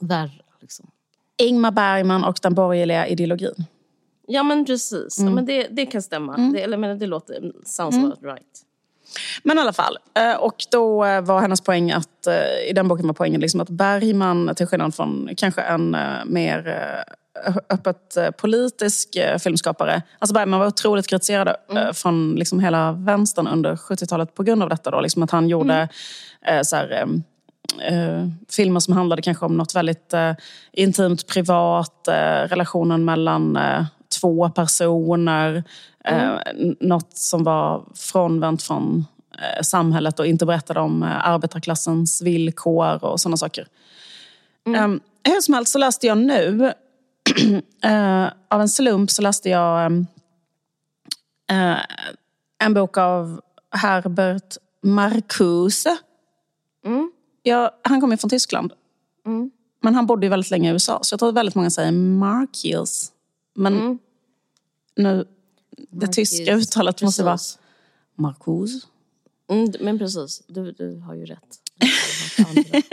värre. 0.00 0.30
Liksom. 0.60 0.90
Ingmar 1.36 1.70
Bergman 1.70 2.24
och 2.24 2.38
den 2.42 2.54
borgerliga 2.54 3.06
ideologin. 3.06 3.64
Ja 4.26 4.42
men 4.42 4.64
precis, 4.64 5.18
ja, 5.18 5.30
men 5.30 5.46
det, 5.46 5.66
det 5.70 5.86
kan 5.86 6.02
stämma. 6.02 6.36
Det, 6.52 6.62
eller, 6.62 6.76
men 6.76 6.98
det 6.98 7.06
låter, 7.06 7.52
sounds 7.64 7.96
about 7.98 8.22
right. 8.22 8.60
Men 9.42 9.58
i 9.58 9.60
alla 9.60 9.72
fall. 9.72 9.98
eh, 10.14 10.34
Och 10.34 10.56
då 10.70 11.04
eh, 11.04 11.20
var 11.20 11.40
hennes 11.40 11.60
poäng 11.60 11.92
att, 11.92 12.26
eh, 12.26 12.70
i 12.70 12.72
den 12.74 12.88
boken 12.88 13.06
var 13.06 13.14
poängen 13.14 13.40
liksom 13.40 13.60
att 13.60 13.68
Bergman, 13.70 14.54
till 14.54 14.66
skillnad 14.66 14.94
från 14.94 15.28
kanske 15.36 15.60
en 15.60 15.96
mer 16.26 16.78
öppet 17.70 18.16
politisk 18.38 19.16
filmskapare. 19.38 20.02
Alltså 20.18 20.34
Bergman 20.34 20.60
var 20.60 20.66
otroligt 20.66 21.06
kritiserad 21.06 21.48
eh, 21.76 21.92
från 21.92 22.34
liksom 22.34 22.60
hela 22.60 22.92
vänstern 22.92 23.46
under 23.46 23.76
70-talet 23.76 24.34
på 24.34 24.42
grund 24.42 24.62
av 24.62 24.68
detta. 24.68 24.90
Då, 24.90 25.00
liksom 25.00 25.22
att 25.22 25.30
han 25.30 25.48
gjorde 25.48 25.88
eh, 26.46 26.62
så 26.62 26.76
här, 26.76 27.08
eh, 27.88 28.28
filmer 28.50 28.80
som 28.80 28.94
handlade 28.94 29.22
kanske 29.22 29.44
om 29.46 29.56
något 29.56 29.74
väldigt 29.74 30.12
eh, 30.14 30.32
intimt, 30.72 31.26
privat, 31.26 32.08
eh, 32.08 32.48
relationen 32.48 33.04
mellan 33.04 33.58
två 34.20 34.50
personer. 34.50 35.64
Eh, 36.04 36.38
n- 36.46 36.76
något 36.80 37.16
som 37.16 37.44
var 37.44 37.84
frånvänt 37.94 38.62
från 38.62 39.06
eh, 39.32 39.62
samhället 39.62 40.20
och 40.20 40.26
inte 40.26 40.46
berättade 40.46 40.80
om 40.80 41.02
eh, 41.02 41.28
arbetarklassens 41.28 42.22
villkor 42.22 43.04
och 43.04 43.20
sådana 43.20 43.36
saker. 43.36 43.66
Um, 44.66 45.00
hur 45.24 45.40
som 45.40 45.54
helst 45.54 45.72
så 45.72 45.78
läste 45.78 46.06
jag 46.06 46.18
nu, 46.18 46.72
eh, 47.84 48.26
av 48.48 48.60
en 48.60 48.68
slump 48.68 49.10
så 49.10 49.22
läste 49.22 49.50
jag 49.50 49.86
ehm, 49.86 50.06
eh, 51.50 51.78
en 52.64 52.74
bok 52.74 52.98
av 52.98 53.40
Herbert 53.70 54.56
Marcuse. 54.82 55.96
Mm. 56.86 57.12
Ja, 57.42 57.70
han 57.82 58.00
kommer 58.00 58.14
ju 58.14 58.18
från 58.18 58.30
Tyskland. 58.30 58.72
Mm. 59.26 59.50
Men 59.82 59.94
han 59.94 60.06
bodde 60.06 60.26
ju 60.26 60.30
väldigt 60.30 60.50
länge 60.50 60.70
i 60.70 60.72
USA, 60.72 60.98
så 61.02 61.12
jag 61.12 61.18
tror 61.20 61.28
att 61.28 61.34
väldigt 61.34 61.54
många 61.54 61.70
säger 61.70 61.92
Marcuse. 61.92 63.10
Men 63.54 63.74
Mm. 63.74 63.98
nu, 64.96 65.24
det 65.90 66.06
tyska 66.06 66.54
uttalet 66.54 67.02
måste 67.02 67.22
vara 67.24 67.34
Precis. 67.34 67.58
Marcuse. 68.18 68.86
Mm, 69.50 69.72
men 69.80 69.98
precis, 69.98 70.42
du, 70.46 70.72
du 70.72 71.00
har 71.00 71.14
ju 71.14 71.26
rätt. 71.26 71.60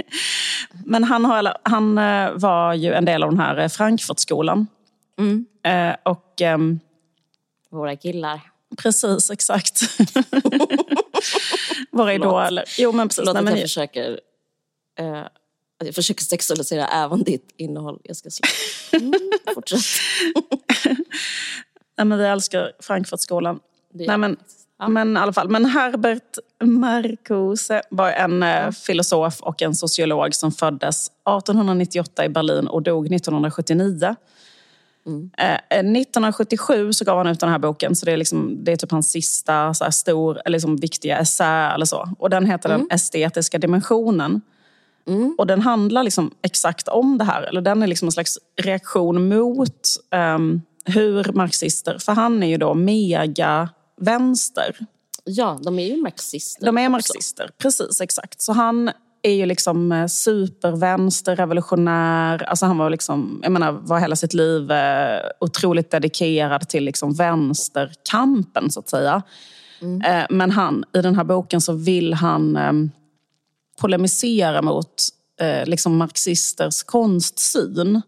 Men 0.85 1.03
han, 1.03 1.25
har, 1.25 1.57
han 1.63 1.97
eh, 1.97 2.31
var 2.35 2.73
ju 2.73 2.93
en 2.93 3.05
del 3.05 3.23
av 3.23 3.29
den 3.29 3.39
här 3.39 3.57
eh, 3.57 3.67
Frankfurtskolan. 3.67 4.67
Mm. 5.19 5.45
Eh, 5.63 5.95
och 6.05 6.41
ehm, 6.41 6.79
Våra 7.69 7.95
killar. 7.95 8.41
precis, 8.77 9.31
exakt. 9.31 9.81
Våra 11.91 12.13
idoler. 12.13 12.63
Jo 12.77 12.91
men 12.91 13.07
precis. 13.07 13.19
Förlåt 13.25 13.37
att 13.37 13.49
jag 13.49 13.61
försöker, 13.61 14.19
eh, 14.99 15.21
jag 15.85 15.95
försöker 15.95 16.23
sexualisera 16.23 16.87
även 16.87 17.23
ditt 17.23 17.53
innehåll. 17.57 17.99
Jag 18.03 18.15
ska 18.15 18.29
sluta. 18.29 19.05
Mm, 19.05 19.31
fortsätt. 19.53 19.79
nej, 21.97 22.05
men 22.05 22.17
vi 22.17 22.25
älskar 22.25 22.71
Frankfurtskolan. 22.79 23.59
Nej, 23.93 24.17
men, 24.17 24.37
jag. 24.77 24.85
Ja. 24.85 24.89
men 24.89 25.17
i 25.17 25.19
alla 25.19 25.33
fall. 25.33 25.49
Men 25.49 25.65
Herbert 25.65 26.37
Marcuse 26.63 27.81
var 27.89 28.11
en 28.11 28.43
eh, 28.43 28.71
filosof 28.71 29.41
och 29.41 29.61
en 29.61 29.75
sociolog 29.75 30.35
som 30.35 30.51
föddes 30.51 31.07
1898 31.07 32.25
i 32.25 32.29
Berlin 32.29 32.67
och 32.67 32.81
dog 32.81 33.13
1979. 33.13 34.15
Eh, 35.37 35.51
eh, 35.53 35.57
1977 35.69 36.93
så 36.93 37.05
gav 37.05 37.17
han 37.17 37.27
ut 37.27 37.39
den 37.39 37.49
här 37.49 37.59
boken, 37.59 37.95
så 37.95 38.05
det 38.05 38.11
är, 38.11 38.17
liksom, 38.17 38.63
det 38.63 38.71
är 38.71 38.75
typ 38.75 38.91
hans 38.91 39.11
sista 39.11 39.73
så 39.73 39.83
här, 39.83 39.91
stor, 39.91 40.41
eller 40.45 40.55
liksom, 40.55 40.75
viktiga 40.75 41.17
essä 41.17 41.45
eller 41.45 41.85
så. 41.85 42.09
Och 42.19 42.29
den 42.29 42.45
heter 42.45 42.69
Den 42.69 42.87
estetiska 42.91 43.57
dimensionen. 43.57 44.41
Och 45.37 45.47
den 45.47 45.61
handlar 45.61 46.03
liksom 46.03 46.31
exakt 46.41 46.87
om 46.87 47.17
det 47.17 47.23
här. 47.23 47.41
Eller 47.41 47.61
den 47.61 47.83
är 47.83 47.87
liksom 47.87 48.07
en 48.07 48.11
slags 48.11 48.39
reaktion 48.61 49.29
mot 49.29 49.87
ehm, 50.11 50.61
hur 50.85 51.33
marxister, 51.33 51.97
för 51.97 52.13
han 52.13 52.43
är 52.43 52.47
ju 52.47 52.57
då 52.57 52.73
mega 52.73 53.69
vänster. 54.01 54.75
ja, 55.23 55.59
de 55.63 55.79
är 55.79 55.87
ju 55.87 56.01
marxister. 56.01 56.65
De 56.65 56.77
är 56.77 56.81
också. 56.81 56.91
marxister, 56.91 57.49
precis 57.57 58.01
exakt. 58.01 58.41
Så 58.41 58.53
han 58.53 58.91
är 59.23 59.33
ju 59.33 59.45
liksom 59.45 59.91
eh, 59.91 60.07
supervänster, 60.07 61.35
revolutionär. 61.35 62.43
Alltså 62.43 62.65
han 62.65 62.77
var 62.77 62.89
liksom, 62.89 63.39
jag 63.43 63.51
menar, 63.51 63.71
var 63.71 63.99
hela 63.99 64.15
sitt 64.15 64.33
liv 64.33 64.71
eh, 64.71 65.19
otroligt 65.39 65.91
dedikerad 65.91 66.69
till 66.69 66.83
liksom 66.83 67.13
vänsterkampen 67.13 68.71
så 68.71 68.79
att 68.79 68.89
säga. 68.89 69.21
Eh, 69.81 70.25
men 70.29 70.51
han, 70.51 70.83
i 70.93 71.01
den 71.01 71.15
här 71.15 71.23
boken 71.23 71.61
så 71.61 71.73
vill 71.73 72.13
han 72.13 72.55
eh, 72.55 72.71
polemisera 73.81 74.61
mot 74.61 74.93
eh, 75.41 75.65
liksom 75.65 75.97
marxisters 75.97 76.83
konstsyn. 76.83 78.01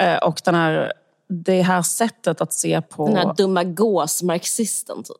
Eh, 0.00 0.16
och 0.16 0.40
den 0.44 0.54
här, 0.54 0.92
det 1.28 1.62
här 1.62 1.82
sättet 1.82 2.40
att 2.40 2.52
se 2.52 2.82
på... 2.82 3.06
Den 3.06 3.16
här 3.16 3.34
dumma 3.36 3.64
gås-marxisten 3.64 5.02
typ. 5.02 5.16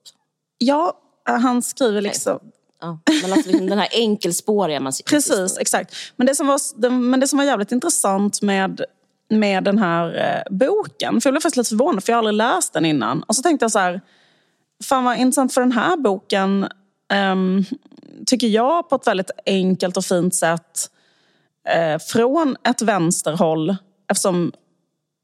Ja, 0.59 0.93
eh, 1.29 1.39
han 1.39 1.63
skriver 1.63 2.01
liksom... 2.01 2.39
Ja, 2.81 2.99
men 3.23 3.33
alltså, 3.33 3.51
liksom 3.51 3.67
den 3.67 3.79
här 3.79 3.89
enkelspåriga 3.93 4.81
marxisten. 4.81 5.11
Precis, 5.17 5.59
exakt. 5.59 5.95
Men 6.17 6.27
det 6.27 6.35
som 6.35 6.47
var, 6.47 6.91
men 6.91 7.21
det 7.21 7.29
som 7.29 7.37
var 7.37 7.45
jävligt 7.45 7.73
intressant 7.73 8.43
med, 8.43 8.85
med 9.31 9.65
den 9.65 9.79
här 9.79 10.15
eh, 10.15 10.57
boken, 10.57 11.21
för 11.21 11.29
jag 11.29 11.33
blev 11.33 11.41
faktiskt 11.41 11.57
lite 11.57 11.69
förvånad 11.69 12.05
för 12.05 12.13
jag 12.13 12.17
har 12.17 12.19
aldrig 12.19 12.37
läst 12.37 12.73
den 12.73 12.85
innan. 12.85 13.23
Och 13.23 13.37
så 13.37 13.43
tänkte 13.43 13.65
jag 13.65 13.73
så 13.73 13.79
här, 13.79 14.01
fan 14.85 15.05
vad 15.05 15.19
intressant 15.19 15.55
för 15.55 15.61
den 15.61 15.73
här 15.73 15.97
boken, 15.97 16.69
ehm, 17.13 17.65
tycker 18.27 18.47
jag 18.47 18.89
på 18.89 18.97
ett 18.97 19.07
väldigt 19.07 19.31
enkelt 19.47 19.97
och 19.97 20.05
fint 20.05 20.35
sätt, 20.35 20.91
eh, 21.69 21.99
från 21.99 22.57
ett 22.65 22.83
vänsterhåll, 22.83 23.77
eftersom 24.11 24.53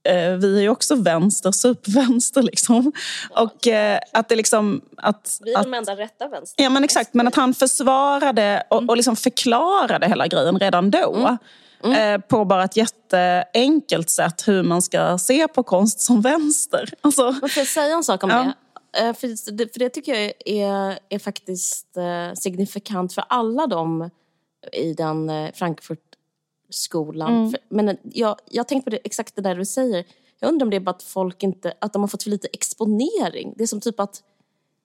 eh, 0.08 0.32
vi 0.32 0.56
är 0.56 0.62
ju 0.62 0.68
också 0.68 0.94
vänster, 0.94 1.52
supervänster 1.52 2.42
liksom. 2.52 2.92
Och 3.30 3.66
eh, 3.66 3.98
att 4.12 4.28
det 4.28 4.36
liksom... 4.36 4.80
Att, 4.96 5.38
Vi 5.44 5.52
är 5.52 5.58
att, 5.58 5.64
de 5.64 5.74
enda 5.74 5.96
rätta 5.96 6.28
vänster. 6.28 6.62
Ja 6.64 6.70
men 6.70 6.84
exakt, 6.84 7.14
men 7.14 7.28
att 7.28 7.34
han 7.34 7.54
försvarade 7.54 8.62
och, 8.70 8.88
och 8.88 8.96
liksom 8.96 9.16
förklarade 9.16 10.06
hela 10.08 10.26
grejen 10.26 10.58
redan 10.58 10.90
då. 10.90 11.38
Eh, 11.84 12.18
på 12.20 12.44
bara 12.44 12.64
ett 12.64 12.76
jätteenkelt 12.76 14.10
sätt 14.10 14.48
hur 14.48 14.62
man 14.62 14.82
ska 14.82 15.18
se 15.18 15.48
på 15.48 15.62
konst 15.62 16.00
som 16.00 16.20
vänster. 16.20 16.90
Alltså, 17.00 17.34
jag 17.56 17.66
säga 17.66 17.94
en 17.94 18.04
sak 18.04 18.24
om 18.24 18.30
Ja. 18.30 18.36
det? 18.36 18.52
Eh, 18.98 19.14
För 19.14 19.52
det, 19.52 19.72
för 19.72 19.78
det 19.78 19.88
tycker 19.88 20.14
jag 20.14 20.32
är, 20.44 20.98
är 21.08 21.18
faktiskt 21.18 21.96
eh, 21.96 22.32
signifikant 22.34 23.12
för 23.12 23.24
alla 23.28 23.66
de 23.66 24.10
i 24.72 24.94
den 24.94 25.30
eh, 25.30 25.52
Frankfurtskolan. 25.52 27.50
För, 27.50 27.60
men 27.68 27.96
jag, 28.02 28.36
jag 28.50 28.68
tänkte 28.68 28.90
på 28.90 28.96
det, 28.96 29.00
exakt 29.04 29.36
det 29.36 29.42
där 29.42 29.54
du 29.54 29.64
säger. 29.64 30.04
Jag 30.38 30.48
undrar 30.48 30.66
om 30.66 30.70
det 30.70 30.76
är 30.76 30.80
bara 30.80 30.90
att 30.90 31.02
folk 31.02 31.42
inte, 31.42 31.74
att 31.78 31.92
de 31.92 32.02
har 32.02 32.08
fått 32.08 32.22
för 32.22 32.30
lite 32.30 32.48
exponering. 32.52 33.54
Det 33.56 33.62
är 33.62 33.66
som 33.66 33.80
typ 33.80 34.00
att 34.00 34.22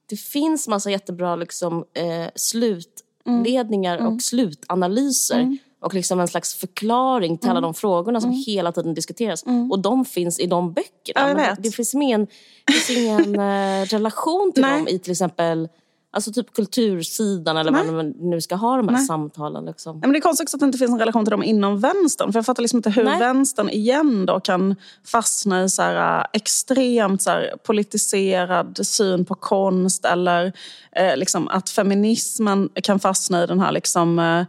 det 0.05 0.18
finns 0.18 0.68
massa 0.68 0.91
jättebra 0.91 1.36
liksom, 1.36 1.86
eh, 1.93 2.28
slutledningar 2.36 3.97
och 4.08 4.22
slutanalyser 4.22 5.58
och 5.80 5.93
liksom 5.93 6.19
en 6.19 6.28
slags 6.28 6.55
förklaring 6.55 7.38
till 7.38 7.49
alla 7.49 7.61
de 7.61 7.73
frågorna 7.73 8.21
som 8.21 8.32
hela 8.32 8.71
tiden 8.71 8.93
diskuteras. 8.93 9.43
Och 9.71 9.80
de 9.80 10.05
finns 10.05 10.39
i 10.39 10.45
de 10.45 10.73
böckerna. 10.73 11.43
Ja. 11.43 11.55
Det 11.59 11.71
finns 11.71 11.93
ingen, 11.93 12.28
det 12.65 12.73
finns 12.73 12.97
ingen 12.97 13.36
eh, 13.39 13.86
relation 13.86 14.51
till 14.53 14.61
Nej. 14.61 14.78
dem 14.78 14.88
i 14.88 14.99
till 14.99 15.11
exempel 15.11 15.69
Alltså 16.11 16.32
typ 16.34 16.53
kultursidan 16.53 17.57
eller 17.57 17.71
vad 17.71 17.93
man 17.93 18.09
nu 18.09 18.41
ska 18.41 18.55
ha 18.55 18.78
de 18.78 18.89
här 18.89 18.97
samtalen. 18.97 19.65
Liksom. 19.65 19.99
Men 19.99 20.11
det 20.11 20.19
är 20.19 20.21
konstigt 20.21 20.45
också 20.45 20.57
att 20.57 20.59
det 20.59 20.65
inte 20.65 20.78
finns 20.78 20.91
en 20.91 20.99
relation 20.99 21.25
till 21.25 21.32
dem 21.32 21.43
inom 21.43 21.80
vänstern. 21.80 22.32
För 22.32 22.39
jag 22.39 22.45
fattar 22.45 22.61
liksom 22.63 22.78
inte 22.78 22.89
hur 22.89 23.03
Nej. 23.03 23.19
vänstern 23.19 23.69
igen 23.69 24.25
då 24.25 24.39
kan 24.39 24.75
fastna 25.05 25.63
i 25.63 25.69
så 25.69 25.82
här, 25.82 26.19
äh, 26.19 26.25
extremt 26.34 27.21
så 27.21 27.30
här, 27.30 27.53
politiserad 27.63 28.80
syn 28.84 29.25
på 29.25 29.36
konst. 29.36 30.05
Eller 30.05 30.53
eh, 30.91 31.17
liksom 31.17 31.47
att 31.47 31.69
feminismen 31.69 32.69
kan 32.84 32.99
fastna 32.99 33.43
i 33.43 33.47
den 33.47 33.59
här 33.59 33.71
liksom, 33.71 34.19
eh, 34.19 34.45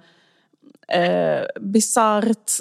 eh, 0.93 1.43
bisarrt 1.61 2.53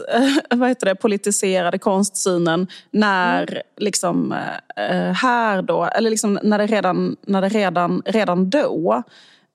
vad 0.49 0.69
heter 0.69 0.85
det, 0.85 0.95
politiserade 0.95 1.79
konstsynen 1.79 2.67
när 2.91 3.63
liksom 3.77 4.31
eh, 4.75 5.11
här 5.13 5.61
då, 5.61 5.83
eller 5.83 6.09
liksom 6.09 6.39
när 6.43 6.57
det 6.57 6.65
redan, 6.65 7.15
när 7.27 7.41
det 7.41 7.49
redan, 7.49 8.01
redan 8.05 8.49
då 8.49 9.03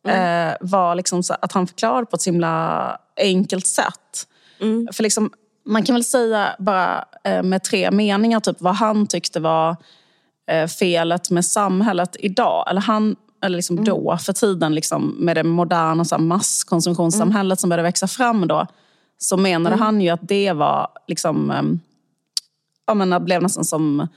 eh, 0.08 0.52
var 0.60 0.94
liksom 0.94 1.22
så 1.22 1.34
att 1.40 1.52
han 1.52 1.66
förklarade 1.66 2.06
på 2.06 2.16
ett 2.16 2.22
så 2.22 2.30
himla 2.30 2.98
enkelt 3.16 3.66
sätt. 3.66 4.26
För 4.92 5.02
liksom, 5.02 5.30
man 5.66 5.82
kan 5.84 5.94
väl 5.94 6.04
säga 6.04 6.56
bara 6.58 7.04
eh, 7.24 7.42
med 7.42 7.64
tre 7.64 7.90
meningar 7.90 8.40
typ 8.40 8.60
vad 8.60 8.74
han 8.74 9.06
tyckte 9.06 9.40
var 9.40 9.76
eh, 10.50 10.66
felet 10.66 11.30
med 11.30 11.44
samhället 11.44 12.16
idag. 12.18 12.70
Eller 12.70 12.80
han, 12.80 13.16
eller 13.42 13.56
liksom 13.56 13.84
då, 13.84 14.18
för 14.20 14.32
tiden 14.32 14.74
liksom, 14.74 15.16
med 15.18 15.36
det 15.36 15.44
moderna 15.44 16.04
så 16.04 16.14
här, 16.14 16.22
masskonsumtionssamhället 16.22 17.60
som 17.60 17.70
började 17.70 17.88
växa 17.88 18.06
fram 18.06 18.48
då. 18.48 18.66
Så 19.18 19.36
menade 19.36 19.76
han 19.76 20.00
ju 20.00 20.08
att 20.08 20.28
det 20.28 20.52
var 20.52 20.88
liksom, 21.08 21.50
eh, 21.50 21.62
ja, 22.86 22.94
men 22.94 23.10
det 23.10 23.20
blev 23.20 23.42
nästan 23.42 23.64
som 23.64 24.08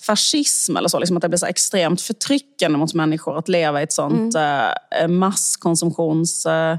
fascism 0.00 0.76
eller 0.76 0.88
så. 0.88 0.98
Liksom 0.98 1.16
att 1.16 1.22
det 1.22 1.28
blev 1.28 1.38
så 1.38 1.46
extremt 1.46 2.00
förtryckande 2.00 2.78
mot 2.78 2.94
människor 2.94 3.38
att 3.38 3.48
leva 3.48 3.80
i 3.80 3.84
ett 3.84 3.92
sånt 3.92 4.34
eh, 4.34 5.08
masskonsumtions... 5.08 6.46
Eh, 6.46 6.76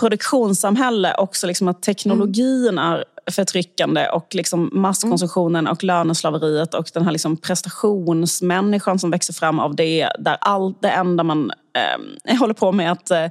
produktionssamhälle 0.00 1.14
också 1.14 1.46
liksom 1.46 1.68
att 1.68 1.82
teknologin 1.82 2.78
är 2.78 3.04
förtryckande 3.30 4.08
och 4.08 4.34
liksom 4.34 4.70
masskonsumtionen 4.72 5.66
och 5.66 5.84
löneslaveriet 5.84 6.74
och 6.74 6.90
den 6.94 7.04
här 7.04 7.12
liksom 7.12 7.36
prestationsmänniskan 7.36 8.98
som 8.98 9.10
växer 9.10 9.32
fram 9.32 9.60
av 9.60 9.76
det. 9.76 10.08
Där 10.18 10.36
allt 10.40 10.82
det 10.82 10.90
enda 10.90 11.24
man 11.24 11.50
eh, 11.76 12.38
håller 12.38 12.54
på 12.54 12.72
med 12.72 12.86
är 12.86 12.90
att 12.90 13.10
eh, 13.10 13.30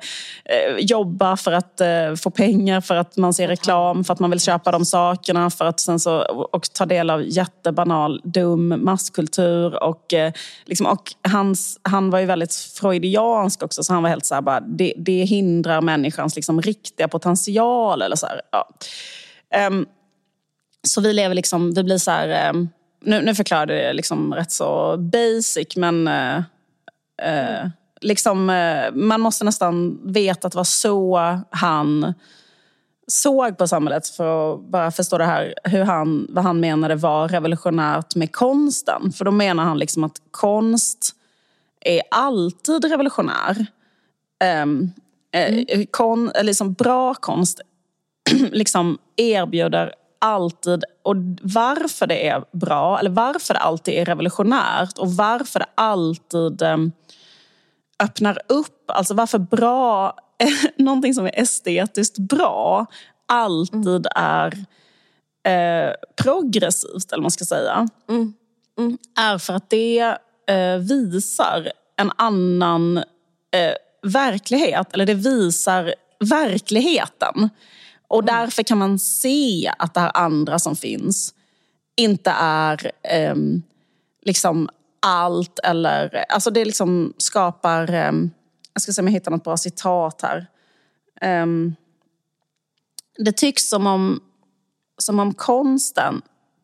jobba 0.80 1.38
för 1.38 1.52
att 1.52 1.82
eh, 1.82 2.16
få 2.24 2.30
pengar, 2.30 2.82
för 2.82 2.96
att 2.96 3.18
man 3.18 3.34
ser 3.34 3.48
reklam, 3.48 4.04
för 4.04 4.14
att 4.14 4.20
man 4.20 4.30
vill 4.30 4.40
köpa 4.40 4.72
de 4.72 4.86
sakerna 4.86 5.50
för 5.50 5.66
att 5.66 5.80
sen 5.80 6.00
så, 6.00 6.22
och 6.52 6.74
ta 6.74 6.86
del 6.86 7.10
av 7.10 7.24
jättebanal, 7.26 8.22
dum 8.24 8.86
masskultur. 8.86 9.84
Och, 9.84 10.14
eh, 10.14 10.34
liksom, 10.66 10.86
och 10.86 11.04
hans, 11.32 11.80
han 11.82 12.10
var 12.10 12.20
ju 12.20 12.26
väldigt 12.26 12.56
freudiansk 12.56 13.64
också, 13.64 13.84
så 13.84 13.94
han 13.94 14.04
var 14.04 14.10
helt 14.10 14.26
så 14.26 14.36
här, 14.36 14.42
bara, 14.42 14.60
det, 14.60 14.94
det 14.98 15.24
hindrar 15.24 15.82
människans 15.82 16.36
liksom, 16.36 16.62
riktiga 16.62 17.08
potential. 17.08 18.02
Eller 18.02 18.16
så 18.16 18.28
här, 18.28 18.42
ja. 18.52 18.70
Ehm, 19.54 19.86
så 20.88 21.02
vi 21.02 21.14
lever 21.14 21.36
liksom, 21.36 21.74
vi 21.74 21.84
blir 21.84 21.98
så 21.98 22.12
här, 22.12 22.28
ehm, 22.28 22.70
nu, 23.02 23.22
nu 23.22 23.36
förklarade 23.36 23.82
jag 23.82 23.96
liksom 23.96 24.34
rätt 24.34 24.52
så 24.52 24.98
basic 24.98 25.76
men 25.76 26.08
eh, 26.08 26.38
eh, 27.22 27.68
liksom, 28.02 28.50
eh, 28.50 28.92
man 28.94 29.22
måste 29.22 29.46
nästan 29.46 30.00
veta 30.04 30.48
att 30.48 30.52
det 30.52 30.58
var 30.58 30.64
så 30.64 31.40
han 31.50 32.14
såg 33.08 33.58
på 33.58 33.68
samhället 33.68 34.08
för 34.08 34.54
att 34.54 34.62
bara 34.72 34.92
förstå 34.92 35.18
det 35.18 35.26
här, 35.26 35.54
hur 35.64 35.84
han, 35.84 36.28
vad 36.30 36.44
han 36.44 36.60
menade 36.60 36.96
var 36.96 37.28
revolutionärt 37.28 38.16
med 38.16 38.36
konsten. 38.36 39.12
För 39.12 39.26
då 39.26 39.32
menar 39.32 39.64
han 39.64 39.78
liksom 39.78 40.04
att 40.04 40.22
konst 40.32 41.16
är 41.82 42.02
alltid 42.12 42.86
revolutionär. 42.86 43.66
Um, 44.64 44.92
kon, 45.92 46.30
eller 46.30 46.44
liksom 46.44 46.74
bra 46.74 47.14
konst 47.14 47.62
liksom 48.52 48.98
erbjuder 49.16 49.94
alltid, 50.20 50.84
och 51.04 51.16
varför 51.42 52.08
det 52.08 52.28
är 52.28 52.44
bra, 52.52 53.00
eller 53.00 53.10
varför 53.10 53.54
det 53.54 53.60
alltid 53.60 53.94
är 53.94 54.06
revolutionärt 54.06 54.98
och 54.98 55.12
varför 55.12 55.60
det 55.60 55.70
alltid 55.76 56.62
um, 56.62 56.92
öppnar 58.04 58.38
upp, 58.48 58.92
alltså 58.92 59.14
varför 59.14 59.40
bra, 59.40 60.16
någonting 60.78 61.14
som 61.14 61.26
är 61.26 61.40
estetiskt 61.40 62.18
bra 62.18 62.86
alltid 63.26 64.08
är 64.16 64.54
eh, 65.48 65.94
progressivt, 66.24 67.12
eller 67.12 67.18
vad 67.18 67.22
man 67.22 67.32
ska 67.32 67.46
säga. 67.46 67.88
Är 69.18 69.38
för 69.38 69.54
att 69.54 69.70
det 69.70 70.18
eh, 70.50 70.78
visar 70.78 71.72
en 71.96 72.12
annan 72.16 72.98
eh, 72.98 73.74
verklighet, 74.04 74.94
eller 74.94 75.06
det 75.06 75.14
visar 75.14 75.94
verkligheten. 76.20 77.50
Och 78.10 78.26
därför 78.26 78.64
kan 78.64 78.78
man 78.78 79.00
se 79.00 79.72
att 79.78 79.94
det 79.94 80.00
här 80.00 80.12
andra 80.14 80.60
som 80.60 80.76
finns 80.76 81.34
inte 81.96 82.32
är 82.40 82.92
ehm, 83.04 83.62
liksom 84.26 84.70
allt 85.00 85.60
eller... 85.60 86.26
Alltså 86.30 86.52
det 86.52 86.66
liksom 86.66 87.14
skapar... 87.18 87.92
ehm, 87.92 88.32
jag 88.74 88.82
ska 88.82 88.92
se 88.92 89.02
om 89.02 89.08
jag 89.08 89.14
hittar 89.14 89.32
något 89.32 89.44
bra 89.44 89.58
citat 89.58 90.22
här. 90.22 90.48
Ehm, 91.22 91.76
det 93.18 93.32
tycks 93.32 93.70
som 93.70 93.88
om, 93.88 94.20
som 94.98 95.20
om 95.20 95.34
konsten 95.34 96.22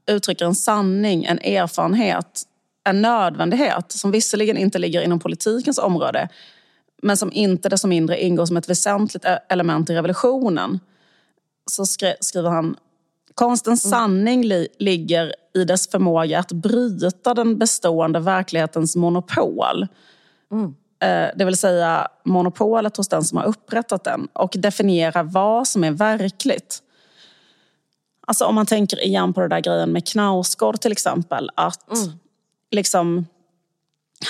uttrycker 0.07 0.45
en 0.45 0.55
sanning, 0.55 1.25
en 1.25 1.39
erfarenhet, 1.39 2.43
en 2.83 3.01
nödvändighet 3.01 3.91
som 3.91 4.11
visserligen 4.11 4.57
inte 4.57 4.79
ligger 4.79 5.01
inom 5.01 5.19
politikens 5.19 5.77
område 5.77 6.29
men 7.01 7.17
som 7.17 7.31
inte 7.33 7.69
desto 7.69 7.87
mindre 7.87 8.23
ingår 8.23 8.45
som 8.45 8.57
ett 8.57 8.69
väsentligt 8.69 9.25
e- 9.25 9.39
element 9.49 9.89
i 9.89 9.93
revolutionen. 9.93 10.79
Så 11.71 11.85
skri- 11.85 12.15
skriver 12.21 12.49
han 12.49 12.75
Konstens 13.35 13.89
sanning 13.89 14.43
li- 14.43 14.67
ligger 14.79 15.35
i 15.55 15.63
dess 15.63 15.87
förmåga 15.89 16.39
att 16.39 16.51
bryta 16.51 17.33
den 17.33 17.57
bestående 17.57 18.19
verklighetens 18.19 18.95
monopol. 18.95 19.87
Eh, 20.99 21.27
Det 21.35 21.45
vill 21.45 21.57
säga 21.57 22.07
monopolet 22.25 22.97
hos 22.97 23.07
den 23.07 23.23
som 23.23 23.37
har 23.37 23.45
upprättat 23.45 24.03
den 24.03 24.27
och 24.33 24.53
definiera 24.57 25.23
vad 25.23 25.67
som 25.67 25.83
är 25.83 25.91
verkligt. 25.91 26.81
Alltså 28.27 28.45
om 28.45 28.55
man 28.55 28.65
tänker 28.65 29.03
igen 29.03 29.33
på 29.33 29.41
det 29.41 29.47
där 29.47 29.59
grejen 29.59 29.91
med 29.91 30.07
Knausgård 30.07 30.79
till 30.81 30.91
exempel. 30.91 31.49
Att 31.55 31.85
liksom, 32.71 33.25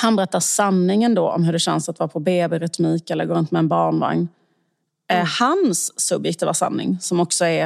han 0.01 0.15
berättar 0.15 0.39
sanningen 0.39 1.15
då 1.15 1.29
om 1.29 1.43
hur 1.43 1.53
det 1.53 1.59
känns 1.59 1.89
att 1.89 1.99
vara 1.99 2.09
på 2.09 2.19
BB-rytmik 2.19 3.09
eller 3.09 3.25
gå 3.25 3.33
runt 3.33 3.51
med 3.51 3.59
en 3.59 3.67
barnvagn. 3.67 4.27
Eh, 5.11 5.25
hans 5.39 5.99
subjektiva 5.99 6.53
sanning 6.53 6.97
som 7.01 7.19
också 7.19 7.45
är 7.45 7.65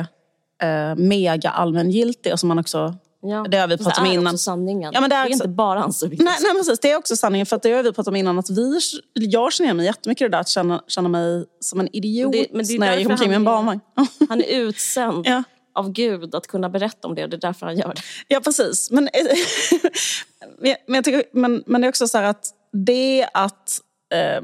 eh, 0.63 0.95
mega 0.95 1.49
allmängiltig 1.49 2.33
och 2.33 2.39
som 2.39 2.49
man 2.49 2.59
också... 2.59 2.95
Ja. 3.21 3.45
Det 3.49 3.57
har 3.57 3.67
vi 3.67 3.77
pratat 3.77 3.97
om 3.97 4.03
det 4.03 4.09
är 4.09 4.13
innan. 4.13 4.27
också 4.27 4.37
sanningen. 4.37 4.91
Ja, 4.93 5.01
men 5.01 5.09
det 5.09 5.15
är 5.15 5.19
är 5.21 5.25
också- 5.25 5.33
inte 5.33 5.47
bara 5.47 5.79
hans 5.79 5.99
subjekt. 5.99 6.23
Nej, 6.23 6.33
nej 6.41 6.53
precis, 6.53 6.79
det 6.79 6.91
är 6.91 6.97
också 6.97 7.15
sanningen. 7.15 7.45
För 7.45 7.55
att 7.55 7.63
det 7.63 7.71
har 7.71 7.83
vi 7.83 7.89
pratat 7.89 8.07
om 8.07 8.15
innan. 8.15 8.39
Att 8.39 8.49
vi, 8.49 8.79
jag 9.13 9.53
känner 9.53 9.73
mig 9.73 9.85
jättemycket 9.85 10.21
i 10.21 10.25
det 10.25 10.29
där 10.29 10.39
att 10.39 10.47
känna, 10.49 10.83
känna 10.87 11.09
mig 11.09 11.45
som 11.59 11.79
en 11.79 11.95
idiot 11.95 12.31
Det- 12.31 12.47
men 12.53 12.65
det 12.65 12.73
är 12.73 12.79
när 12.79 12.87
jag 12.87 12.99
gick 12.99 13.09
omkring 13.09 13.29
med 13.29 13.35
en 13.35 13.41
är- 13.41 13.45
barnvagn. 13.45 13.79
Han 14.29 14.41
är 14.41 14.45
utsänd 14.61 15.27
Ja. 15.27 15.43
av 15.75 15.91
Gud 15.91 16.35
att 16.35 16.47
kunna 16.47 16.69
berätta 16.69 17.07
om 17.07 17.15
det 17.15 17.23
och 17.23 17.29
det 17.29 17.35
är 17.37 17.41
därför 17.41 17.65
han 17.65 17.77
gör 17.77 17.93
det. 17.95 18.01
Ja, 18.27 18.39
precis. 18.39 18.91
Men, 18.91 19.09
men, 20.59 20.75
men, 20.87 20.95
jag 20.95 21.03
tycker, 21.03 21.23
men, 21.33 21.63
men 21.65 21.81
det 21.81 21.87
är 21.87 21.89
också 21.89 22.07
så 22.07 22.17
här 22.17 22.25
att 22.25 22.45
det 22.73 23.27
att 23.33 23.81
eh, 24.13 24.41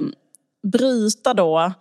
bryta 0.72 1.34
då, 1.34 1.74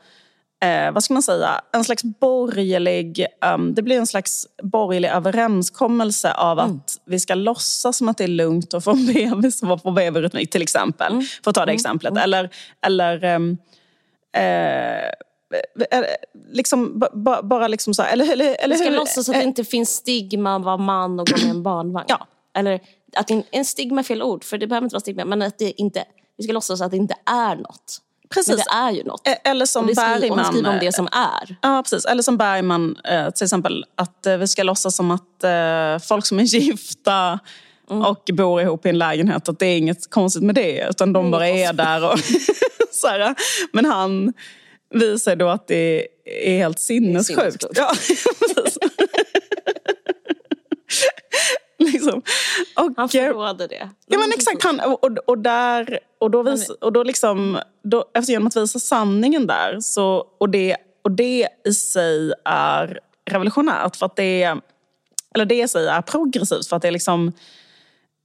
eh, 0.64 0.92
vad 0.92 1.04
ska 1.04 1.14
man 1.14 1.22
säga, 1.22 1.60
en 1.72 1.84
slags 1.84 2.02
borgerlig, 2.04 3.26
ehm, 3.44 3.74
det 3.74 3.82
blir 3.82 3.96
en 3.98 4.06
slags 4.06 4.46
borgerlig 4.62 5.08
överenskommelse 5.08 6.32
av 6.32 6.58
att 6.58 7.00
vi 7.04 7.20
ska 7.20 7.34
låtsas 7.34 7.96
som 7.96 8.08
att 8.08 8.18
det 8.18 8.24
är 8.24 8.28
lugnt 8.28 8.74
att 8.74 8.84
få 8.84 8.90
en 8.90 9.06
bebis 9.06 9.62
och 9.62 9.68
vara 9.68 9.78
på 9.78 9.90
BB-rytmik 9.90 10.50
till 10.50 10.62
exempel. 10.62 11.22
För 11.44 11.50
att 11.50 11.54
ta 11.54 11.66
det 11.66 11.72
exemplet. 11.72 12.16
Eller, 12.16 12.50
eller 12.86 13.24
ehm, 13.24 13.58
eh, 14.36 15.04
eh, 15.90 16.04
liksom, 16.52 16.98
ba- 16.98 17.08
ba- 17.12 17.42
bara 17.42 17.68
liksom 17.68 17.94
så 17.94 18.02
här, 18.02 18.12
eller, 18.12 18.32
eller, 18.32 18.56
eller 18.64 18.74
Vi 18.74 18.80
ska 18.80 18.88
hur? 18.90 18.96
låtsas 18.96 19.28
att 19.28 19.34
det 19.34 19.42
inte 19.42 19.64
finns 19.64 19.90
stigma 19.90 20.56
att 20.56 20.64
vara 20.64 20.76
man 20.76 21.20
och 21.20 21.26
gå 21.26 21.36
med 21.46 21.50
en 21.50 21.62
barnvagn. 21.62 22.06
Ja. 22.08 22.26
Eller 22.56 22.80
att 23.16 23.30
en, 23.30 23.42
en 23.50 23.64
stigma 23.64 24.00
är 24.00 24.04
fel 24.04 24.22
ord, 24.22 24.44
för 24.44 24.58
det 24.58 24.66
behöver 24.66 24.84
inte 24.84 24.94
vara 24.94 25.00
stigma. 25.00 25.24
Men 25.24 25.42
att 25.42 25.58
det 25.58 25.80
inte, 25.80 26.04
vi 26.36 26.44
ska 26.44 26.52
låtsas 26.52 26.80
att 26.80 26.90
det 26.90 26.96
inte 26.96 27.14
är 27.26 27.56
något. 27.56 28.00
Precis. 28.34 28.48
Men 28.48 28.56
det 28.56 28.64
är 28.76 28.90
ju 28.90 29.04
något. 29.04 29.26
Eh, 29.26 29.34
Eller 29.44 29.66
som 29.66 29.82
Och 29.82 29.88
det 29.88 29.94
Bergman. 29.94 30.44
skriver 30.44 30.68
om 30.68 30.74
eh, 30.74 30.80
det 30.80 30.92
som 30.92 31.06
är. 31.12 31.56
Ja, 31.62 31.82
precis. 31.84 32.04
Eller 32.04 32.22
som 32.22 32.36
Bergman, 32.36 32.96
eh, 33.04 33.30
till 33.30 33.44
exempel, 33.44 33.84
att 33.96 34.26
eh, 34.26 34.36
vi 34.36 34.46
ska 34.48 34.62
låtsas 34.62 34.96
som 34.96 35.10
att 35.10 35.44
eh, 35.44 36.06
folk 36.08 36.26
som 36.26 36.40
är 36.40 36.42
gifta 36.54 37.38
och 37.88 38.30
bor 38.32 38.60
ihop 38.62 38.86
i 38.86 38.88
en 38.88 38.98
lägenhet, 38.98 39.48
att 39.48 39.58
det 39.58 39.66
är 39.66 39.78
inget 39.78 40.10
konstigt 40.10 40.42
med 40.42 40.54
det, 40.54 40.86
utan 40.90 41.12
de 41.12 41.30
bara 41.30 41.48
är 41.48 41.72
där. 41.72 42.12
Och 42.12 42.18
så 42.90 43.08
här. 43.08 43.34
Men 43.72 43.84
han 43.84 44.32
visar 44.94 45.36
då 45.36 45.48
att 45.48 45.68
det 45.68 46.06
är 46.24 46.56
helt 46.58 46.80
sinnessjukt. 46.80 47.40
sinnessjukt. 47.40 47.64
Ja. 47.76 47.92
liksom. 51.92 52.22
och, 52.76 52.92
Han 52.96 53.08
förråder 53.08 53.68
det. 53.68 53.90
Ja 54.06 54.18
men 54.18 54.32
exakt, 54.32 54.62
han, 54.62 54.80
och, 54.80 55.04
och, 55.28 55.38
där, 55.38 55.98
och 56.18 56.30
då, 56.30 56.42
vis, 56.42 56.68
och 56.68 56.92
då 56.92 57.02
liksom, 57.02 57.58
då, 57.82 58.04
efter 58.14 58.32
genom 58.32 58.46
att 58.46 58.56
visa 58.56 58.78
sanningen 58.78 59.46
där, 59.46 59.80
så, 59.80 60.26
och, 60.40 60.50
det, 60.50 60.76
och 61.02 61.10
det 61.10 61.48
i 61.64 61.74
sig 61.74 62.32
är 62.44 63.00
revolutionärt 63.30 63.96
för 63.96 64.06
att 64.06 64.16
det, 64.16 64.42
eller 65.34 65.44
det 65.44 65.62
i 65.62 65.68
sig 65.68 65.86
är 65.88 66.02
progressivt 66.02 66.68
för 66.68 66.76
att 66.76 66.82
det 66.82 66.90
liksom 66.90 67.32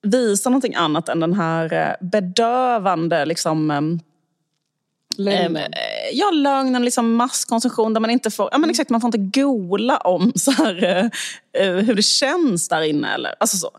visar 0.02 0.50
någonting 0.50 0.76
annat 0.76 1.10
än 1.10 1.20
den 1.20 1.34
här 1.34 1.74
eh, 1.74 2.08
bedövande 2.08 3.26
liksom, 3.26 4.00
Lögnen. 5.20 5.74
Eh, 5.74 6.10
ja, 6.14 6.32
lögnen, 6.32 6.86
liksom 6.86 7.16
masskonsumtion 7.16 7.94
där 7.94 8.02
man 8.02 8.10
inte 8.10 8.32
får, 8.32 8.50
ja, 8.52 8.58
men 8.58 8.70
exakt, 8.70 8.90
man 8.90 9.02
får 9.02 9.08
inte 9.16 9.42
gola 9.42 9.98
om 9.98 10.32
så 10.36 10.52
här, 10.52 10.84
eh, 10.84 11.06
eh, 11.64 11.76
hur 11.76 11.96
det 11.96 12.02
känns 12.02 12.70
där 12.70 12.82
inne. 12.82 13.14
Eller, 13.14 13.36
alltså 13.40 13.58
så. 13.58 13.72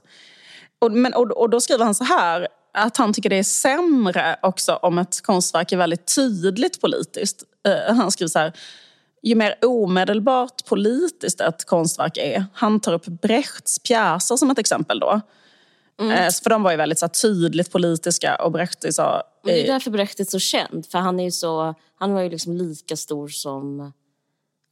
Och, 0.78 0.93
men, 0.93 1.14
och, 1.14 1.30
och 1.30 1.51
då 1.51 1.61
skriver 1.61 1.84
han 1.84 1.95
så 1.95 2.05
här, 2.05 2.49
att 2.74 2.97
han 2.97 3.12
tycker 3.12 3.30
det 3.30 3.38
är 3.38 3.43
sämre 3.43 4.36
också 4.43 4.72
om 4.74 4.99
ett 4.99 5.22
konstverk 5.22 5.72
är 5.72 5.76
väldigt 5.76 6.14
tydligt 6.14 6.80
politiskt. 6.80 7.43
Eh, 7.68 7.95
han 7.95 8.11
skriver 8.11 8.28
så 8.28 8.38
här, 8.38 8.53
ju 9.22 9.34
mer 9.34 9.55
omedelbart 9.62 10.64
politiskt 10.64 11.41
ett 11.41 11.64
konstverk 11.64 12.16
är. 12.16 12.45
Han 12.53 12.80
tar 12.80 12.93
upp 12.93 13.07
Brechts 13.07 13.78
pjäser 13.78 14.36
som 14.36 14.51
ett 14.51 14.59
exempel 14.59 15.01
då. 15.01 15.20
Eh, 16.01 16.31
För 16.43 16.51
de 16.51 16.63
var 16.63 16.71
ju 16.71 16.77
väldigt 16.77 16.99
så 16.99 17.09
tydligt 17.09 17.73
politiska 17.73 18.37
och 18.37 18.53
Brecht. 18.53 18.85
Men 18.85 19.23
det 19.45 19.63
är 19.69 19.73
därför 19.73 19.91
Brecht 19.91 20.21
är 20.21 20.25
så 20.25 20.39
känd. 20.39 20.87
För 20.87 20.99
han 20.99 21.21
är 21.21 21.25
ju 21.25 21.31
så, 21.31 21.75
han 21.99 22.13
var 22.13 22.21
ju 22.23 22.31
liksom 22.31 22.57
lika 22.57 22.97
stor 22.97 23.29
som... 23.29 23.93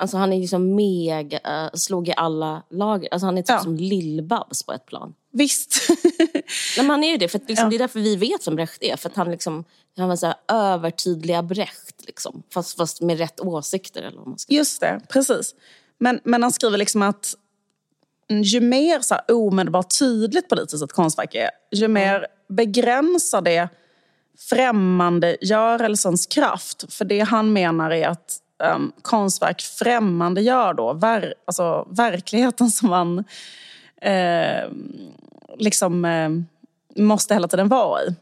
Alltså 0.01 0.16
han 0.16 0.33
är 0.33 0.37
ju 0.37 0.41
liksom 0.43 0.74
mega, 0.74 1.39
eh, 1.45 1.70
slog 1.74 2.09
i 2.09 2.14
alla 2.16 2.62
lager. 2.70 3.09
Alltså 3.12 3.26
han 3.26 3.39
är 3.39 3.43
typ 3.43 3.49
Ja. 3.49 3.61
som 3.61 3.76
Lill-Babs 3.76 4.66
på 4.66 4.72
ett 4.72 4.87
plan. 4.87 5.14
Visst. 5.33 5.89
Nej, 6.33 6.43
men 6.76 6.91
han 6.91 7.05
är 7.05 7.11
ju 7.11 7.16
det, 7.16 7.29
för 7.29 7.39
liksom, 7.39 7.64
Ja. 7.64 7.70
det 7.70 7.76
är 7.76 7.79
därför 7.79 8.01
vi 8.01 8.16
vet 8.16 8.47
vem 8.47 8.57
Brecht 8.57 8.83
är. 8.83 8.97
För 8.97 9.09
att 9.09 9.16
han 9.16 9.31
liksom, 9.31 9.64
han 9.97 10.09
var 10.09 10.16
så 10.16 10.26
här 10.26 10.37
övertydliga 10.49 11.43
Brecht, 11.43 12.05
liksom. 12.07 12.43
fast, 12.55 12.76
fast 12.76 13.01
med 13.01 13.18
rätt 13.18 13.41
åsikter. 13.41 14.03
Eller 14.03 14.18
vad 14.18 14.26
man 14.29 14.39
ska. 14.39 14.55
Just 14.55 14.81
det, 14.81 15.01
precis. 15.09 15.55
Men, 16.01 16.20
men 16.24 16.43
han 16.43 16.53
skriver 16.53 16.79
liksom 16.79 17.03
att 17.03 17.35
ju 18.29 18.61
mer 18.61 19.01
så 19.01 19.14
här 19.14 19.35
omedelbart 19.35 19.99
tydligt 19.99 20.49
politiskt 20.49 20.85
ett 20.85 20.93
konstverk 20.93 21.35
är, 21.35 21.51
ju 21.72 21.89
mer 21.89 22.26
begränsar 22.49 23.41
det 23.41 23.68
främmandegörelsens 24.39 26.26
kraft. 26.26 26.93
För 26.93 27.05
det 27.05 27.20
han 27.20 27.53
menar 27.53 27.91
är 27.91 28.09
att 28.09 28.39
um, 28.74 28.93
konstverk 29.03 29.62
främmandegör 29.62 30.74
då 30.74 30.93
ver, 30.93 31.35
alltså, 31.45 31.89
verkligheten 31.91 32.70
som 32.70 32.89
man 32.89 33.24
eh, 34.03 34.70
liksom 35.59 36.05
eh, 36.05 36.31
måste 37.03 37.35
hela 37.35 37.49
tiden 37.49 37.68
vara 37.68 38.03
i. 38.03 38.14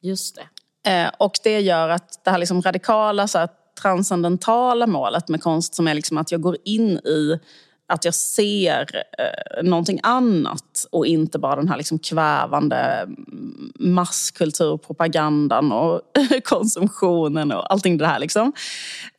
Just 0.00 0.36
det. 0.36 0.90
Eh, 0.90 1.10
och 1.18 1.38
det 1.42 1.60
gör 1.60 1.88
att 1.88 2.24
det 2.24 2.30
här 2.30 2.38
liksom 2.38 2.62
radikala, 2.62 3.28
så 3.28 3.38
här, 3.38 3.48
transcendentala 3.82 4.86
målet 4.86 5.28
med 5.28 5.42
konst 5.42 5.74
som 5.74 5.88
är 5.88 5.94
liksom 5.94 6.18
att 6.18 6.32
jag 6.32 6.40
går 6.40 6.56
in 6.64 6.98
i 6.98 7.38
att 7.88 8.04
jag 8.04 8.14
ser 8.14 9.04
eh, 9.18 9.62
någonting 9.62 10.00
annat 10.02 10.86
och 10.90 11.06
inte 11.06 11.38
bara 11.38 11.56
den 11.56 11.68
här 11.68 11.76
liksom 11.76 11.98
kvävande 11.98 12.76
mm, 12.76 13.72
masskulturpropagandan 13.78 15.72
och 15.72 16.00
konsumtionen 16.44 17.52
och 17.52 17.72
allting 17.72 17.98
det 17.98 18.06
här. 18.06 18.18
Liksom. 18.18 18.52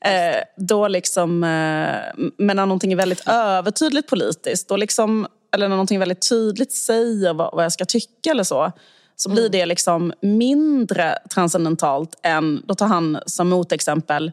Eh, 0.05 0.41
då 0.57 0.87
liksom, 0.87 1.43
eh, 1.43 2.27
men 2.37 2.55
när 2.55 2.65
någonting 2.65 2.91
är 2.91 2.97
väldigt 2.97 3.27
övertydligt 3.27 4.09
politiskt, 4.09 4.69
då 4.69 4.77
liksom, 4.77 5.27
eller 5.53 5.69
när 5.69 5.75
någonting 5.75 5.99
väldigt 5.99 6.29
tydligt 6.29 6.71
säger 6.71 7.33
vad, 7.33 7.53
vad 7.53 7.65
jag 7.65 7.71
ska 7.71 7.85
tycka 7.85 8.31
eller 8.31 8.43
så, 8.43 8.71
så 9.15 9.29
blir 9.29 9.49
det 9.49 9.65
liksom 9.65 10.13
mindre 10.21 11.17
transcendentalt 11.33 12.19
än, 12.23 12.63
då 12.65 12.75
tar 12.75 12.87
han 12.87 13.19
som 13.25 13.49
motexempel, 13.49 14.31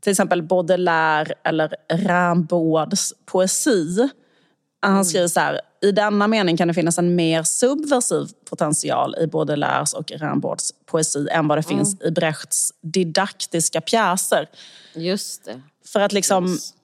till 0.00 0.10
exempel 0.10 0.42
Baudelaire 0.42 1.34
eller 1.44 1.74
Rimbaud's 1.88 3.12
poesi. 3.26 4.08
Han 4.82 5.04
skriver 5.04 5.28
så 5.28 5.40
här, 5.40 5.60
i 5.82 5.92
denna 5.92 6.26
mening 6.26 6.56
kan 6.56 6.68
det 6.68 6.74
finnas 6.74 6.98
en 6.98 7.14
mer 7.14 7.42
subversiv 7.42 8.28
potential 8.50 9.14
i 9.20 9.26
Baudelaires 9.26 9.94
och 9.94 10.10
Rimbaud's 10.10 10.70
poesi 10.86 11.28
än 11.30 11.48
vad 11.48 11.58
det 11.58 11.62
finns 11.62 12.02
i 12.02 12.10
Brechts 12.10 12.72
didaktiska 12.82 13.80
pjäser. 13.80 14.48
Just 14.94 15.44
det. 15.44 15.62
För 15.86 16.00
att 16.00 16.12
liksom, 16.12 16.48
Yes. 16.48 16.74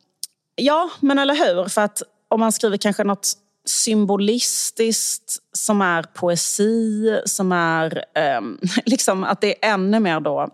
Ja, 0.57 0.91
men 1.01 1.19
eller 1.19 1.35
hur? 1.35 1.69
För 1.69 1.83
att 1.83 2.03
om 2.29 2.41
man 2.41 2.53
skriver 2.53 2.77
kanske 2.77 3.05
något 3.05 3.33
symbolistiskt 3.65 5.37
som 5.53 5.83
är 5.83 6.03
poesi, 6.03 7.21
som 7.25 7.53
är 7.53 8.05
ehm, 8.15 8.59
liksom 8.85 9.25
att 9.25 9.41
det 9.41 9.65
är 9.65 9.73
ännu 9.73 10.01
mer 10.01 10.21
då 10.21 10.49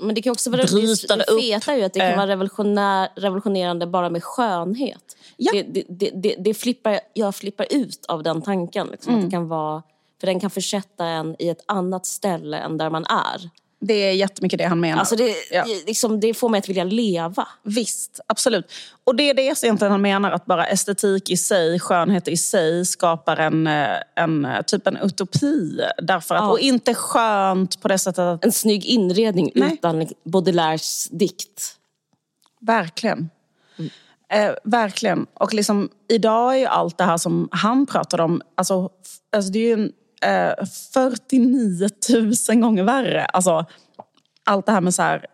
Men 0.00 0.14
det 0.14 0.22
kan 0.22 0.30
också 0.30 0.50
vara 0.50 0.62
Bryta 0.62 1.16
det 1.16 1.24
feta 1.40 1.72
är 1.72 1.76
ju 1.76 1.82
att 1.84 1.92
det 1.92 2.00
kan 2.00 2.10
eh. 2.10 2.16
vara 2.16 2.26
revolutionär, 2.26 3.08
revolutionerande 3.16 3.86
bara 3.86 4.10
med 4.10 4.24
skönhet. 4.24 5.16
Ja. 5.36 5.52
Det, 5.52 5.62
det, 5.62 5.84
det, 5.88 6.10
det, 6.14 6.34
det 6.38 6.54
flippar, 6.54 7.00
jag 7.12 7.34
flippar 7.34 7.66
ut 7.70 8.06
av 8.08 8.22
den 8.22 8.42
tanken. 8.42 8.86
Liksom, 8.86 9.12
Mm. 9.12 9.24
att 9.24 9.30
det 9.30 9.34
kan 9.34 9.48
vara, 9.48 9.82
för 10.20 10.26
den 10.26 10.40
kan 10.40 10.50
försätta 10.50 11.04
en 11.06 11.36
i 11.38 11.48
ett 11.48 11.64
annat 11.66 12.06
ställe 12.06 12.58
än 12.58 12.76
där 12.78 12.90
man 12.90 13.04
är. 13.04 13.50
Det 13.80 13.94
är 13.94 14.12
jättemycket 14.12 14.58
det 14.58 14.64
han 14.64 14.80
menar. 14.80 14.98
Alltså 14.98 15.16
det, 15.16 15.34
Ja. 15.50 15.64
liksom, 15.86 16.20
det 16.20 16.34
får 16.34 16.48
mig 16.48 16.58
att 16.58 16.68
vilja 16.68 16.84
leva. 16.84 17.48
Visst, 17.62 18.20
absolut. 18.26 18.72
Och 19.04 19.16
det 19.16 19.30
är 19.30 19.34
det 19.34 19.42
egentligen 19.42 19.90
han 19.92 20.02
menar, 20.02 20.30
att 20.30 20.46
bara 20.46 20.66
estetik 20.66 21.30
i 21.30 21.36
sig, 21.36 21.80
skönhet 21.80 22.28
i 22.28 22.36
sig 22.36 22.86
skapar 22.86 23.36
en, 23.36 23.66
eh, 23.66 23.88
en 24.16 24.44
eh, 24.44 24.62
typ 24.62 24.86
en 24.86 24.96
utopi. 24.96 25.80
Därför 26.02 26.34
att, 26.34 26.42
Ja. 26.42 26.50
Och 26.50 26.58
inte 26.58 26.94
skönt 26.94 27.80
på 27.80 27.88
det 27.88 27.98
sättet 27.98 28.18
att... 28.18 28.44
En 28.44 28.52
snygg 28.52 28.84
inredning 28.84 29.52
Nej. 29.54 29.72
utan 29.72 30.06
Baudelaires 30.24 31.08
dikt. 31.10 31.76
Verkligen. 32.60 33.30
Eh, 34.32 34.50
verkligen. 34.64 35.26
Och 35.34 35.54
liksom, 35.54 35.88
idag 36.08 36.54
är 36.54 36.58
ju 36.58 36.66
allt 36.66 36.98
det 36.98 37.04
här 37.04 37.16
som 37.16 37.48
han 37.52 37.86
pratade 37.86 38.22
om, 38.22 38.42
alltså, 38.54 38.90
alltså 39.32 39.52
det 39.52 39.58
är 39.58 39.62
ju 39.66 39.72
en, 39.72 39.92
eh, 40.22 40.66
49 40.94 41.88
000 42.48 42.60
gånger 42.60 42.84
värre. 42.84 43.24
Alltså, 43.24 43.66
allt 44.44 44.66
det 44.66 44.72
här 44.72 44.80
med 44.80 44.94
så 44.94 45.02
här, 45.02 45.26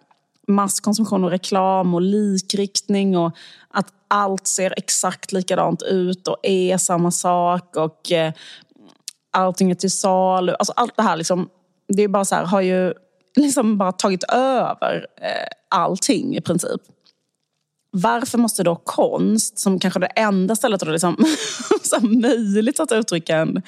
masskonsumtion 0.48 1.24
och 1.24 1.30
reklam 1.30 1.94
och 1.94 2.02
likriktning 2.02 3.16
och 3.16 3.36
att 3.68 3.92
allt 4.08 4.46
ser 4.46 4.74
exakt 4.76 5.32
likadant 5.32 5.82
ut 5.82 6.28
och 6.28 6.36
är 6.42 6.78
samma 6.78 7.10
sak 7.10 7.76
och 7.76 8.12
eh, 8.12 8.32
allting 9.30 9.70
är 9.70 9.74
till 9.74 9.90
salu. 9.90 10.52
Alltså 10.58 10.72
allt 10.76 10.96
det 10.96 11.02
här 11.02 11.16
liksom, 11.16 11.48
det 11.88 12.02
är 12.02 12.08
bara 12.08 12.24
så 12.24 12.34
här, 12.34 12.44
har 12.44 12.60
ju 12.60 12.94
liksom 13.36 13.78
bara 13.78 13.92
tagit 13.92 14.24
över 14.32 15.06
eh, 15.20 15.48
allting 15.68 16.36
i 16.36 16.40
princip. 16.40 16.80
Varför 17.90 18.38
måste 18.38 18.62
då 18.62 18.76
konst, 18.76 19.58
som 19.58 19.78
kanske 19.78 20.00
det 20.00 20.06
enda 20.06 20.56
stället 20.56 20.80
där 20.80 20.86
det 20.86 20.90
är 20.90 20.92
liksom, 20.92 21.24
så 21.82 22.06
möjligt 22.06 22.80
att 22.80 22.92
uttrycka 22.92 23.36
en, 23.36 23.62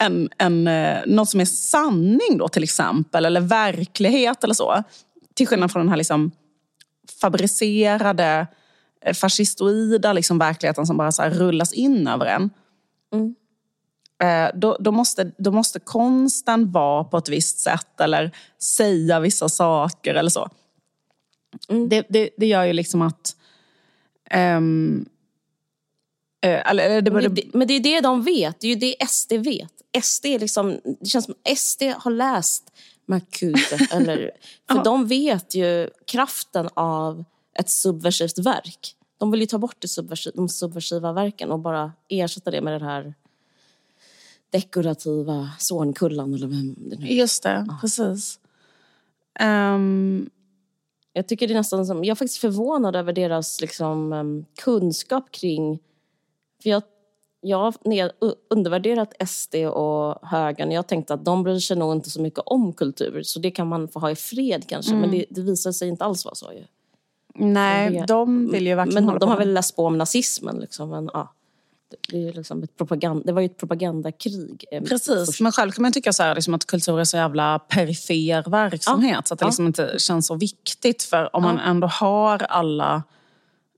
en, 0.00 0.28
en, 0.38 0.66
eh, 0.68 0.98
något 1.06 1.28
som 1.28 1.40
är 1.40 1.44
sanning 1.44 2.38
då 2.38 2.48
till 2.48 2.62
exempel, 2.62 3.24
eller 3.24 3.40
verklighet 3.40 4.44
eller 4.44 4.54
så. 4.54 4.82
Till 5.34 5.46
skillnad 5.46 5.72
från 5.72 5.80
den 5.80 5.88
här 5.88 5.96
liksom 5.96 6.30
fabricerade, 7.20 8.46
eh, 9.04 9.14
fascistoida 9.14 10.12
liksom 10.12 10.38
verkligheten 10.38 10.86
som 10.86 10.96
bara 10.96 11.12
så 11.12 11.22
rullas 11.22 11.72
in 11.72 12.06
över 12.08 12.26
en. 12.26 12.50
Mm. 13.12 13.34
Eh, 14.22 14.50
Då, 14.58 14.76
då, 14.80 14.92
måste, 14.92 15.32
då 15.38 15.50
måste 15.50 15.80
konsten 15.80 16.72
vara 16.72 17.04
på 17.04 17.16
ett 17.16 17.28
visst 17.28 17.58
sätt 17.58 18.00
eller 18.00 18.30
säga 18.62 19.20
vissa 19.20 19.48
saker 19.48 20.14
eller 20.14 20.30
så. 20.30 20.48
Mm. 21.68 21.88
Det, 21.88 22.06
det, 22.08 22.30
det 22.36 22.46
gör 22.46 22.64
ju 22.64 22.72
liksom 22.72 23.02
att... 23.02 23.36
eh, 24.30 24.60
eller, 26.48 26.84
eller 26.90 27.02
det, 27.02 27.28
det, 27.28 27.54
men 27.54 27.68
det 27.68 27.74
är 27.74 27.80
det 27.80 28.00
de 28.00 28.22
vet. 28.22 28.60
Det 28.60 28.66
är 28.66 28.68
ju 28.68 28.74
det 28.76 29.08
SD 29.08 29.32
vet. 29.32 29.72
SD 30.04 30.26
är 30.26 30.38
liksom, 30.38 30.80
det 31.00 31.06
känns 31.06 31.24
som 31.24 31.34
SD 31.56 31.82
har 31.98 32.10
läst 32.10 32.72
Marcuse. 33.06 33.78
eller, 33.92 34.16
för 34.68 34.76
Ja. 34.76 34.82
de 34.82 35.06
vet 35.06 35.54
ju 35.54 35.90
kraften 36.04 36.68
av 36.74 37.24
ett 37.58 37.70
subversivt 37.70 38.38
verk. 38.38 38.96
De 39.18 39.30
vill 39.30 39.40
ju 39.40 39.46
ta 39.46 39.58
bort 39.58 39.76
det 39.78 39.88
subversi, 39.88 40.30
de 40.34 40.48
subversiva 40.48 41.12
verken 41.12 41.50
och 41.50 41.58
bara 41.58 41.92
ersätta 42.08 42.50
det 42.50 42.60
med 42.60 42.72
den 42.72 42.82
här 42.82 43.14
dekorativa 44.50 45.50
Zornkullan 45.58 46.34
eller 46.34 46.46
vem 46.46 46.74
det 46.90 46.96
nu 46.96 47.06
är. 47.06 47.10
just 47.10 47.42
det, 47.42 47.66
precis. 47.80 48.38
Ehm, 49.40 50.30
Jag 51.12 51.28
tycker 51.28 51.46
det 51.48 51.52
är 51.52 51.58
nästan 51.58 51.86
som, 51.86 52.04
jag 52.04 52.10
är 52.14 52.14
faktiskt 52.18 52.40
förvånad 52.40 52.96
över 52.96 53.12
deras 53.12 53.60
liksom, 53.60 54.12
em, 54.12 54.44
kunskap 54.62 55.30
kring... 55.32 55.78
För 56.64 56.70
jag, 56.70 56.82
jag 57.40 57.58
har 57.58 57.74
undervärderat 58.50 59.12
SD 59.28 59.54
och 59.54 60.28
högern. 60.28 60.70
Jag 60.70 60.86
tänkte 60.86 61.14
att 61.14 61.24
de 61.24 61.42
bryr 61.42 61.58
sig 61.58 61.76
nog 61.76 61.92
inte 61.92 62.10
så 62.10 62.20
mycket 62.20 62.40
om 62.46 62.72
kultur. 62.72 63.22
Så 63.22 63.38
det 63.38 63.50
kan 63.50 63.68
man 63.68 63.88
få 63.88 63.98
ha 64.00 64.10
i 64.10 64.16
fred 64.16 64.64
kanske. 64.68 64.94
Men 64.94 65.10
det, 65.10 65.24
det 65.30 65.40
visar 65.40 65.72
sig 65.72 65.88
inte 65.88 66.04
alls 66.04 66.24
vara 66.24 66.34
så. 66.34 66.52
Ju. 66.52 66.64
Nej, 67.34 68.04
de 68.08 68.50
vill 68.50 68.66
ju 68.66 68.74
verkligen 68.74 69.06
Men 69.06 69.18
de 69.18 69.28
har 69.28 69.38
väl 69.38 69.52
läst 69.54 69.76
på 69.76 69.86
om 69.86 69.98
nazismen 69.98 70.56
liksom. 70.56 70.88
Men, 70.90 71.10
ja, 71.12 71.32
det, 72.10 72.28
är 72.28 72.32
liksom 72.32 72.62
ett 72.62 72.76
propaganda, 72.76 73.22
det 73.26 73.32
var 73.32 73.40
ju 73.40 73.46
ett 73.46 73.58
propagandakrig. 73.58 74.64
eh, 74.70 74.82
Precis, 74.82 75.40
men 75.40 75.52
själv 75.52 75.70
kan 75.72 75.82
man 75.82 75.92
tycka 75.92 76.12
så 76.12 76.22
här, 76.22 76.34
liksom 76.34 76.54
att 76.54 76.64
kultur 76.66 77.00
är 77.00 77.04
så 77.04 77.16
jävla 77.16 77.58
perifer 77.58 78.50
verksamhet 78.50 79.28
så 79.28 79.34
att 79.34 79.40
det 79.40 79.44
Ja. 79.44 79.48
liksom 79.48 79.66
inte 79.66 79.94
känns 79.98 80.26
så 80.26 80.34
viktigt. 80.34 81.02
För 81.02 81.36
om 81.36 81.42
man 81.42 81.58
ändå 81.58 81.86
har 81.86 82.38
alla... 82.42 83.02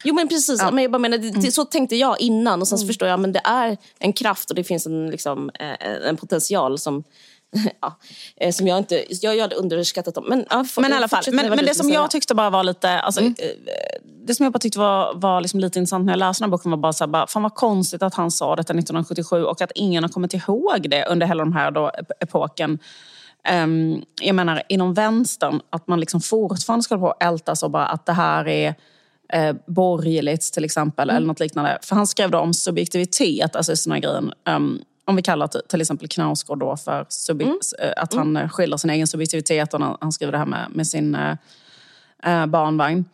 Jo 0.07 0.14
men 0.14 0.28
precis, 0.28 0.62
men 0.62 0.78
jag 0.82 0.90
bara 0.92 0.98
menar, 0.98 1.18
det, 1.18 1.30
det, 1.30 1.52
så 1.52 1.64
tänkte 1.64 1.96
jag 1.96 2.20
innan 2.20 2.61
och 2.61 2.68
sen 2.68 2.78
så 2.78 2.86
förstår 2.86 3.09
jag 3.09 3.20
men 3.20 3.32
det 3.32 3.40
är 3.44 3.76
en 3.98 4.12
kraft 4.12 4.50
och 4.50 4.57
det 4.57 4.64
finns 4.64 4.86
en, 4.86 5.11
liksom, 5.11 5.50
eh, 5.61 6.09
en 6.09 6.16
potential 6.16 6.78
som, 6.78 7.04
ja, 7.80 7.98
eh, 8.36 8.52
som 8.52 8.66
jag 8.66 8.78
inte, 8.78 9.04
jag, 9.24 9.38
hade 9.40 9.57
underskattat 9.57 10.14
dem. 10.14 10.24
Men, 10.28 10.44
ja, 10.50 10.64
Men 10.76 10.92
i 10.92 10.94
alla 10.94 11.09
fall, 11.09 11.22
men, 11.32 11.48
men 11.50 11.64
det 11.64 11.74
som 11.74 11.90
jag 11.90 12.11
tyckte 12.11 12.34
bara 12.34 12.50
var 12.50 12.64
lite... 12.64 12.90
Alltså, 13.00 13.20
eh, 13.20 13.32
Det 14.26 14.34
som 14.34 14.44
jag 14.44 14.52
bara 14.52 14.59
tyckte 14.59 14.78
var, 14.78 15.14
var 15.14 15.40
liksom 15.40 15.61
lite 15.61 15.78
intressant 15.78 16.04
när 16.07 16.12
jag 16.12 16.18
läste 16.18 16.42
den 16.44 16.50
här 16.50 16.57
boken 16.57 16.70
var 16.70 16.78
bara 16.78 16.92
så 16.92 17.04
här, 17.04 17.09
bara, 17.09 17.26
fan 17.26 17.42
vad 17.42 17.54
konstigt 17.54 18.02
att 18.02 18.14
han 18.14 18.30
sa 18.30 18.57
detta 18.57 18.72
1977 18.72 19.44
och 19.44 19.61
att 19.62 19.72
ingen 19.74 20.04
har 20.04 20.09
kommit 20.09 20.34
ihåg 20.34 20.90
det 20.90 21.04
under 21.07 21.26
hela 21.26 21.44
den 21.44 21.52
här 21.52 21.70
då, 21.70 21.80
ep- 21.80 22.12
epoken. 22.20 22.78
Ehm, 23.44 24.02
jag 24.22 24.34
menar 24.34 24.62
inom 24.68 24.94
vänstern, 24.94 25.61
att 25.70 25.86
man 25.88 26.00
liksom 26.00 26.20
fortfarande 26.20 26.82
ska 26.82 26.96
på 26.98 27.07
och 27.07 27.22
älta 27.22 27.57
så 27.57 27.68
bara 27.68 27.86
att 27.86 28.07
det 28.07 28.12
här 28.12 28.48
är 28.48 28.74
eh, 29.33 29.57
borgerligt 29.66 30.53
till 30.53 30.64
exempel, 30.64 31.11
eller 31.11 31.27
något 31.27 31.41
liknande. 31.41 31.79
För 31.83 31.97
han 31.97 32.07
skrev 32.07 32.31
då 32.31 32.39
om 32.39 32.55
subjektivitet, 32.55 33.57
alltså 33.57 33.77
såna 33.77 33.99
grejen. 33.99 34.33
Um, 34.49 34.83
om 35.05 35.16
vi 35.16 35.22
kallar 35.22 35.47
till 35.68 35.81
exempel 35.81 36.09
Knausgård 36.09 36.59
då 36.59 36.77
för 36.77 37.07
subjek- 37.09 37.74
eh, 37.79 37.93
att 37.97 38.14
han 38.14 38.37
eh, 38.37 38.49
skildrar 38.49 38.79
sin 38.79 38.91
egen 38.91 39.07
subjektivitet 39.07 39.74
och 39.74 39.81
han, 40.01 40.12
skriver 40.12 40.33
det 40.33 40.39
här 40.39 40.47
med, 40.47 40.66
med 40.70 40.87
sin 40.87 41.14
eh, 41.14 41.37
eh, 42.22 42.47
barnvagn. 42.47 43.05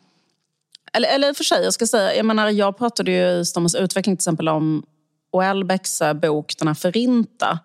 Eller, 0.93 1.15
eller 1.15 1.33
för 1.33 1.45
sig, 1.45 1.65
jag 1.65 1.75
ska 1.75 1.87
säga, 1.87 2.15
jag 2.15 2.27
menar 2.27 2.51
jag 2.51 2.79
pratade 2.79 3.11
ju 3.11 3.41
i 3.41 3.45
Stormens 3.45 3.75
utveckling 3.75 4.17
till 4.17 4.23
exempel 4.23 4.49
om 4.49 4.83
Houellebecqs 5.33 6.03
bok, 6.15 6.55
den 6.59 6.69
här 6.69 6.75
Förinta. 6.75 7.59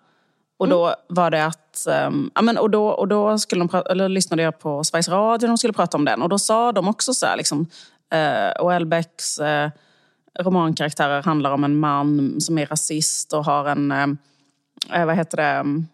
Och 0.58 0.68
då 0.68 0.94
var 1.08 1.30
det 1.30 1.44
att, 1.44 1.86
um, 2.06 2.30
ja, 2.34 2.42
men, 2.42 2.58
och 2.58 2.70
då, 2.70 2.88
och 2.88 3.08
då 3.08 3.38
skulle 3.38 3.60
de 3.60 3.68
prata, 3.68 3.90
eller 3.90 4.08
lyssnade 4.08 4.42
jag 4.42 4.58
på 4.58 4.84
Sveriges 4.84 5.08
Radio 5.08 5.46
när 5.46 5.48
de 5.48 5.58
skulle 5.58 5.72
prata 5.72 5.96
om 5.96 6.04
den. 6.04 6.22
Och 6.22 6.28
då 6.28 6.38
sa 6.38 6.72
de 6.72 6.88
också 6.88 7.14
så 7.14 7.26
här, 7.26 7.36
liksom, 7.36 7.66
uh, 8.14 8.62
Houellebecqs 8.64 9.38
eh, 9.38 9.70
romankaraktärer 10.38 11.22
handlar 11.22 11.52
om 11.52 11.64
en 11.64 11.76
man 11.76 12.40
som 12.40 12.58
är 12.58 12.66
rasist 12.66 13.32
och 13.32 13.44
har 13.44 13.64
en, 13.64 13.90
eh, 14.92 15.06
vad 15.06 15.16
heter 15.16 15.36
det, 15.36 15.60
um, 15.60 15.88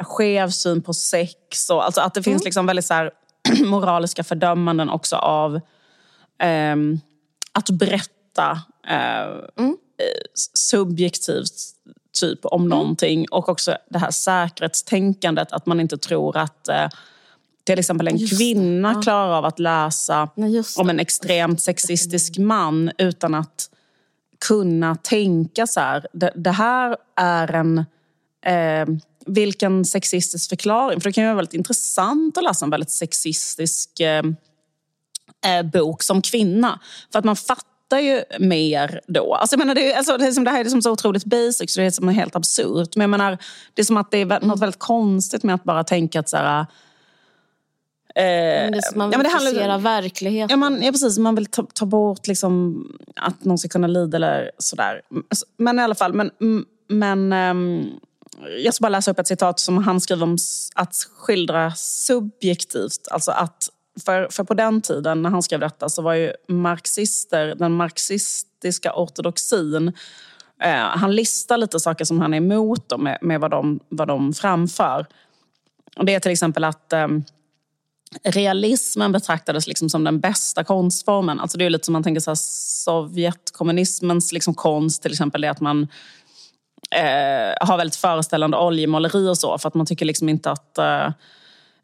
skev 0.00 0.50
syn 0.50 0.82
på 0.82 0.94
sex. 0.94 1.70
Och, 1.70 1.84
alltså 1.84 2.00
att 2.00 2.14
det 2.14 2.22
finns 2.22 2.44
liksom 2.44 2.66
väldigt 2.66 2.84
så 2.84 2.94
här, 2.94 3.10
moraliska 3.64 4.24
fördömanden 4.24 4.90
också 4.90 5.16
av 5.16 5.60
ehm, 6.38 7.00
att 7.52 7.70
berätta 7.70 8.62
eh, 8.88 9.22
eh, 9.22 10.24
subjektivt 10.54 11.54
typ 12.20 12.44
om 12.44 12.68
någonting. 12.68 13.26
Och 13.30 13.48
också 13.48 13.76
det 13.90 13.98
här 13.98 14.10
säkerhetstänkandet, 14.10 15.52
att 15.52 15.66
man 15.66 15.80
inte 15.80 15.98
tror 15.98 16.36
att 16.36 16.68
eh, 16.68 16.88
till 17.64 17.78
exempel 17.78 18.08
en 18.08 18.16
Just 18.16 18.36
kvinna 18.36 19.02
klarar 19.02 19.38
av 19.38 19.44
att 19.44 19.58
läsa 19.58 20.28
just 20.36 20.78
om 20.78 20.90
en 20.90 21.00
extremt 21.00 21.60
sexistisk 21.60 22.38
man 22.38 22.90
utan 22.98 23.34
att 23.34 23.70
kunna 24.48 24.96
tänka 24.96 25.66
så 25.66 25.80
här, 25.80 26.06
det, 26.12 26.32
det 26.36 26.50
här 26.50 26.96
är 27.16 27.52
en... 27.52 27.78
Eh, 28.46 28.86
vilken 29.26 29.84
sexistisk 29.84 30.48
förklaring. 30.48 31.00
För 31.00 31.08
det 31.08 31.12
kan 31.12 31.24
ju 31.24 31.28
vara 31.28 31.36
väldigt 31.36 31.54
intressant 31.54 32.38
att 32.38 32.44
läsa 32.44 32.64
en 32.64 32.70
väldigt 32.70 32.90
sexistisk 32.90 34.00
eh, 34.00 34.22
eh, 35.46 35.62
bok 35.62 36.02
som 36.02 36.22
kvinna. 36.22 36.80
För 37.12 37.18
att 37.18 37.24
man 37.24 37.36
fattar 37.36 37.98
ju 37.98 38.22
mer 38.38 39.00
då. 39.06 39.34
Alltså, 39.34 39.54
jag 39.54 39.58
menar, 39.58 39.74
det, 39.74 39.92
är, 39.92 39.96
alltså, 39.96 40.16
det, 40.18 40.26
är 40.26 40.32
som, 40.32 40.44
det 40.44 40.50
här 40.50 40.60
är 40.60 40.64
liksom 40.64 40.82
så 40.82 40.92
otroligt 40.92 41.24
basic 41.24 41.74
så 41.74 41.80
det 41.80 41.86
är 41.86 41.90
som 41.90 42.08
helt 42.08 42.36
absurt. 42.36 42.96
Men 42.96 43.02
jag 43.02 43.10
menar, 43.10 43.38
det 43.74 43.82
är 43.82 43.86
som 43.86 43.96
att 43.96 44.10
det 44.10 44.18
är 44.18 44.40
något 44.40 44.60
väldigt 44.60 44.80
konstigt 44.80 45.42
med 45.42 45.54
att 45.54 45.64
bara 45.64 45.84
tänka 45.84 46.20
att 46.20 46.28
så 46.28 46.36
här, 46.36 46.66
Som 48.82 48.98
man 48.98 49.12
ja, 49.12 49.18
vill 49.18 49.30
frisera 49.30 49.78
verkligheten. 49.78 50.50
Ja, 50.50 50.56
man, 50.56 50.82
ja 50.82 50.92
precis. 50.92 51.18
Man 51.18 51.34
vill 51.34 51.46
ta, 51.46 51.66
ta 51.74 51.86
bort 51.86 52.26
liksom 52.26 52.84
att 53.16 53.44
någon 53.44 53.58
ska 53.58 53.68
kunna 53.68 53.86
lida 53.86 54.16
eller 54.16 54.50
sådär. 54.58 55.02
Men 55.56 55.78
i 55.78 55.82
alla 55.82 55.94
fall, 55.94 56.12
men, 56.12 56.30
men 56.88 57.32
ehm, 57.32 57.90
jag 58.64 58.74
ska 58.74 58.82
bara 58.82 58.88
läsa 58.88 59.10
upp 59.10 59.18
ett 59.18 59.26
citat 59.26 59.60
som 59.60 59.78
han 59.78 60.00
skriver 60.00 60.22
om 60.22 60.36
att 60.74 60.94
skildra 61.16 61.72
subjektivt. 61.76 63.08
Alltså 63.10 63.30
att, 63.30 63.68
för, 64.04 64.28
för 64.30 64.44
på 64.44 64.54
den 64.54 64.80
tiden 64.80 65.22
när 65.22 65.30
han 65.30 65.42
skrev 65.42 65.60
detta 65.60 65.88
så 65.88 66.02
var 66.02 66.14
ju 66.14 66.32
marxister, 66.48 67.54
den 67.54 67.72
marxistiska 67.72 68.92
ortodoxin 68.94 69.92
eh, 70.62 70.74
han 70.74 71.14
listar 71.14 71.56
lite 71.56 71.80
saker 71.80 72.04
som 72.04 72.20
han 72.20 72.34
är 72.34 72.38
emot 72.38 72.88
då, 72.88 72.98
med, 72.98 73.18
med 73.20 73.40
vad, 73.40 73.50
de, 73.50 73.80
vad 73.88 74.08
de 74.08 74.32
framför. 74.32 75.06
Och 75.96 76.04
det 76.04 76.14
är 76.14 76.20
till 76.20 76.32
exempel 76.32 76.64
att 76.64 76.92
ehm, 76.92 77.24
realismen 78.22 79.12
betraktades 79.12 79.66
liksom 79.66 79.90
som 79.90 80.04
den 80.04 80.20
bästa 80.20 80.64
konstformen. 80.64 81.40
Alltså 81.40 81.58
det 81.58 81.64
är 81.64 81.70
lite 81.70 81.84
som 81.84 81.92
man 81.92 82.02
tänker 82.02 82.20
så 82.20 82.30
här, 82.30 82.38
Sovjetkommunismens 82.40 84.32
liksom 84.32 84.54
konst, 84.54 85.02
till 85.02 85.12
exempel 85.12 85.40
det 85.40 85.48
att 85.48 85.60
man 85.60 85.82
eh, 86.90 87.66
har 87.66 87.76
väldigt 87.76 87.96
föreställande 87.96 88.56
oljemåleri 88.56 89.28
och 89.28 89.38
så, 89.38 89.58
för 89.58 89.68
att 89.68 89.74
man 89.74 89.86
tycker 89.86 90.06
liksom 90.06 90.28
inte 90.28 90.50
att... 90.50 90.78
Eh, 90.78 91.12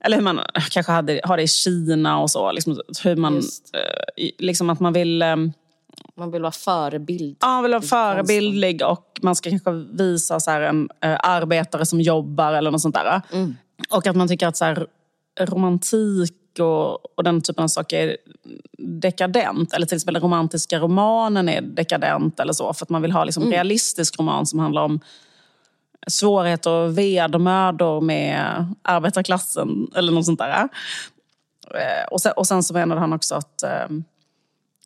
eller 0.05 0.17
hur 0.17 0.25
man 0.25 0.41
kanske 0.71 0.93
hade, 0.93 1.21
har 1.25 1.37
det 1.37 1.43
i 1.43 1.49
Kina 1.49 2.21
och 2.21 2.31
så. 2.31 2.53
Liksom, 2.53 2.81
hur 3.05 3.17
man, 3.17 3.37
eh, 3.37 4.31
liksom 4.39 4.71
att 4.71 4.81
man 4.81 4.93
vill... 4.93 5.23
Eh, 5.23 5.37
Man 6.17 6.31
vill 6.31 6.43
vara 6.43 6.53
förebild. 6.53 7.37
Ja, 7.41 7.49
man 7.49 7.63
vill 7.63 7.73
vara 7.73 7.83
förebildlig 7.83 8.83
och 8.83 9.19
man 9.23 9.37
ska 9.37 9.51
kanske 9.51 9.71
visa 9.93 10.41
så 10.41 10.51
här, 10.51 10.61
en 10.61 10.89
eh, 11.05 11.17
arbetare 11.23 11.87
som 11.87 12.01
jobbar 12.01 12.53
eller 12.53 12.71
något 12.71 12.81
sånt 12.81 12.95
där. 12.95 13.23
Och 13.91 14.07
att 14.07 14.17
man 14.17 14.29
tycker 14.29 14.47
att 14.47 14.57
så 14.57 14.65
här, 14.65 14.87
romantik 15.41 16.35
och, 16.59 17.19
och 17.19 17.25
den 17.25 17.41
typen 17.41 17.65
av 17.65 17.69
saker 17.69 18.09
är 18.09 18.17
dekadent. 18.79 19.73
Eller 19.73 19.87
till 19.87 19.97
exempel 19.97 20.15
den 20.15 20.23
romantiska 20.23 20.79
romanen 20.79 21.49
är 21.49 21.61
dekadent 21.61 22.41
eller 22.41 22.53
så. 22.53 22.75
För 22.75 22.85
att 22.85 22.91
man 22.91 23.03
vill 23.03 23.13
ha 23.13 23.25
liksom, 23.25 23.51
realistisk 23.51 24.19
roman 24.19 24.47
som 24.47 24.59
handlar 24.59 24.83
om 24.83 25.01
svårigheter 26.07 26.71
och 26.71 26.99
vedermödor 26.99 28.01
med 28.01 28.67
arbetarklassen 28.83 29.91
eller 29.95 30.13
något 30.13 30.27
sånt 30.27 30.39
där. 30.39 30.69
Eh, 31.75 32.07
Och 32.11 32.21
sen, 32.21 32.33
och 32.37 32.47
sen 32.47 32.63
så 32.63 32.75
menade 32.75 33.01
han 33.01 33.13
också 33.13 33.35
att 33.35 33.63
eh, 33.63 33.89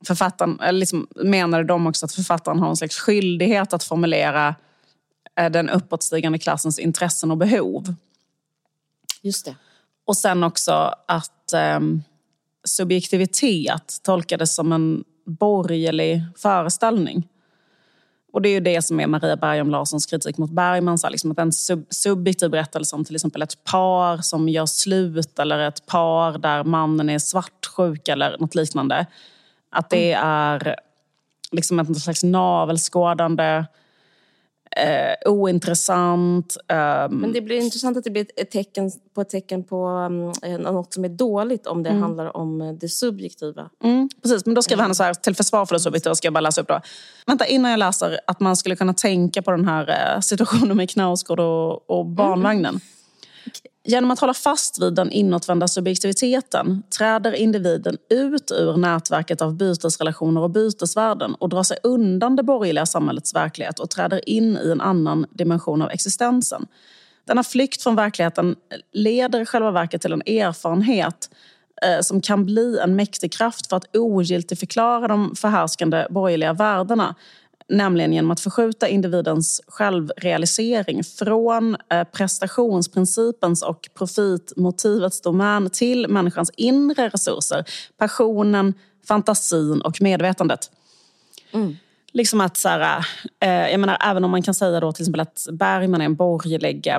författaren, 0.06 0.60
eller 0.60 0.80
liksom 0.80 1.06
menade 1.16 1.64
de 1.64 1.86
också 1.86 2.06
att 2.06 2.12
författaren 2.12 2.58
har 2.58 2.68
en 2.68 2.76
slags 2.76 2.98
skyldighet 2.98 3.72
att 3.72 3.84
formulera 3.84 4.54
eh, 5.40 5.50
den 5.50 5.70
uppåtstigande 5.70 6.38
klassens 6.38 6.78
intressen 6.78 7.30
och 7.30 7.36
behov. 7.36 7.94
Just 9.22 9.44
det. 9.44 9.56
Och 10.04 10.16
sen 10.16 10.44
också 10.44 10.94
att 11.06 11.52
eh, 11.52 11.80
subjektivitet 12.64 13.98
tolkades 14.02 14.54
som 14.54 14.72
en 14.72 15.04
borgerlig 15.26 16.22
föreställning. 16.36 17.28
Och 18.32 18.42
det 18.42 18.48
är 18.48 18.52
ju 18.52 18.60
det 18.60 18.82
som 18.82 19.00
är 19.00 19.06
Maria 19.06 19.36
Bergom 19.36 19.70
Larssons 19.70 20.06
kritik 20.06 20.38
mot 20.38 20.50
Bergman. 20.50 20.98
Så 20.98 21.08
liksom 21.08 21.30
att 21.30 21.38
en 21.38 21.52
sub 21.52 21.86
subjektiv 21.90 22.50
berättelse 22.50 22.96
om 22.96 23.04
till 23.04 23.14
exempel 23.14 23.42
ett 23.42 23.64
par 23.64 24.18
som 24.18 24.48
gör 24.48 24.66
slut 24.66 25.38
eller 25.38 25.58
ett 25.58 25.86
par 25.86 26.38
där 26.38 26.64
mannen 26.64 27.10
är 27.10 27.18
svartsjuk 27.18 28.08
eller 28.08 28.38
något 28.38 28.54
liknande. 28.54 29.06
Att 29.70 29.90
det 29.90 30.12
är 30.12 30.76
liksom 31.52 31.80
ett 31.80 32.00
slags 32.00 32.24
navelskådande, 32.24 33.64
eh, 34.76 35.30
ointressant. 35.32 36.56
ehm, 36.68 37.14
Men 37.14 37.32
det 37.32 37.40
blir 37.40 37.56
intressant 37.60 37.96
att 37.96 38.04
det 38.04 38.10
blir 38.10 38.26
ett- 38.36 38.50
tecken 38.50 38.90
på 39.14 39.20
ett 39.20 39.28
tecken 39.30 39.64
på 39.64 39.86
um, 39.88 40.32
något 40.62 40.94
som 40.94 41.04
är 41.04 41.08
dåligt 41.08 41.66
om 41.66 41.82
det 41.82 41.90
handlar 41.90 42.36
om 42.36 42.60
eh, 42.60 42.72
det 42.72 42.88
subjektiva. 42.88 43.70
Mm, 43.84 44.08
precis, 44.22 44.46
men 44.46 44.54
då 44.54 44.62
skriver 44.62 44.82
han 44.82 44.94
så 44.94 45.02
här, 45.02 45.14
till 45.14 45.34
försvar 45.36 45.66
för 45.66 45.74
det 45.74 45.80
subjektiva 45.80 46.14
ska 46.14 46.26
jag 46.26 46.34
bara 46.34 46.40
läsa 46.40 46.60
upp 46.60 46.68
då. 46.68 46.80
Vänta, 47.26 47.46
innan 47.46 47.70
jag 47.70 47.78
läser 47.78 48.20
att 48.26 48.40
man 48.40 48.56
skulle 48.56 48.76
kunna 48.76 48.94
tänka 48.94 49.42
på 49.42 49.50
den 49.50 49.64
här 49.68 50.14
eh, 50.16 50.20
situationen 50.20 50.76
med 50.76 50.90
Knausgård 50.90 51.40
och, 51.40 51.90
och 51.90 52.06
barnvagnen. 52.06 52.80
Genom 53.86 54.10
att 54.10 54.18
hålla 54.18 54.34
fast 54.34 54.82
vid 54.82 54.94
den 54.94 55.10
inåtvända 55.10 55.68
subjektiviteten 55.68 56.82
träder 56.98 57.32
individen 57.32 57.96
ut 58.10 58.50
ur 58.50 58.76
nätverket 58.76 59.42
av 59.42 59.56
bytesrelationer 59.56 60.40
och 60.40 60.50
bytesvärden 60.50 61.34
och 61.34 61.48
drar 61.48 61.62
sig 61.62 61.76
undan 61.82 62.36
det 62.36 62.42
borgerliga 62.42 62.86
samhällets 62.86 63.34
verklighet 63.34 63.78
och 63.78 63.90
träder 63.90 64.28
in 64.28 64.58
i 64.64 64.70
en 64.70 64.80
annan 64.80 65.26
dimension 65.30 65.82
av 65.82 65.90
existensen. 65.90 66.66
Denna 67.26 67.42
flykt 67.42 67.82
från 67.82 67.96
verkligheten 67.96 68.56
leder 68.92 69.40
i 69.40 69.46
själva 69.46 69.70
verket 69.70 70.02
till 70.02 70.12
en 70.12 70.22
erfarenhet 70.22 71.30
eh, 71.82 72.00
som 72.00 72.20
kan 72.20 72.44
bli 72.44 72.78
en 72.78 72.96
mäktig 72.96 73.32
kraft 73.32 73.66
för 73.66 73.76
att 73.76 73.96
ogiltigförklara 73.96 75.08
de 75.08 75.34
förhärskande 75.36 76.06
borgerliga 76.10 76.52
värdena. 76.52 77.14
Nämligen 77.68 78.12
genom 78.12 78.30
att 78.30 78.40
förskjuta 78.40 78.88
individens 78.88 79.60
självrealisering 79.66 81.04
från 81.04 81.76
eh, 81.90 82.04
prestationsprincipens 82.04 83.62
och 83.62 83.88
profitmotivets 83.94 85.20
domän 85.20 85.70
till 85.70 86.08
människans 86.08 86.50
inre 86.56 87.08
resurser. 87.08 87.64
Passionen, 87.96 88.74
fantasin 89.08 89.80
och 89.80 90.02
medvetandet. 90.02 90.70
Liksom 92.12 92.40
att 92.40 92.56
så 92.56 92.68
här, 92.68 93.06
eh, 93.40 93.70
jag 93.70 93.80
menar, 93.80 93.98
även 94.00 94.24
om 94.24 94.30
man 94.30 94.42
kan 94.42 94.54
säga 94.54 94.80
då 94.80 94.92
till 94.92 95.02
exempel 95.02 95.20
att 95.20 95.46
Bergman 95.52 96.00
är 96.00 96.04
en 96.04 96.14
borgerlig 96.14 96.86
eh, 96.86 96.98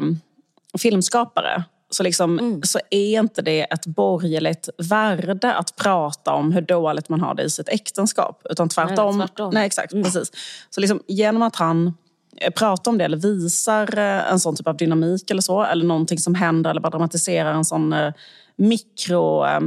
filmskapare 0.78 1.64
så, 1.90 2.04
liksom, 2.04 2.62
så 2.64 2.80
är 2.90 3.20
inte 3.20 3.42
det 3.42 3.62
ett 3.62 3.86
borgerligt 3.86 4.70
värde 4.78 5.54
att 5.54 5.76
prata 5.76 6.34
om 6.34 6.52
hur 6.52 6.62
dåligt 6.62 7.10
man 7.10 7.22
har 7.22 7.36
det 7.36 7.44
i 7.44 7.50
sitt 7.50 7.70
äktenskap. 7.70 8.42
Utan 8.50 8.70
tvärtom. 8.70 9.18
Nej, 9.18 9.28
tvärtom. 9.28 9.54
Nej, 9.54 9.66
exakt, 9.66 9.92
precis. 9.92 10.32
Så 10.70 10.82
liksom, 10.82 11.02
genom 11.08 11.42
att 11.42 11.56
han 11.56 11.94
eh, 12.42 12.52
pratar 12.52 12.92
om 12.92 12.98
det 12.98 13.06
eller 13.06 13.18
visar 13.18 13.98
eh, 13.98 14.32
en 14.32 14.40
sån 14.40 14.56
typ 14.56 14.68
av 14.68 14.78
dynamik 14.78 15.32
eller 15.32 15.42
så, 15.42 15.64
eller 15.64 15.86
någonting 15.86 16.18
som 16.18 16.36
händer 16.36 16.70
eller 16.70 16.82
bara 16.82 16.90
dramatiserar 16.90 17.54
en 17.54 17.66
sån 17.66 17.94
eh, 17.94 18.14
mikro... 18.56 19.46
Eh, 19.46 19.60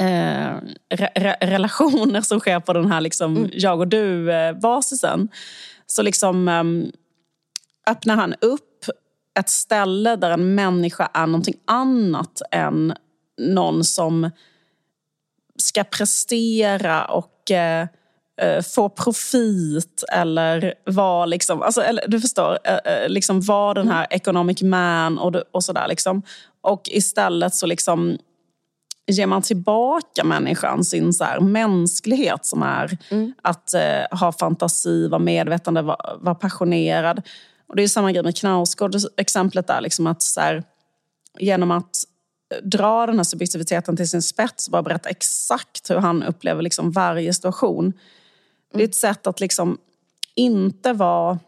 eh, 0.00 0.56
re, 0.90 1.08
re, 1.14 1.36
relationer 1.40 2.20
som 2.20 2.40
sker 2.40 2.60
på 2.60 2.72
den 2.72 2.92
här 2.92 3.00
liksom, 3.00 3.48
jag 3.52 3.80
och 3.80 3.88
du-basisen. 3.88 5.28
Så 5.86 6.02
liksom 6.02 6.48
eh, 6.48 6.64
öppnar 7.92 8.16
han 8.16 8.34
upp 8.40 8.69
ett 9.40 9.48
ställe 9.50 10.16
där 10.16 10.30
en 10.30 10.54
människa 10.54 11.10
är 11.14 11.26
någonting 11.26 11.56
annat 11.64 12.42
än 12.50 12.94
någon 13.38 13.84
som 13.84 14.30
ska 15.56 15.84
prestera 15.84 17.04
och 17.04 17.50
eh, 17.50 17.86
eh, 18.40 18.62
få 18.62 18.88
profit 18.88 20.04
eller 20.12 20.74
vara 20.84 21.26
liksom, 21.26 21.62
alltså, 21.62 21.82
eller, 21.82 22.04
du 22.08 22.20
förstår, 22.20 22.58
eh, 22.64 22.74
eh, 22.74 23.08
liksom 23.08 23.40
vara 23.40 23.74
den 23.74 23.88
här 23.88 24.06
economic 24.10 24.62
man 24.62 25.18
och, 25.18 25.36
och 25.36 25.64
sådär. 25.64 25.88
Liksom. 25.88 26.22
Och 26.60 26.82
istället 26.84 27.54
så 27.54 27.66
liksom 27.66 28.18
ger 29.06 29.26
man 29.26 29.42
tillbaka 29.42 30.24
människan 30.24 30.84
sin 30.84 31.12
så 31.12 31.26
mänsklighet 31.40 32.46
som 32.46 32.62
är 32.62 32.98
att 33.42 33.74
eh, 33.74 34.18
ha 34.18 34.32
fantasi, 34.32 35.08
vara 35.08 35.18
medvetande, 35.18 35.82
vara, 35.82 36.16
vara 36.20 36.34
passionerad. 36.34 37.22
Och 37.70 37.76
det 37.76 37.82
är 37.82 37.88
samma 37.88 38.12
grej 38.12 38.22
med 38.22 38.36
Knausgård, 38.36 38.94
exemplet 39.16 39.66
där. 39.66 39.80
Liksom 39.80 40.06
att 40.06 40.22
så 40.22 40.40
här, 40.40 40.64
genom 41.38 41.70
att 41.70 42.04
dra 42.62 43.06
den 43.06 43.16
här 43.16 43.24
subjektiviteten 43.24 43.96
till 43.96 44.10
sin 44.10 44.22
spets 44.22 44.66
och 44.66 44.72
bara 44.72 44.82
berätta 44.82 45.08
exakt 45.08 45.90
hur 45.90 45.96
han 45.96 46.22
upplever 46.22 46.62
liksom 46.62 46.90
varje 46.90 47.34
situation. 47.34 47.92
Det 48.74 48.82
är 48.82 48.88
ett 48.88 48.94
sätt 48.94 49.26
att 49.26 49.40
liksom 49.40 49.78
inte 50.34 50.92
vara 50.92 51.38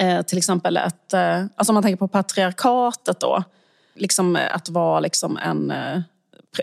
eh, 0.00 0.22
till 0.22 0.38
exempel 0.38 0.76
ett... 0.76 1.12
Eh, 1.12 1.44
alltså 1.56 1.70
om 1.70 1.74
man 1.74 1.82
tänker 1.82 1.98
på 1.98 2.08
patriarkatet 2.08 3.20
då. 3.20 3.44
Liksom 3.94 4.38
att 4.50 4.68
vara 4.68 5.00
liksom 5.00 5.36
en, 5.36 5.70
eh, 5.70 6.00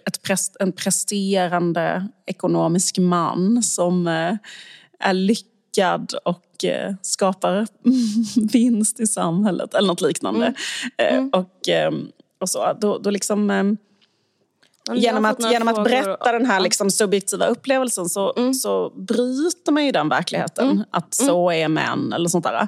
ett 0.06 0.22
pres, 0.22 0.52
en 0.60 0.72
presterande 0.72 2.08
ekonomisk 2.26 2.98
man 2.98 3.64
som 3.64 4.08
eh, 4.08 4.36
är 5.00 5.14
lyckad 5.76 6.14
och 6.24 6.66
eh, 6.66 6.94
skapar 7.02 7.68
vinst 8.54 9.00
i 9.00 9.08
samhället 9.08 9.74
eller 9.74 9.88
något 9.88 10.02
liknande. 10.02 10.54
Eh, 10.98 11.26
och, 11.32 11.70
eh, 11.70 11.92
och 12.40 12.50
så, 12.50 12.74
då, 12.82 12.98
då 12.98 13.10
liksom... 13.10 13.50
Eh, 13.50 13.64
jag 14.88 14.98
genom 14.98 15.26
att, 15.26 15.52
genom 15.52 15.68
att 15.68 15.84
berätta 15.84 16.32
den 16.32 16.46
här 16.46 16.60
liksom 16.60 16.92
subjektiva 16.92 17.46
upplevelsen 17.46 18.10
så, 18.10 18.54
så 18.62 18.90
bryter 18.90 19.72
man 19.72 19.86
ju 19.86 19.92
den 19.92 20.10
verkligheten. 20.10 20.84
Att 20.92 21.14
så 21.14 21.52
är 21.52 21.68
män 21.68 22.14
eller 22.14 22.30
sånt 22.30 22.44
där. 22.44 22.68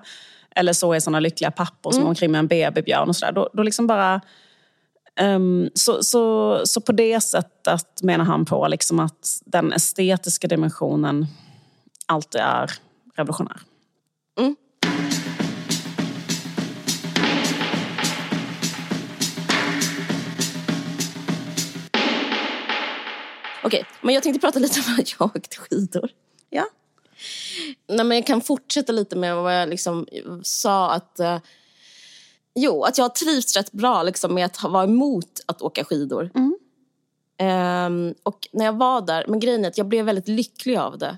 Eller 0.56 0.74
så 0.74 0.94
är 0.94 1.00
såna 1.00 1.20
lyckliga 1.20 1.52
pappor 1.52 1.92
som 1.92 2.02
går 2.02 2.10
omkring 2.10 2.32
med 2.32 2.40
en 2.40 2.48
babybjörn 2.48 3.10
och 3.10 3.16
sådär. 3.16 3.32
Då, 3.32 3.50
då 3.54 3.64
liksom 3.64 3.88
bara... 3.88 4.22
ehm, 5.16 5.70
så, 5.74 6.04
så, 6.04 6.62
så 6.66 6.82
på 6.82 6.92
det 6.92 7.22
sättet 7.22 8.02
menar 8.02 8.26
han 8.26 8.46
på 8.46 8.68
liksom 8.68 9.00
att 9.00 9.42
den 9.46 9.74
estetiska 9.74 10.48
dimensionen 10.48 11.28
alltid 12.08 12.42
är 12.42 12.72
revolutionär. 13.18 13.62
Okej, 23.64 23.86
men 24.02 24.14
jag 24.14 24.24
tänkte 24.24 24.40
prata 24.40 24.60
lite 24.60 24.80
om 24.80 24.96
att 25.00 25.16
jag 25.20 25.36
åkte 25.36 25.58
skidor. 25.58 26.10
Ja. 26.50 26.66
Nej, 27.88 28.06
men 28.06 28.18
jag 28.18 28.28
kan 28.28 28.42
fortsätta 28.42 28.92
lite 28.92 29.16
med 29.16 29.36
vad 29.36 29.62
jag 29.62 29.70
liksom 29.70 30.08
sa. 30.44 30.92
att 30.92 31.20
eh, 31.20 31.40
Jo, 32.56 32.84
att 32.84 32.98
jag 32.98 33.06
har 33.06 33.10
trivts 33.10 33.58
rätt 33.58 33.72
bra 33.72 34.04
liksom, 34.04 34.34
med 34.34 34.46
att 34.46 34.64
vara 34.64 34.84
emot 34.84 35.42
att 35.46 35.62
åka 35.62 35.84
skidor. 35.84 36.30
Ehm, 37.38 38.14
och 38.24 38.48
när 38.54 38.66
jag 38.66 38.78
var 38.78 39.02
där, 39.02 39.26
men 39.28 39.40
grejen 39.40 39.66
är 39.66 39.70
att 39.70 39.78
jag 39.78 39.88
blev 39.88 40.06
väldigt 40.06 40.28
lycklig 40.28 40.76
av 40.78 40.98
det. 40.98 41.18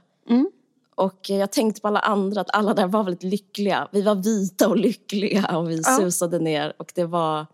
Och 0.99 1.29
jag 1.29 1.51
tänkte 1.51 1.81
på 1.81 1.87
alla 1.87 1.99
andra, 1.99 2.41
att 2.41 2.55
alla 2.55 2.73
där 2.73 2.87
var 2.87 3.03
väldigt 3.03 3.23
lyckliga. 3.23 3.87
Vi 3.91 4.01
var 4.01 4.15
vita 4.15 4.67
och 4.67 4.77
lyckliga 4.77 5.57
och 5.57 5.69
vi 5.69 5.83
susade 5.83 6.39
ner. 6.39 6.73
Och 6.77 6.91
det 6.95 7.05
var, 7.05 7.45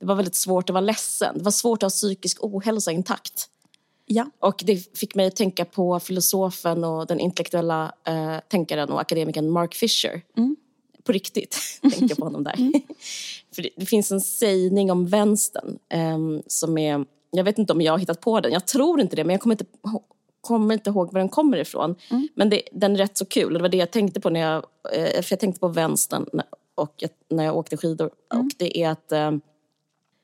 det 0.00 0.06
var 0.06 0.14
väldigt 0.14 0.34
svårt 0.34 0.70
att 0.70 0.74
vara 0.74 0.80
ledsen. 0.80 1.38
Det 1.38 1.44
var 1.44 1.50
svårt 1.50 1.82
att 1.82 1.82
ha 1.82 1.90
psykisk 1.90 2.44
ohälsa 2.44 2.92
intakt. 2.92 3.48
Ja. 4.06 4.30
Och 4.38 4.62
det 4.66 4.98
fick 4.98 5.14
mig 5.14 5.26
att 5.26 5.36
tänka 5.36 5.64
på 5.64 6.00
filosofen 6.00 6.84
och 6.84 7.06
den 7.06 7.20
intellektuella 7.20 7.92
eh, 8.04 8.36
tänkaren 8.48 8.90
och 8.90 9.00
akademikern 9.00 9.50
Mark 9.50 9.74
Fisher. 9.74 10.22
På 11.04 11.12
riktigt 11.12 11.58
tänkte 11.82 12.04
jag 12.04 12.18
på 12.18 12.24
honom 12.24 12.44
där. 12.44 12.56
För 13.54 13.62
det, 13.62 13.70
det 13.76 13.86
finns 13.86 14.12
en 14.12 14.20
sägning 14.20 14.90
om 14.90 15.06
vänstern 15.06 15.78
ehm, 15.88 16.42
som 16.46 16.78
är... 16.78 17.04
Jag 17.30 17.44
vet 17.44 17.58
inte 17.58 17.72
om 17.72 17.80
jag 17.80 17.92
har 17.92 17.98
hittat 17.98 18.20
på 18.20 18.40
den. 18.40 18.52
Jag 18.52 18.66
tror 18.66 19.00
inte 19.00 19.16
det, 19.16 19.24
men 19.24 19.34
jag 19.34 19.40
kommer 19.40 19.54
inte, 19.54 19.66
kommer 20.48 20.74
inte 20.74 20.90
ihåg 20.90 21.12
var 21.12 21.20
den 21.20 21.28
kommer 21.28 21.56
ifrån. 21.58 21.94
Men 22.34 22.50
det, 22.50 22.62
den 22.72 22.92
är 22.94 22.98
rätt 22.98 23.16
så 23.18 23.24
kul. 23.26 23.52
Det 23.54 23.58
var 23.60 23.68
det 23.68 23.76
jag 23.76 23.90
tänkte 23.90 24.20
på 24.20 24.30
när 24.30 24.40
jag... 24.40 24.64
Eh, 24.92 25.22
för 25.22 25.32
jag 25.32 25.40
tänkte 25.40 25.60
på 25.60 25.68
vänstern 25.68 26.26
och 26.74 26.94
jag, 26.96 27.10
när 27.30 27.44
jag 27.44 27.56
åkte 27.56 27.76
skidor. 27.76 28.06
Och 28.34 28.50
det 28.58 28.78
är 28.82 28.90
att... 28.90 29.12
ehm, 29.12 29.40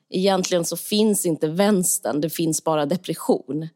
egentligen 0.09 0.65
så 0.65 0.77
finns 0.77 1.25
inte 1.25 1.47
vänstern, 1.47 2.21
det 2.21 2.29
finns 2.29 2.63
bara 2.63 2.85
depression. 2.85 3.67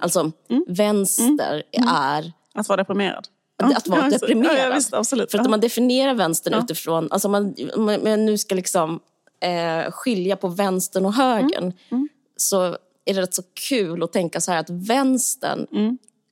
Alltså, 0.00 0.30
vänster 0.66 1.62
är 1.72 2.32
Att 2.54 2.68
vara 2.68 2.76
deprimerad. 2.76 3.28
att 3.56 3.88
vara 3.88 4.04
Ja, 4.04 4.10
deprimerad. 4.10 4.56
Ja, 4.58 4.64
ja, 4.68 4.74
visst, 4.74 4.94
absolut. 4.94 5.30
För 5.30 5.38
att 5.38 5.42
Ja. 5.44 5.46
om 5.46 5.50
man 5.50 5.60
definierar 5.60 6.14
vänstern 6.14 6.54
utifrån, 6.54 7.08
alltså 7.10 7.28
man, 7.28 7.54
om 7.76 7.84
man 7.84 8.24
nu 8.26 8.38
ska 8.38 8.54
liksom 8.54 9.00
eh, 9.40 9.90
skilja 9.90 10.36
på 10.36 10.48
vänstern 10.48 11.06
och 11.06 11.12
högern, 11.14 11.72
Mm. 11.90 12.08
så 12.36 12.76
är 13.04 13.14
det 13.14 13.22
rätt 13.22 13.34
så 13.34 13.42
kul 13.68 14.02
att 14.02 14.12
tänka 14.12 14.40
så 14.40 14.52
här 14.52 14.58
att 14.58 14.70
vänstern, 14.70 15.66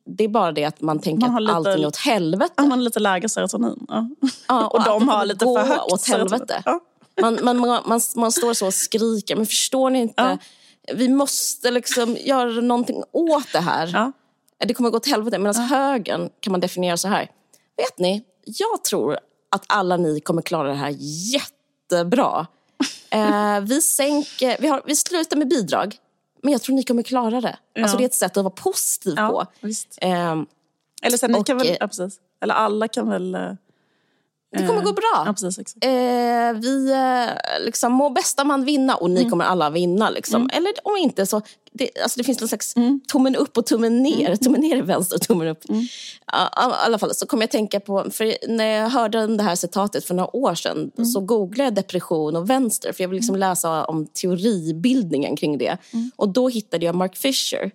det 0.06 0.24
är 0.24 0.28
bara 0.28 0.52
det 0.52 0.64
att 0.64 0.80
man 0.80 0.98
tänker 0.98 1.26
Mm. 1.26 1.34
Man 1.34 1.46
har 1.46 1.52
att 1.52 1.60
lite- 1.60 1.70
allting 1.70 1.84
är 1.84 1.88
åt 1.88 1.96
helvete. 1.96 2.52
Ja, 2.56 2.62
man 2.62 2.70
har 2.70 2.84
lite 2.84 3.00
lägre 3.00 3.28
serotonin. 3.28 3.86
Ja. 3.88 4.08
Ja, 4.48 4.66
och 4.72 4.78
att 4.78 4.86
de 4.86 5.08
har 5.08 5.26
lite 5.26 5.44
för 5.44 5.64
högt 5.64 5.92
åt 5.92 6.08
helvete. 6.08 6.62
Ja. 6.64 6.80
Man, 7.20 7.38
man, 7.42 7.58
man, 7.58 8.00
man, 8.16 8.32
står 8.32 8.54
så 8.54 8.66
och 8.66 8.74
skriker, 8.74 9.36
men 9.36 9.46
förstår 9.46 9.90
ni 9.90 10.00
inte? 10.00 10.38
Vi 10.94 11.08
måste 11.08 11.70
liksom 11.70 12.16
göra 12.16 12.50
någonting 12.60 13.02
åt 13.12 13.52
det 13.52 13.58
här. 13.60 13.90
Ja. 13.92 14.12
Det 14.66 14.74
kommer 14.74 14.90
gå 14.90 14.96
åt 14.96 15.06
helvete. 15.06 15.38
Medan 15.38 15.54
högern 15.54 16.30
kan 16.40 16.50
man 16.50 16.60
definiera 16.60 16.96
så 16.96 17.08
här. 17.08 17.30
Vet 17.76 17.98
ni, 17.98 18.22
jag 18.44 18.84
tror 18.84 19.18
att 19.50 19.64
alla 19.66 19.96
ni 19.96 20.20
kommer 20.20 20.42
klara 20.42 20.68
det 20.68 20.74
här 20.74 20.94
jättebra. 21.32 22.46
Eh, 23.12 23.60
vi, 23.60 23.80
sänker, 23.80 24.56
vi, 24.60 24.68
har, 24.68 24.82
vi 24.86 24.96
slutar 24.96 25.36
med 25.36 25.48
bidrag, 25.48 25.96
men 26.43 26.53
jag 26.53 26.62
tror 26.62 26.76
ni 26.76 26.82
kommer 26.82 27.03
klara 27.03 27.41
det. 27.41 27.59
Alltså, 27.78 27.97
det 27.97 28.03
är 28.03 28.07
ett 28.07 28.14
sätt 28.14 28.36
att 28.36 28.45
vara 28.45 28.55
positiv 28.55 29.14
Ja, 29.16 29.28
på. 29.28 29.66
visst. 29.66 29.99
Eh, 30.03 30.36
Eller 31.03 31.16
sen, 31.16 31.32
ni 31.32 31.38
Och, 31.41 31.47
kan 31.47 31.59
väl, 31.59 31.66
eh, 31.68 31.76
ja, 31.80 31.86
precis. 31.86 32.20
Eller 32.41 32.55
alla 32.55 32.88
kan 32.88 33.09
väl... 33.09 33.57
eh, 34.57 34.61
det 34.61 34.68
kommer 34.68 34.82
gå 34.82 34.92
bra. 34.92 35.22
Ja, 35.26 35.32
precis. 35.32 35.76
Eh, 35.76 36.53
vi 36.53 36.90
eh, 36.90 37.64
liksom, 37.64 37.92
må 37.92 38.11
bästa 38.11 38.44
man 38.44 38.64
vinna 38.64 38.94
och 38.94 39.11
ni 39.11 39.30
kommer 39.30 39.44
alla 39.44 39.70
vinna. 39.70 40.11
Liksom. 40.11 40.51
Eller 40.53 40.72
om 40.84 40.96
inte 40.96 41.26
så, 41.26 41.42
det, 41.72 41.90
alltså 42.03 42.18
det 42.18 42.24
finns 42.24 42.40
någon 42.40 42.48
slags 42.48 42.74
tummen 43.12 43.36
upp 43.36 43.59
och 43.59 43.66
tummen 43.66 44.03
ner. 44.03 44.36
Tummen 44.36 44.61
ner 44.61 44.76
är 44.76 44.82
vänster 44.82 45.16
och 45.16 45.22
tummen 45.22 45.48
upp. 45.48 45.64
Ja, 46.32 46.46
I 46.46 46.86
alla 46.86 46.98
fall 46.98 47.14
så 47.14 47.26
kommer 47.26 47.42
jag 47.42 47.51
tänka 47.51 47.80
på, 47.80 48.11
för 48.11 48.48
när 48.48 48.64
jag 48.64 48.88
hörde 48.90 49.26
det 49.26 49.42
här 49.42 49.55
citatet 49.55 50.05
för 50.05 50.14
några 50.14 50.36
år 50.36 50.55
sedan 50.55 50.90
så 51.12 51.20
googlade 51.20 51.64
jag 51.64 51.74
depression 51.74 52.36
och 52.36 52.51
vänster 52.51 52.92
för 52.92 53.05
jag 53.05 53.09
vill 53.09 53.16
liksom 53.16 53.36
läsa 53.36 53.84
om 53.84 54.07
teoribildningen 54.07 55.36
kring 55.36 55.59
det. 55.59 55.76
Och 56.16 56.28
då 56.28 56.48
hittade 56.48 56.86
jag 56.86 56.94
Mark 56.94 57.16
Fisher. 57.16 57.70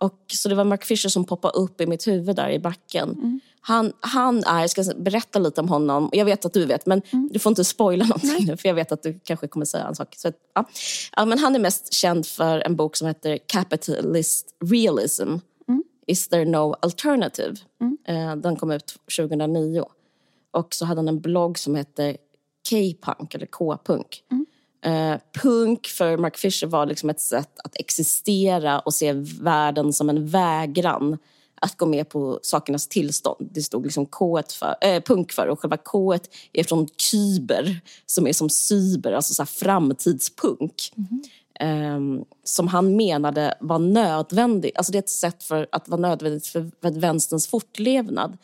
Och, 0.00 0.24
så 0.32 0.48
det 0.48 0.54
var 0.54 0.64
Mark 0.64 0.84
Fisher 0.84 1.08
som 1.08 1.24
poppade 1.24 1.58
upp 1.58 1.80
i 1.80 1.86
mitt 1.86 2.06
huvud 2.06 2.36
där 2.36 2.50
i 2.50 2.58
backen. 2.58 3.40
Han, 3.60 3.92
han 4.00 4.44
är, 4.44 4.60
jag 4.60 4.70
ska 4.70 4.84
berätta 4.96 5.38
lite 5.38 5.60
om 5.60 5.68
honom. 5.68 6.10
Jag 6.12 6.24
vet 6.24 6.44
att 6.44 6.52
du 6.52 6.66
vet, 6.66 6.86
men 6.86 7.02
du 7.30 7.38
får 7.38 7.50
inte 7.50 7.64
spoila 7.64 8.04
någonting 8.04 8.46
nu 8.46 8.56
för 8.56 8.68
jag 8.68 8.74
vet 8.74 8.92
att 8.92 9.02
du 9.02 9.20
kanske 9.24 9.48
kommer 9.48 9.66
säga 9.66 9.86
en 9.86 9.94
sak. 9.94 10.14
Så, 10.16 10.32
ja. 10.54 10.64
Ja, 11.16 11.24
men 11.24 11.38
han 11.38 11.54
är 11.54 11.58
mest 11.58 11.92
känd 11.92 12.26
för 12.26 12.58
en 12.58 12.76
bok 12.76 12.96
som 12.96 13.08
heter 13.08 13.38
Capitalist 13.46 14.46
Realism. 14.64 15.34
Is 16.06 16.28
there 16.28 16.44
no 16.44 16.76
alternative? 16.82 17.54
Eh, 18.06 18.36
den 18.36 18.56
kom 18.56 18.70
ut 18.70 18.94
2009. 19.16 19.84
Och 20.50 20.74
så 20.74 20.84
hade 20.84 20.98
han 20.98 21.08
en 21.08 21.20
blogg 21.20 21.58
som 21.58 21.74
heter 21.76 22.16
K-punk, 22.70 23.34
eller 23.34 23.46
K-punk. 23.46 24.22
Uh, 24.86 25.16
punk 25.42 25.86
för 25.86 26.16
Mark 26.16 26.36
Fisher 26.36 26.66
var 26.66 26.86
liksom 26.86 27.10
ett 27.10 27.20
sätt 27.20 27.60
att 27.64 27.76
existera 27.80 28.78
och 28.78 28.94
se 28.94 29.12
världen 29.40 29.92
som 29.92 30.10
en 30.10 30.26
vägran 30.26 31.18
att 31.62 31.76
gå 31.76 31.86
med 31.86 32.08
på 32.08 32.40
sakernas 32.42 32.88
tillstånd. 32.88 33.48
Det 33.52 33.62
stod 33.62 33.84
liksom 33.84 34.06
K 34.06 34.42
för, 34.58 34.74
äh, 34.80 35.02
punk 35.02 35.32
för 35.32 35.46
och 35.46 35.60
själva 35.60 35.76
K 35.76 36.14
är 36.52 36.64
från 36.64 36.88
kyber 36.96 37.80
som 38.06 38.26
är 38.26 38.32
som 38.32 38.50
cyber, 38.50 39.12
alltså 39.12 39.34
så 39.34 39.46
framtidspunk. 39.46 40.92
Mm 40.96 41.22
Um, 41.62 42.24
som 42.44 42.68
han 42.68 42.96
menade 42.96 43.54
var 43.60 43.78
nödvändigt. 43.78 44.76
Alltså 44.76 44.92
det 44.92 44.98
är 44.98 45.02
ett 45.02 45.08
sätt 45.08 45.42
för 45.42 45.66
att 45.72 45.88
vara 45.88 46.00
nödvändigt 46.00 46.46
för, 46.46 46.70
för 46.82 46.90
vänsterns 47.00 47.46
fortlevnad. 47.46 48.38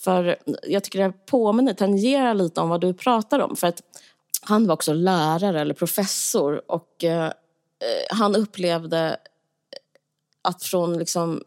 För 0.00 0.36
jag 0.68 0.84
tycker 0.84 0.98
det 0.98 1.26
påminner, 1.26 1.74
tangerar 1.74 2.34
lite 2.34 2.60
om 2.60 2.68
vad 2.68 2.80
du 2.80 2.94
pratar 2.94 3.40
om. 3.40 3.56
För 3.56 3.66
att 3.66 3.82
han 4.48 4.66
var 4.66 4.74
också 4.74 4.92
lärare 4.92 5.60
eller 5.60 5.74
professor 5.74 6.70
och 6.70 7.04
eh, 7.04 7.32
han 8.10 8.36
upplevde 8.36 9.16
att 10.42 10.62
från 10.62 10.98
liksom, 10.98 11.42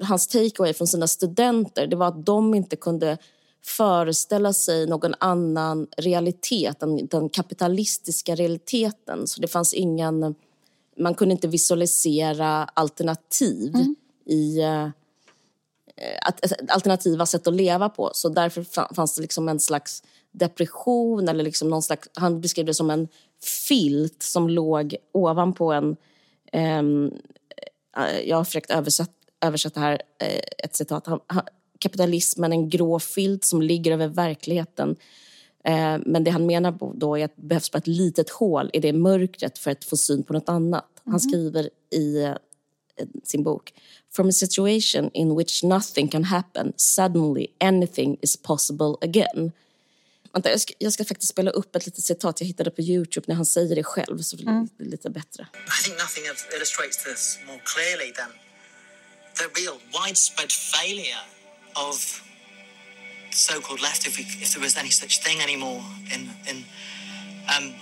hans 0.00 0.26
takeaway 0.26 0.74
från 0.74 0.86
sina 0.86 1.06
studenter 1.06 1.86
det 1.86 1.96
var 1.96 2.06
att 2.06 2.26
de 2.26 2.54
inte 2.54 2.76
kunde 2.76 3.18
föreställa 3.64 4.52
sig 4.52 4.86
någon 4.86 5.14
annan 5.20 5.86
realitet 5.96 6.82
än 6.82 7.06
den 7.06 7.28
kapitalistiska 7.28 8.34
realiteten. 8.34 9.26
Så 9.26 9.40
det 9.40 9.48
fanns 9.48 9.74
ingen... 9.74 10.34
Man 10.98 11.14
kunde 11.14 11.32
inte 11.32 11.48
visualisera 11.48 12.64
alternativ 12.64 13.74
mm. 13.74 13.96
i 14.26 14.62
uh, 14.62 14.88
alternativa 16.68 17.26
sätt 17.26 17.46
att 17.46 17.54
leva 17.54 17.88
på. 17.88 18.10
Så 18.14 18.28
därför 18.28 18.94
fanns 18.94 19.14
det 19.14 19.22
liksom 19.22 19.48
en 19.48 19.60
slags 19.60 20.02
depression 20.38 21.28
eller 21.28 21.44
liksom 21.44 21.70
någon 21.70 21.82
slags, 21.82 22.08
han 22.14 22.40
beskrev 22.40 22.66
det 22.66 22.74
som 22.74 22.90
en 22.90 23.08
filt 23.68 24.22
som 24.22 24.48
låg 24.48 24.96
ovanpå 25.12 25.72
en... 25.72 25.96
Um, 26.52 27.14
jag 28.24 28.36
har 28.36 28.44
försökt 28.44 28.70
översätta, 28.70 29.12
översätta 29.40 29.80
här 29.80 29.92
uh, 29.92 30.40
ett 30.58 30.76
citat. 30.76 31.06
Han, 31.06 31.20
han, 31.26 31.42
kapitalismen 31.78 32.52
en 32.52 32.68
grå 32.68 32.98
filt 32.98 33.44
som 33.44 33.62
ligger 33.62 33.92
över 33.92 34.08
verkligheten. 34.08 34.90
Uh, 35.68 35.98
men 36.06 36.24
det 36.24 36.30
han 36.30 36.46
menar 36.46 36.94
då 36.94 37.18
är 37.18 37.24
att 37.24 37.36
det 37.36 37.42
behövs 37.42 37.70
bara 37.70 37.78
ett 37.78 37.86
litet 37.86 38.30
hål 38.30 38.70
i 38.72 38.80
det 38.80 38.92
mörkret 38.92 39.58
för 39.58 39.70
att 39.70 39.84
få 39.84 39.96
syn 39.96 40.22
på 40.22 40.32
något 40.32 40.48
annat. 40.48 40.84
Mm. 40.84 41.02
Han 41.04 41.12
mhm. 41.12 41.20
skriver 41.20 41.70
i 41.90 42.24
uh, 42.24 42.34
sin 43.24 43.42
bok 43.42 43.72
From 44.12 44.28
a 44.28 44.32
situation 44.32 45.10
in 45.12 45.36
which 45.36 45.64
nothing 45.64 46.08
can 46.08 46.24
happen, 46.24 46.72
suddenly 46.76 47.46
anything 47.60 48.16
is 48.22 48.36
possible 48.36 48.94
again. 49.00 49.52
Vänta, 50.36 50.50
jag 50.50 50.60
ska, 50.60 50.74
jag 50.78 50.92
ska 50.92 51.04
faktiskt 51.04 51.32
spela 51.32 51.50
upp 51.50 51.76
ett 51.76 51.86
litet 51.86 52.04
citat 52.04 52.40
jag 52.40 52.46
hittade 52.46 52.70
på 52.70 52.82
Youtube 52.82 53.24
när 53.28 53.34
han 53.34 53.46
säger 53.46 53.76
det 53.76 53.84
själv 53.84 54.22
så 54.22 54.36
det 54.36 54.42
mm. 54.42 54.68
är 54.80 54.84
lite 54.84 55.10
bättre. 55.10 55.46
I 55.80 55.82
think 55.84 55.98
nothing 55.98 56.24
illustrates 56.56 57.04
this 57.04 57.38
more 57.46 57.60
clearly 57.64 58.12
than 58.12 58.30
the 59.34 59.44
real 59.60 59.78
widespread 59.98 60.52
failure 60.52 61.24
of 61.74 62.22
so-called 63.30 63.82
left, 63.82 64.06
if, 64.06 64.18
we, 64.18 64.24
if 64.44 64.52
there 64.52 64.64
was 64.64 64.76
any 64.76 64.90
such 64.90 65.22
thing 65.24 65.40
anymore 65.40 65.82
in 66.14 66.22
in 66.50 66.56
um, 67.54 67.74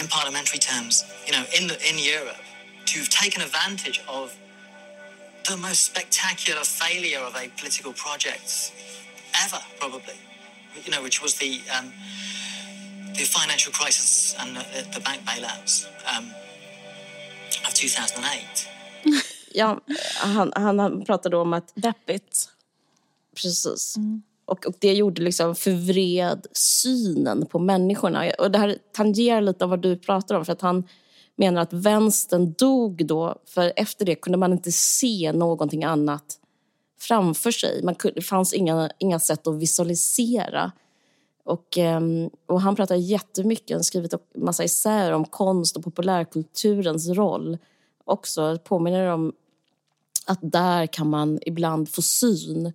in 0.00 0.08
parliamentary 0.08 0.58
terms, 0.58 1.04
you 1.26 1.32
know, 1.32 1.44
in 1.58 1.66
the, 1.70 1.76
in 1.90 1.96
Europe, 1.98 2.42
to 2.90 2.98
have 2.98 3.08
taken 3.08 3.40
advantage 3.42 3.98
of 4.08 4.36
the 5.48 5.56
most 5.56 5.80
spectacular 5.90 6.64
failure 6.64 7.22
of 7.28 7.34
a 7.36 7.48
political 7.60 7.92
project 7.92 8.72
ever, 9.44 9.62
probably. 9.80 10.18
You 10.84 10.92
know, 10.92 11.02
which 11.04 11.22
was 11.22 11.34
the 11.34 11.60
um, 11.78 11.92
the 13.18 13.24
financial 13.24 13.72
crisis 13.72 14.36
and 14.38 14.56
the, 14.56 14.82
the 14.94 15.00
bank 15.00 15.20
bailouts 15.24 15.86
um, 16.18 16.24
of 17.66 17.74
2008. 17.74 18.68
ja, 19.52 19.80
han, 20.16 20.52
han 20.54 21.04
pratade 21.04 21.36
om 21.36 21.52
att... 21.52 21.72
Deppigt. 21.74 22.48
Precis. 23.34 23.96
Mm. 23.96 24.22
Och, 24.44 24.66
och, 24.66 24.74
det 24.78 24.92
gjorde 24.92 25.22
liksom 25.22 25.54
förvred 25.54 26.46
synen 26.52 27.46
på 27.46 27.58
människorna. 27.58 28.30
Och 28.38 28.50
det 28.50 28.58
här 28.58 28.78
tangerar 28.92 29.40
lite 29.40 29.64
av 29.64 29.70
vad 29.70 29.82
du 29.82 29.96
pratar 29.96 30.34
om. 30.34 30.44
För 30.44 30.52
att 30.52 30.60
han 30.60 30.88
menar 31.36 31.62
att 31.62 31.72
vänstern 31.72 32.54
dog 32.58 33.06
då. 33.06 33.42
För 33.46 33.72
efter 33.76 34.04
det 34.04 34.14
kunde 34.14 34.38
man 34.38 34.52
inte 34.52 34.72
se 34.72 35.32
någonting 35.32 35.84
annat 35.84 36.35
framför 36.98 37.50
sig. 37.50 37.82
Man 37.82 37.94
det 38.14 38.22
fanns 38.22 38.52
inga, 38.52 38.90
inga 38.98 39.18
sätt 39.18 39.46
att 39.46 39.54
visualisera. 39.54 40.72
Och, 41.44 41.78
ehm, 41.78 42.30
och 42.46 42.60
han 42.60 42.76
pratar 42.76 42.94
jättemycket, 42.94 43.70
han 43.70 43.78
har 43.78 43.82
skrivit 43.82 44.14
massa 44.34 44.64
essäer 44.64 45.12
om 45.12 45.24
konst 45.24 45.76
och 45.76 45.84
populärkulturens 45.84 47.08
roll. 47.08 47.58
Också 48.04 48.58
påminner 48.64 49.06
om 49.06 49.32
att 50.26 50.38
där 50.42 50.86
kan 50.86 51.10
man 51.10 51.38
ibland 51.42 51.88
få 51.88 52.02
syn 52.02 52.72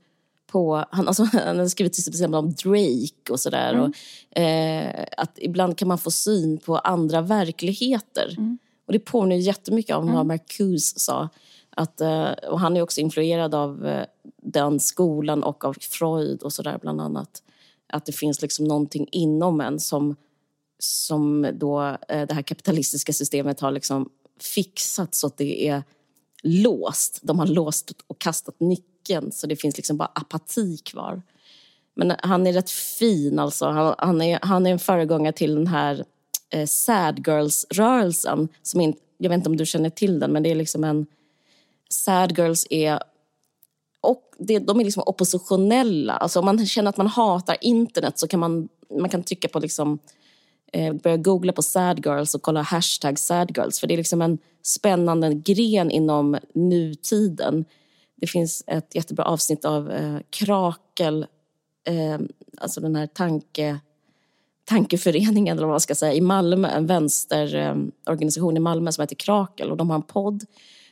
på... 0.48 0.86
Han, 0.92 1.08
alltså, 1.08 1.24
han 1.34 1.60
har 1.60 1.68
skrivit 1.68 1.94
till 1.94 2.10
exempel 2.10 2.40
om 2.40 2.54
Drake 2.54 3.32
och 3.32 3.40
sådär. 3.40 3.74
Mm. 3.74 4.96
eh, 4.96 5.06
att 5.18 5.32
ibland 5.36 5.78
kan 5.78 5.88
man 5.88 5.98
få 5.98 6.12
syn 6.12 6.58
på 6.58 6.78
andra 6.78 7.22
verkligheter. 7.22 8.36
Mm. 8.38 8.58
Och 8.86 8.94
det 8.94 9.00
påminner 9.00 9.36
jättemycket 9.36 9.96
om 9.96 10.04
mm. 10.04 10.16
vad 10.16 10.26
Marcuse 10.26 11.00
sa. 11.00 11.30
Att, 11.76 12.02
eh, 12.02 12.32
och 12.32 12.60
han 12.60 12.78
är 12.78 12.82
också 12.82 13.02
influerad 13.02 13.56
av 13.56 13.88
eh, 13.88 14.06
den 14.42 14.80
skolan 14.80 15.44
och 15.44 15.66
av 15.66 15.76
Freud 15.82 16.44
och 16.44 16.54
sådär 16.54 16.80
bland 16.82 17.02
annat. 17.02 17.44
Att 17.94 18.06
det 18.06 18.12
finns 18.12 18.42
liksom 18.42 18.66
någonting 18.66 19.08
inom 19.12 19.62
en 19.62 19.80
som, 19.80 20.16
som 20.80 21.48
då 21.54 21.82
eh, 21.82 22.28
det 22.28 22.34
här 22.34 22.42
kapitalistiska 22.42 23.14
systemet 23.14 23.60
har 23.60 23.72
liksom 23.72 24.10
fixat 24.40 25.16
så 25.16 25.28
att 25.28 25.38
det 25.38 25.68
är 25.68 25.84
låst. 26.44 27.20
De 27.24 27.40
har 27.40 27.48
låst 27.48 27.92
och 28.08 28.20
kastat 28.20 28.60
nyckeln 28.60 29.32
så 29.32 29.48
det 29.48 29.56
finns 29.56 29.78
liksom 29.78 29.98
bara 29.98 30.12
apati 30.16 30.78
kvar. 30.78 31.22
Men 31.94 32.14
han 32.20 32.48
är 32.48 32.54
rätt 32.54 32.70
fin 32.70 33.40
alltså. 33.40 33.66
Han, 33.66 33.96
han 33.98 34.22
är, 34.22 34.40
han 34.42 34.68
är 34.68 34.72
en 34.72 34.80
föregångare 34.80 35.34
till 35.34 35.56
den 35.56 35.68
här 35.68 36.06
eh, 36.50 36.66
Sad 36.66 37.28
Girls-rörelsen. 37.28 38.48
jag 39.18 39.30
vet 39.30 39.38
inte 39.38 39.50
om 39.50 39.58
du 39.58 39.66
känner 39.66 39.90
till 39.90 40.20
den, 40.20 40.32
men 40.32 40.44
det 40.44 40.52
är 40.52 40.56
liksom 40.56 40.84
en... 40.84 41.06
Sad 41.92 42.38
Girls 42.38 42.68
är 42.70 43.00
och 44.02 44.32
det, 44.38 44.60
de 44.60 44.80
är 44.80 44.84
liksom 44.84 45.04
oppositionella. 45.06 46.14
Alltså 46.14 46.40
om 46.40 46.46
man 46.46 46.66
känner 46.66 46.90
att 46.90 46.98
man 46.98 47.08
hatar 47.08 47.58
internet 47.62 48.20
så 48.20 48.28
kan 48.28 48.40
man, 48.40 48.70
man 49.00 49.10
kan 49.10 49.24
trycka 49.24 49.48
på 49.48 49.60
liksom, 49.60 50.00
eh, 50.74 50.94
börja 50.94 51.18
googla 51.18 51.54
på 51.54 51.62
sad 51.62 52.06
girls 52.06 52.36
och 52.36 52.42
kolla 52.42 52.62
hashtag 52.62 53.20
sad 53.20 53.58
girls. 53.58 53.80
För 53.80 53.88
det 53.88 53.94
är 53.94 53.98
liksom 53.98 54.22
en 54.22 54.38
spännande 54.64 55.34
gren 55.34 55.92
inom 55.92 56.38
nutiden. 56.54 57.66
Det 58.16 58.28
finns 58.28 58.64
ett 58.68 58.96
jättebra 58.96 59.26
avsnitt 59.26 59.66
av 59.66 59.92
eh, 59.92 60.18
Krakel, 60.30 61.26
eh, 61.88 62.20
alltså 62.58 62.82
den 62.82 62.96
här 62.96 63.08
tanke, 63.08 63.80
tankeföreningen 64.66 65.58
eller 65.58 65.68
vad 65.68 65.74
man 65.74 65.80
ska 65.80 65.96
säga, 65.96 66.14
i 66.14 66.22
Malmö, 66.22 66.68
en 66.68 66.88
vänsterorganisation 66.88 68.54
eh, 68.54 68.58
i 68.58 68.60
Malmö 68.60 68.92
som 68.92 69.02
heter 69.02 69.16
Krakel 69.16 69.72
och 69.72 69.78
de 69.78 69.90
har 69.90 69.96
en 69.96 70.02
podd 70.02 70.46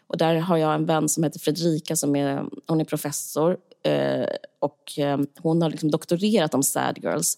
och 0.09 0.17
där 0.17 0.35
har 0.35 0.57
jag 0.57 0.75
en 0.75 0.85
vän 0.85 1.09
som 1.09 1.23
heter 1.23 1.39
Fredrika 1.39 1.95
som 1.95 2.15
är, 2.15 2.45
hon 2.67 2.81
är 2.81 2.85
professor 2.85 3.57
eh, 3.83 4.27
och 4.59 4.99
eh, 4.99 5.19
hon 5.37 5.61
har 5.61 5.69
liksom 5.69 5.91
doktorerat 5.91 6.53
om 6.53 6.63
sad 6.63 6.99
girls 7.03 7.37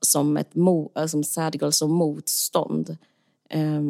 som, 0.00 0.36
ett 0.36 0.54
mo, 0.54 0.92
eh, 0.94 1.06
som 1.06 1.24
sad 1.24 1.54
girls 1.54 1.76
som 1.76 1.90
motstånd. 1.90 2.96
Eh, 3.50 3.82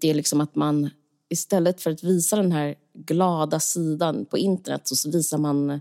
det 0.00 0.10
är 0.10 0.14
liksom 0.14 0.40
att 0.40 0.54
man 0.54 0.90
istället 1.28 1.80
för 1.80 1.90
att 1.90 2.04
visa 2.04 2.36
den 2.36 2.52
här 2.52 2.74
glada 2.94 3.60
sidan 3.60 4.24
på 4.24 4.38
internet 4.38 4.80
så 4.84 5.10
visar 5.10 5.38
man 5.38 5.80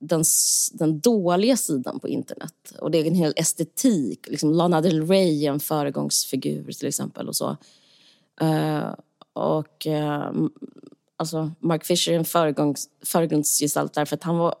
den, 0.00 0.24
den 0.72 1.00
dåliga 1.00 1.56
sidan 1.56 2.00
på 2.00 2.08
internet. 2.08 2.74
Och 2.80 2.90
det 2.90 2.98
är 2.98 3.04
en 3.04 3.14
hel 3.14 3.32
estetik. 3.36 4.28
Liksom 4.28 4.52
Lana 4.52 4.80
Del 4.80 5.06
Rey 5.06 5.46
är 5.46 5.50
en 5.50 5.60
föregångsfigur 5.60 6.72
till 6.72 6.88
exempel. 6.88 7.28
och 7.28 7.36
så. 7.36 7.56
Uh, 8.42 8.94
och 9.38 9.86
eh, 9.86 10.32
alltså 11.16 11.50
Mark 11.60 11.84
Fisher 11.84 12.12
är 12.12 12.18
en 12.18 12.24
föregångs, 12.24 12.88
föregångsgestalt 13.04 13.94
därför 13.94 14.16
att 14.16 14.22
han 14.22 14.38
var 14.38 14.54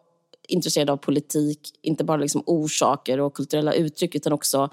intresserad 0.48 0.90
av 0.90 0.96
politik, 0.96 1.78
inte 1.82 2.04
bara 2.04 2.16
liksom 2.16 2.42
orsaker 2.46 3.20
och 3.20 3.34
kulturella 3.34 3.72
uttryck 3.72 4.14
utan 4.14 4.32
också 4.32 4.70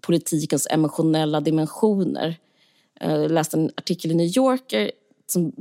politikens 0.00 0.66
emotionella 0.70 1.40
dimensioner. 1.40 2.36
Eh, 3.00 3.16
jag 3.16 3.30
läste 3.30 3.56
en 3.56 3.70
artikel 3.76 4.10
i 4.10 4.14
New 4.14 4.36
Yorker 4.36 4.90
som, 5.26 5.52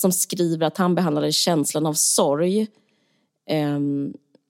som 0.00 0.12
skriver 0.12 0.66
att 0.66 0.78
han 0.78 0.94
behandlade 0.94 1.32
känslan 1.32 1.86
av 1.86 1.94
sorg 1.94 2.66
eh, 3.50 3.78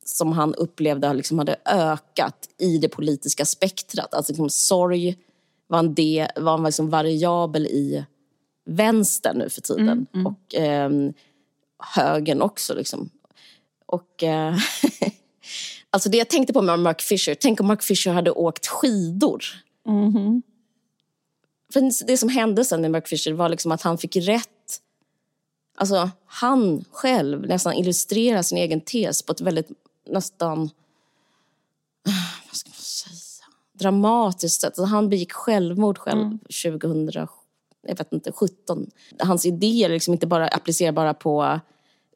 som 0.05 0.33
han 0.33 0.55
upplevde 0.55 1.13
liksom 1.13 1.39
hade 1.39 1.57
ökat 1.65 2.49
i 2.59 2.79
det 2.79 2.89
politiska 2.89 3.45
spektrat. 3.45 4.15
Alltså 4.15 4.33
liksom, 4.33 4.51
sorg 4.51 5.17
var 5.67 5.79
en, 5.79 5.95
del, 5.95 6.29
var 6.37 6.55
en 6.55 6.63
liksom 6.63 6.91
variabel 6.91 7.67
i 7.67 8.05
vänster 8.69 9.35
nu 9.35 9.51
för 9.51 9.61
tiden. 9.61 9.89
Mm, 9.89 10.07
mm. 10.15 10.27
Och 10.27 10.55
eh, 10.55 10.91
högern 11.79 12.43
också. 12.43 12.75
Liksom. 12.75 13.11
Och, 13.87 14.23
eh, 14.23 14.57
alltså 15.91 16.09
det 16.09 16.17
jag 16.19 16.31
tänkte 16.31 16.53
på 16.53 16.63
med 16.63 16.79
Mark 16.79 17.01
Fisher, 17.01 17.35
tänk 17.35 17.61
om 17.61 17.67
Mark 17.67 17.83
Fisher 17.83 18.13
hade 18.13 18.31
åkt 18.31 18.67
skidor. 18.67 19.45
Mhm. 19.87 20.43
För 21.73 22.07
det 22.07 22.17
som 22.17 22.29
hände 22.29 22.65
sen 22.65 22.81
med 22.81 22.91
Mark 22.91 23.09
Fisher 23.09 23.33
var 23.33 23.49
liksom 23.49 23.73
att 23.73 23.83
han 23.83 23.99
fick 23.99 24.17
rätt. 24.17 24.49
Alltså 25.77 26.11
han 26.27 26.85
själv 26.91 27.47
nästan 27.47 27.75
illustrerar 27.75 28.43
sin 28.43 28.59
egen 28.59 28.81
tes 28.81 29.23
på 29.23 29.33
ett 29.33 29.41
väldigt 29.41 29.69
nästan, 30.07 30.59
vad 32.47 32.57
ska 32.57 32.69
man 32.69 32.75
säga, 32.75 33.15
dramatiskt 33.73 34.61
sätt. 34.61 34.79
Alltså 34.79 34.85
han 34.85 35.09
begick 35.09 35.33
självmord 35.33 35.99
själv 35.99 36.39
2000, 36.65 37.29
jag 37.87 37.97
vet 37.99 38.13
inte, 38.13 38.33
17. 38.33 38.91
Hans 39.19 39.47
idéer 39.47 39.89
är 39.89 39.93
liksom 39.93 40.15
inte 40.15 40.27
bara 40.27 40.49
applicerbara 40.49 41.15
på 41.15 41.61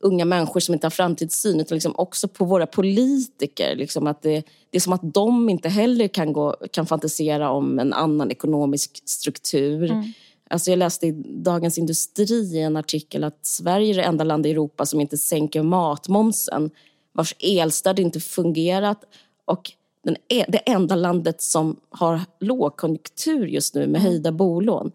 unga 0.01 0.25
människor 0.25 0.61
som 0.61 0.75
inte 0.75 0.87
har 0.87 0.91
framtidssyn 0.91 1.61
utan 1.61 1.77
liksom 1.77 1.95
också 1.97 2.29
på 2.29 2.45
våra 2.45 2.67
politiker. 2.67 3.77
Liksom 3.77 4.07
att 4.07 4.23
det, 4.23 4.43
det 4.71 4.79
är 4.79 4.81
som 4.81 4.93
att 4.93 5.15
de 5.15 5.49
inte 5.49 5.69
heller 5.69 6.09
kan, 6.09 6.33
gå, 6.33 6.57
kan 6.71 6.87
fantisera 6.87 7.51
om 7.51 7.79
en 7.79 7.93
annan 7.93 8.31
ekonomisk 8.31 9.03
struktur. 9.05 9.91
Mm. 9.91 10.13
Alltså 10.51 10.71
jag 10.71 10.79
läste 10.79 11.07
i 11.07 11.13
Dagens 11.27 11.79
Industri 11.79 12.61
en 12.61 12.77
artikel 12.77 13.25
att 13.25 13.47
Sverige 13.47 13.95
är 13.95 13.97
det 13.97 14.03
enda 14.03 14.25
land 14.25 14.47
i 14.47 14.51
Europa 14.51 14.87
som 14.87 15.01
inte 15.01 15.19
sänker 15.19 15.63
matmomsen 15.63 16.71
vars 17.13 17.35
elstöd 17.39 17.99
inte 17.99 18.21
fungerat 18.21 19.05
och 19.45 19.73
den, 20.05 20.17
e- 20.29 20.45
det 20.49 20.59
enda 20.59 20.95
landet 20.95 21.43
som 21.43 21.77
har 21.91 22.21
lågkonjunktur 22.41 23.47
just 23.47 23.75
nu 23.75 23.87
med 23.87 24.01
höjda 24.01 24.33
bolån. 24.33 24.93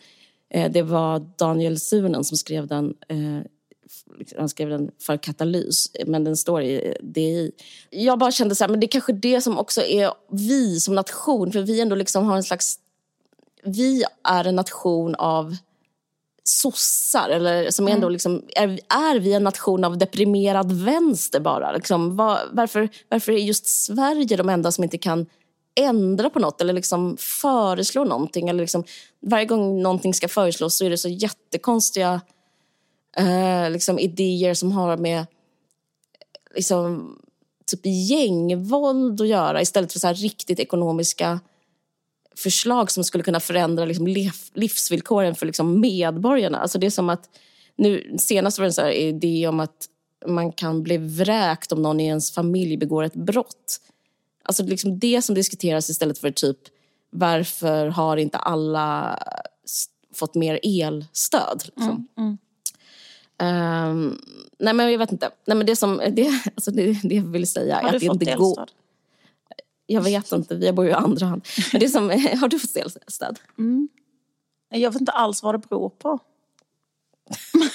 Eh, 0.49 0.71
det 0.71 0.81
var 0.81 1.19
Daniel 1.37 1.79
Suhonen 1.79 2.23
som 2.23 2.37
skrev 2.37 2.67
den 2.67 2.93
eh, 3.07 3.41
han 4.37 4.49
skrev 4.49 4.69
den 4.69 4.91
för 5.01 5.17
Katalys, 5.17 5.91
men 6.05 6.23
den 6.23 6.37
står 6.37 6.61
i 6.61 6.97
DI. 7.01 7.51
Jag 7.89 8.19
bara 8.19 8.31
kände 8.31 8.55
så 8.55 8.63
här, 8.63 8.69
men 8.69 8.79
det 8.79 8.85
är 8.85 8.91
kanske 8.91 9.13
det 9.13 9.41
som 9.41 9.57
också 9.57 9.81
är 9.81 10.11
vi 10.31 10.79
som 10.79 10.95
nation, 10.95 11.51
för 11.51 11.61
vi 11.61 11.81
ändå 11.81 11.95
liksom 11.95 12.25
har 12.25 12.35
en 12.35 12.43
slags... 12.43 12.79
Vi 13.63 14.03
är 14.23 14.45
en 14.45 14.55
nation 14.55 15.15
av 15.15 15.55
sossar, 16.43 17.29
eller 17.29 17.71
som 17.71 17.87
ändå 17.87 18.09
liksom, 18.09 18.43
är, 18.55 18.67
är 18.89 19.19
vi 19.19 19.33
en 19.33 19.43
nation 19.43 19.83
av 19.83 19.97
deprimerad 19.97 20.71
vänster 20.71 21.39
bara? 21.39 21.71
Liksom, 21.71 22.15
vad, 22.15 22.39
varför, 22.51 22.89
varför 23.09 23.31
är 23.31 23.37
just 23.37 23.67
Sverige 23.67 24.37
de 24.37 24.49
enda 24.49 24.71
som 24.71 24.83
inte 24.83 24.97
kan 24.97 25.25
ändra 25.77 26.29
på 26.29 26.39
något 26.39 26.61
eller 26.61 26.73
liksom 26.73 27.17
föreslå 27.19 28.03
någonting? 28.03 28.49
Eller 28.49 28.63
liksom, 28.63 28.83
varje 29.21 29.45
gång 29.45 29.81
någonting 29.81 30.13
ska 30.13 30.27
föreslås 30.27 30.77
så 30.77 30.85
är 30.85 30.89
det 30.89 30.97
så 30.97 31.09
jättekonstiga 31.09 32.21
eh, 33.17 33.69
liksom 33.69 33.99
idéer 33.99 34.53
som 34.53 34.71
har 34.71 34.97
med 34.97 35.19
eh, 35.19 35.25
liksom, 36.55 37.17
typ 37.65 37.81
gängvåld 37.83 39.21
att 39.21 39.27
göra 39.27 39.61
istället 39.61 39.93
för 39.93 39.99
så 39.99 40.07
här 40.07 40.13
riktigt 40.13 40.59
ekonomiska 40.59 41.39
förslag 42.37 42.91
som 42.91 43.03
skulle 43.03 43.23
kunna 43.23 43.39
förändra 43.39 43.85
liksom 43.85 44.07
livsvillkoren 44.53 45.35
för 45.35 45.45
liksom 45.45 45.79
medborgarna. 45.79 46.57
Alltså 46.57 46.79
det 46.79 46.85
är 46.85 46.91
som 46.91 47.09
att 47.09 47.29
nu, 47.75 48.15
senast 48.19 48.57
var 48.57 48.63
det 48.63 48.69
en 48.69 48.73
så 48.73 48.81
här 48.81 48.91
idé 48.91 49.47
om 49.47 49.59
att 49.59 49.85
man 50.27 50.51
kan 50.51 50.83
bli 50.83 50.97
vräkt 50.97 51.71
om 51.71 51.81
någon 51.81 51.99
i 51.99 52.05
ens 52.05 52.31
familj 52.31 52.77
begår 52.77 53.03
ett 53.03 53.15
brott. 53.15 53.81
Alltså 54.47 54.63
liksom 54.63 54.99
det 54.99 55.21
som 55.21 55.35
diskuteras 55.35 55.89
istället 55.89 56.17
för 56.17 56.31
typ 56.31 56.57
varför 57.09 57.87
har 57.87 58.17
inte 58.17 58.37
alla 58.37 59.19
fått 60.13 60.35
mer 60.35 60.59
elstöd? 60.63 61.63
Liksom. 61.65 62.07
Ehm, 63.39 64.21
nej 64.59 64.73
men 64.73 64.91
jag 64.91 64.99
vet 64.99 65.11
inte. 65.11 65.29
Nej, 65.45 65.57
men 65.57 65.65
det, 65.67 65.75
som, 65.75 66.01
det, 66.11 66.41
alltså 66.55 66.71
det, 66.71 66.99
det 67.03 67.15
jag 67.15 67.23
vill 67.23 67.51
säga 67.51 67.77
är 67.79 67.81
Har 67.81 67.87
att 67.89 67.93
du 67.93 67.99
det 67.99 68.05
fått 68.07 68.21
inte 68.21 68.35
går. 68.35 68.47
elstöd? 68.49 68.71
Jag 69.85 70.01
vet 70.01 70.31
inte, 70.31 70.55
vi 70.55 70.71
bor 70.71 70.85
ju 70.85 70.91
i 70.91 70.93
andra 70.93 71.25
hand. 71.25 71.45
Men 71.71 71.81
det 71.81 71.89
som, 71.89 72.09
har 72.41 72.47
du 72.47 72.59
fått 72.59 72.75
elstöd? 72.75 73.39
Jag 74.69 74.91
vet 74.91 74.99
inte 75.01 75.11
alls 75.11 75.43
vad 75.43 75.53
det 75.55 75.59
beror 75.69 75.89
på. 75.89 76.19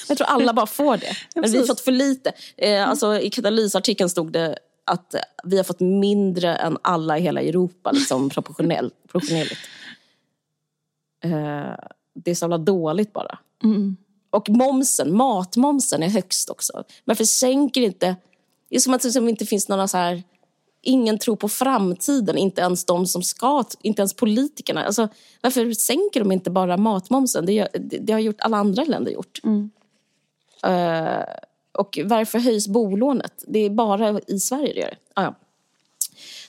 Jag 0.09 0.19
tror 0.19 0.27
alla 0.29 0.53
bara 0.53 0.67
får 0.67 0.97
det. 0.97 1.17
Men 1.41 1.53
vi 1.53 1.59
har 1.59 1.67
fått 1.67 1.81
för 1.81 1.93
lite. 1.93 2.33
Eh, 2.57 2.89
alltså, 2.89 3.21
I 3.21 3.31
katalysartikeln 3.31 4.11
stod 4.11 4.33
det 4.33 4.59
att 4.85 5.15
vi 5.45 5.57
har 5.57 5.65
fått 5.65 5.81
mindre 5.81 6.57
än 6.57 6.79
alla 6.83 7.19
i 7.19 7.21
hela 7.23 7.43
Europa, 7.43 7.93
liksom, 7.93 8.31
proportionellt. 8.35 8.95
proportionellt. 9.09 9.53
Eh, 11.25 11.75
det 12.15 12.31
är 12.31 12.35
så 12.35 12.45
jävla 12.45 12.59
dåligt 12.59 13.13
bara. 13.13 13.39
Och 14.31 14.49
momsen, 14.49 15.17
matmomsen 15.17 16.03
är 16.03 16.09
högst 16.09 16.51
också. 16.51 16.85
Varför 17.05 17.25
sänker 17.25 17.81
inte... 17.81 18.17
Det 18.69 18.77
är 18.77 18.81
som 18.81 18.95
att 18.95 19.03
det 19.03 19.13
som 19.13 19.29
inte 19.29 19.47
finns 19.47 19.69
några 19.69 19.89
så 19.89 19.97
här... 19.97 20.23
Ingen 20.85 21.19
tror 21.19 21.37
på 21.37 21.49
framtiden, 21.49 22.39
inte 22.39 22.61
ens 22.61 22.85
de 22.85 23.07
som 23.07 23.23
ska, 23.23 23.65
inte 23.83 24.03
ens 24.03 24.15
politikerna. 24.15 24.85
Alltså, 24.85 25.09
varför 25.41 25.73
sänker 25.73 26.21
de 26.21 26.33
inte 26.33 26.51
bara 26.51 26.77
matmomsen? 26.77 27.47
Det, 27.47 27.53
gör- 27.53 27.69
det, 27.73 27.99
det 27.99 28.13
har 28.13 28.21
gjort 28.21 28.41
alla 28.41 28.57
andra 28.57 28.85
länder 28.85 29.13
gjort. 29.13 29.41
Eh, 30.65 31.25
och 31.73 31.99
varför 32.05 32.39
höjs 32.39 32.69
bolånet? 32.69 33.45
Det 33.47 33.59
är 33.59 33.71
bara 33.71 34.21
i 34.27 34.41
Sverige 34.41 34.73
det 34.73 34.81
gör 34.81 34.91
det. 34.91 34.97
Ah, 35.15 35.23
ja. 35.23 35.35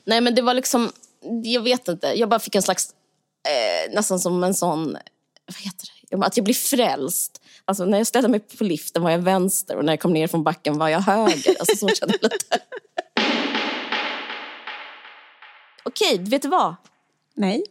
Nej 0.03 0.21
men 0.21 0.35
det 0.35 0.41
var 0.41 0.53
liksom, 0.53 0.91
jag 1.43 1.61
vet 1.61 1.87
inte, 1.87 2.07
jag 2.07 2.29
bara 2.29 2.39
fick 2.39 2.55
en 2.55 2.61
slags, 2.61 2.93
eh, 3.47 3.95
nästan 3.95 4.19
som 4.19 4.43
en 4.43 4.53
sån, 4.53 4.97
vad 5.45 5.57
heter 5.57 5.87
det, 6.09 6.25
att 6.25 6.37
jag 6.37 6.43
blir 6.43 6.53
frälst. 6.53 7.41
Alltså 7.65 7.85
när 7.85 7.97
jag 7.97 8.07
ställde 8.07 8.29
mig 8.29 8.39
på 8.39 8.63
liften 8.63 9.03
var 9.03 9.09
jag 9.09 9.19
vänster 9.19 9.77
och 9.77 9.85
när 9.85 9.93
jag 9.93 9.99
kom 9.99 10.13
ner 10.13 10.27
från 10.27 10.43
backen 10.43 10.77
var 10.77 10.89
jag 10.89 10.99
höger. 10.99 11.55
Alltså 11.59 11.75
så 11.75 11.89
kände 11.89 12.17
jag 12.21 12.31
lite. 12.31 12.45
Okej, 15.85 16.17
vet 16.19 16.41
du 16.41 16.47
vad? 16.47 16.75
Nej. 17.33 17.63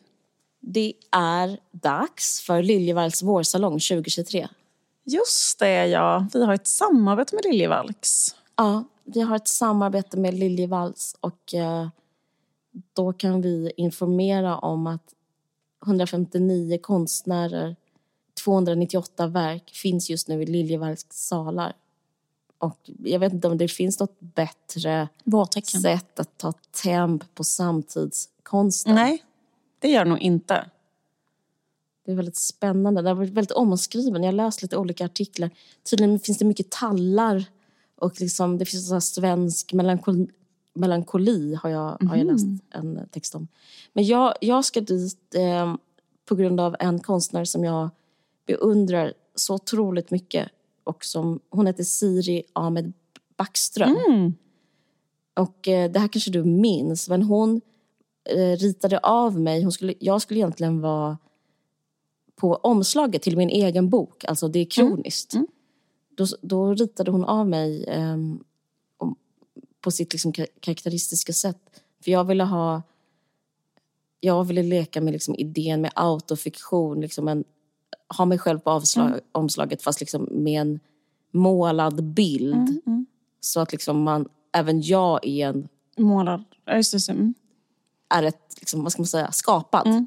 Det 0.60 0.92
är 1.10 1.58
dags 1.70 2.40
för 2.40 2.62
Liljevalchs 2.62 3.22
vårsalong 3.22 3.72
2023. 3.72 4.48
Just 5.04 5.58
det, 5.58 5.86
ja. 5.86 6.26
Vi 6.34 6.44
har 6.44 6.54
ett 6.54 6.66
samarbete 6.66 7.34
med 7.34 7.44
Liljevalchs. 7.44 8.36
Ja, 8.56 8.84
vi 9.04 9.20
har 9.20 9.36
ett 9.36 9.48
samarbete 9.48 10.16
med 10.16 10.34
Liljevalchs 10.34 11.16
och 11.20 11.54
eh, 11.54 11.88
då 12.92 13.12
kan 13.12 13.40
vi 13.42 13.72
informera 13.76 14.58
om 14.58 14.86
att 14.86 15.14
159 15.86 16.78
konstnärer, 16.82 17.76
298 18.44 19.26
verk 19.26 19.70
finns 19.74 20.10
just 20.10 20.28
nu 20.28 20.42
i 20.42 20.46
Liljevalchs 20.46 21.06
salar. 21.10 21.72
Och 22.58 22.90
jag 23.04 23.18
vet 23.18 23.32
inte 23.32 23.48
om 23.48 23.58
det 23.58 23.68
finns 23.68 24.00
något 24.00 24.20
bättre 24.20 25.08
Vårtecken. 25.24 25.80
sätt 25.80 26.20
att 26.20 26.38
ta 26.38 26.52
temp 26.82 27.34
på 27.34 27.44
samtidskonsten. 27.44 28.94
Nej, 28.94 29.24
det 29.78 29.88
gör 29.88 30.04
det 30.04 30.10
nog 30.10 30.18
inte. 30.18 30.70
Det 32.04 32.12
är 32.12 32.16
väldigt 32.16 32.36
spännande. 32.36 33.00
Den 33.00 33.06
har 33.06 33.14
varit 33.14 33.30
väldigt 33.30 33.52
omskriven. 33.52 34.22
Jag 34.22 34.32
har 34.32 34.36
läst 34.36 34.62
lite 34.62 34.76
olika 34.76 35.04
artiklar. 35.04 35.50
Tydligen 35.90 36.18
finns 36.18 36.38
det 36.38 36.44
mycket 36.44 36.70
tallar 36.70 37.44
och 37.96 38.20
liksom, 38.20 38.58
det 38.58 38.64
finns 38.64 38.88
så 38.88 39.00
svensk 39.00 39.72
melankoli, 39.72 40.28
melankoli 40.74 41.54
har 41.54 41.70
jag, 41.70 41.98
har 42.08 42.16
jag 42.16 42.26
läst 42.26 42.46
en 42.70 43.08
text 43.10 43.34
om. 43.34 43.48
Men 43.92 44.04
jag, 44.04 44.34
jag 44.40 44.64
ska 44.64 44.80
dit 44.80 45.34
eh, 45.34 45.74
på 46.24 46.34
grund 46.34 46.60
av 46.60 46.76
en 46.78 47.00
konstnär 47.00 47.44
som 47.44 47.64
jag 47.64 47.90
beundrar 48.46 49.12
så 49.34 49.54
otroligt 49.54 50.10
mycket. 50.10 50.48
Och 50.84 51.04
som, 51.04 51.40
hon 51.50 51.66
heter 51.66 51.84
Siri 51.84 52.42
Ahmed 52.52 52.92
Backström. 53.36 54.34
Och 55.34 55.68
eh, 55.68 55.90
det 55.90 55.98
här 55.98 56.08
kanske 56.08 56.30
du 56.30 56.44
minns, 56.44 57.08
men 57.08 57.22
hon 57.22 57.60
eh, 58.24 58.56
ritade 58.56 58.98
av 58.98 59.40
mig. 59.40 59.62
Hon 59.62 59.72
skulle, 59.72 59.94
jag 59.98 60.22
skulle 60.22 60.40
egentligen 60.40 60.80
vara 60.80 61.18
på 62.42 62.54
omslaget 62.54 63.22
till 63.22 63.36
min 63.36 63.50
egen 63.50 63.88
bok, 63.88 64.24
alltså 64.24 64.48
det 64.48 64.58
är 64.58 64.64
kroniskt. 64.64 65.34
Då, 66.16 66.26
då 66.40 66.74
ritade 66.74 67.10
hon 67.10 67.24
av 67.24 67.48
mig 67.48 67.86
om, 68.96 69.16
på 69.80 69.90
sitt 69.90 70.12
liksom 70.12 70.32
ka- 70.32 70.46
karaktäristiska 70.60 71.32
sätt. 71.32 71.58
För 72.04 72.10
jag 72.10 72.24
ville 72.24 72.44
ha... 72.44 72.82
Jag 74.20 74.44
ville 74.44 74.62
leka 74.62 75.00
med 75.00 75.12
liksom 75.12 75.34
idén 75.34 75.80
med 75.80 75.90
autofiktion, 75.94 77.00
liksom 77.00 77.28
en, 77.28 77.44
ha 78.16 78.24
mig 78.24 78.38
själv 78.38 78.58
på 78.58 78.70
avslag, 78.70 79.20
omslaget 79.32 79.82
fast 79.82 80.00
liksom 80.00 80.28
med 80.30 80.60
en 80.60 80.80
målad 81.30 82.04
bild. 82.04 82.80
Så 83.40 83.60
att 83.60 83.72
liksom 83.72 84.02
man, 84.02 84.28
även 84.52 84.82
jag 84.82 85.26
är, 85.26 85.48
en, 85.48 85.68
Målad. 85.98 86.44
Ja, 86.64 86.76
just 86.76 87.06
det. 87.06 87.12
Mm. 87.12 87.34
är 88.08 88.22
ett, 88.22 88.56
liksom, 88.60 88.82
vad 88.82 88.92
ska 88.92 89.02
man 89.02 89.06
säga, 89.06 89.32
skapad. 89.32 90.06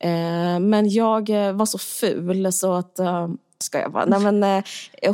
Eh, 0.00 0.60
men 0.60 0.90
jag 0.90 1.30
eh, 1.30 1.52
var 1.52 1.66
så 1.66 1.78
ful 1.78 2.52
så 2.52 2.72
att... 2.72 2.98
Eh, 2.98 3.28
ska 3.60 3.80
jag 3.80 3.92
bara. 3.92 4.04
Nej, 4.04 4.32
men, 4.32 4.62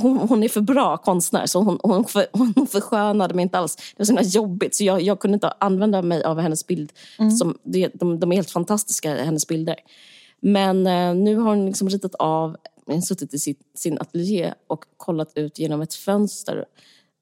hon, 0.00 0.18
hon 0.18 0.42
är 0.42 0.48
för 0.48 0.60
bra 0.60 0.96
konstnär 0.96 1.46
så 1.46 1.60
hon, 1.62 1.78
hon, 1.82 2.04
för, 2.04 2.26
hon 2.32 2.66
förskönade 2.66 3.34
mig 3.34 3.42
inte 3.42 3.58
alls. 3.58 3.76
Det 3.76 3.98
var 3.98 4.04
så 4.04 4.12
himla 4.12 4.22
jobbigt 4.22 4.74
så 4.74 4.84
jag, 4.84 5.02
jag 5.02 5.20
kunde 5.20 5.34
inte 5.34 5.48
använda 5.48 6.02
mig 6.02 6.24
av 6.24 6.40
hennes 6.40 6.66
bild. 6.66 6.92
Som, 7.38 7.58
det, 7.62 7.90
de, 7.94 8.20
de 8.20 8.32
är 8.32 8.36
helt 8.36 8.50
fantastiska, 8.50 9.24
hennes 9.24 9.46
bilder. 9.46 9.76
Men 10.40 10.82
nu 11.24 11.36
har 11.36 11.48
hon 11.48 11.66
liksom 11.66 11.88
ritat 11.88 12.14
av, 12.14 12.56
suttit 13.08 13.34
i 13.34 13.38
sitt, 13.38 13.60
sin 13.74 13.98
ateljé 13.98 14.54
och 14.66 14.84
kollat 14.96 15.32
ut 15.34 15.58
genom 15.58 15.80
ett 15.80 15.94
fönster. 15.94 16.64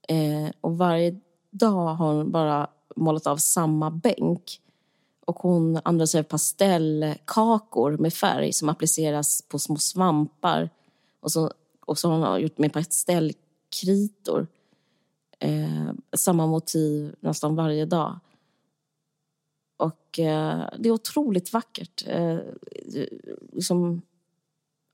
Eh, 0.08 0.50
och 0.60 0.78
varje 0.78 1.20
dag 1.50 1.94
har 1.94 2.14
hon 2.14 2.30
bara 2.30 2.66
målat 2.96 3.26
av 3.26 3.36
samma 3.36 3.90
bänk. 3.90 4.60
Och 5.26 5.38
hon 5.38 5.76
använder 5.84 6.06
sig 6.06 6.18
av 6.18 6.24
pastellkakor 6.24 7.96
med 7.96 8.14
färg 8.14 8.52
som 8.52 8.68
appliceras 8.68 9.42
på 9.42 9.58
små 9.58 9.76
svampar. 9.76 10.70
Och 11.20 11.32
så, 11.32 11.52
och 11.86 11.98
så 11.98 12.10
har 12.10 12.30
hon 12.30 12.40
gjort 12.40 12.58
med 12.58 12.72
pastellkritor. 12.72 14.46
Eh, 15.38 15.90
samma 16.16 16.46
motiv 16.46 17.14
nästan 17.20 17.56
varje 17.56 17.86
dag. 17.86 18.20
Och 19.76 20.18
eh, 20.18 20.68
det 20.78 20.88
är 20.88 20.92
otroligt 20.92 21.52
vackert. 21.52 22.04
Eh, 22.06 22.38
liksom, 23.52 24.02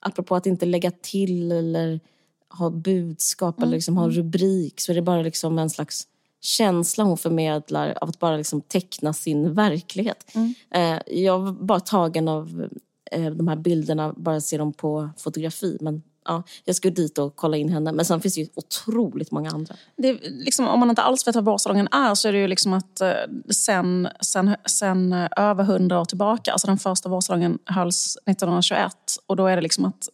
apropå 0.00 0.34
att 0.36 0.46
inte 0.46 0.66
lägga 0.66 0.90
till 0.90 1.52
eller 1.52 2.00
ha 2.48 2.70
budskap 2.70 3.62
eller 3.62 3.72
liksom 3.72 3.96
ha 3.96 4.04
en 4.04 4.10
rubrik 4.10 4.80
så 4.80 4.92
är 4.92 4.96
det 4.96 5.02
bara 5.02 5.22
liksom 5.22 5.58
en 5.58 5.70
slags 5.70 6.08
känsla 6.40 7.04
hon 7.04 7.18
förmedlar 7.18 7.98
av 8.00 8.08
att 8.08 8.18
bara 8.18 8.36
liksom 8.36 8.60
teckna 8.60 9.12
sin 9.12 9.54
verklighet. 9.54 10.34
Mm. 10.34 10.54
Eh, 10.70 11.02
jag 11.06 11.38
var 11.38 11.52
bara 11.52 11.80
tagen 11.80 12.28
av 12.28 12.68
eh, 13.10 13.30
de 13.30 13.48
här 13.48 13.56
bilderna, 13.56 14.14
bara 14.16 14.40
se 14.40 14.58
dem 14.58 14.72
på 14.72 15.10
fotografi. 15.16 15.78
Men 15.80 16.02
ja, 16.24 16.42
jag 16.64 16.76
ska 16.76 16.90
dit 16.90 17.18
och 17.18 17.36
kolla 17.36 17.56
in 17.56 17.68
henne. 17.68 17.92
Men 17.92 18.04
sen 18.04 18.20
finns 18.20 18.34
det 18.34 18.40
ju 18.40 18.48
otroligt 18.54 19.30
många 19.30 19.50
andra. 19.50 19.74
Det 19.96 20.08
är 20.08 20.18
liksom, 20.30 20.68
om 20.68 20.80
man 20.80 20.90
inte 20.90 21.02
alls 21.02 21.26
vet 21.26 21.34
vad 21.34 21.44
vårsalongen 21.44 21.88
är 21.92 22.14
så 22.14 22.28
är 22.28 22.32
det 22.32 22.38
ju 22.38 22.48
liksom 22.48 22.72
att 22.72 23.00
eh, 23.00 23.12
sen, 23.50 24.08
sen, 24.20 24.56
sen 24.66 25.12
över 25.36 25.64
hundra 25.64 26.00
år 26.00 26.04
tillbaka, 26.04 26.52
alltså 26.52 26.66
den 26.66 26.78
första 26.78 27.08
vårsalongen 27.08 27.58
hölls 27.64 28.18
1921 28.26 28.92
och 29.26 29.36
då 29.36 29.46
är 29.46 29.56
det 29.56 29.62
liksom 29.62 29.84
att 29.84 30.08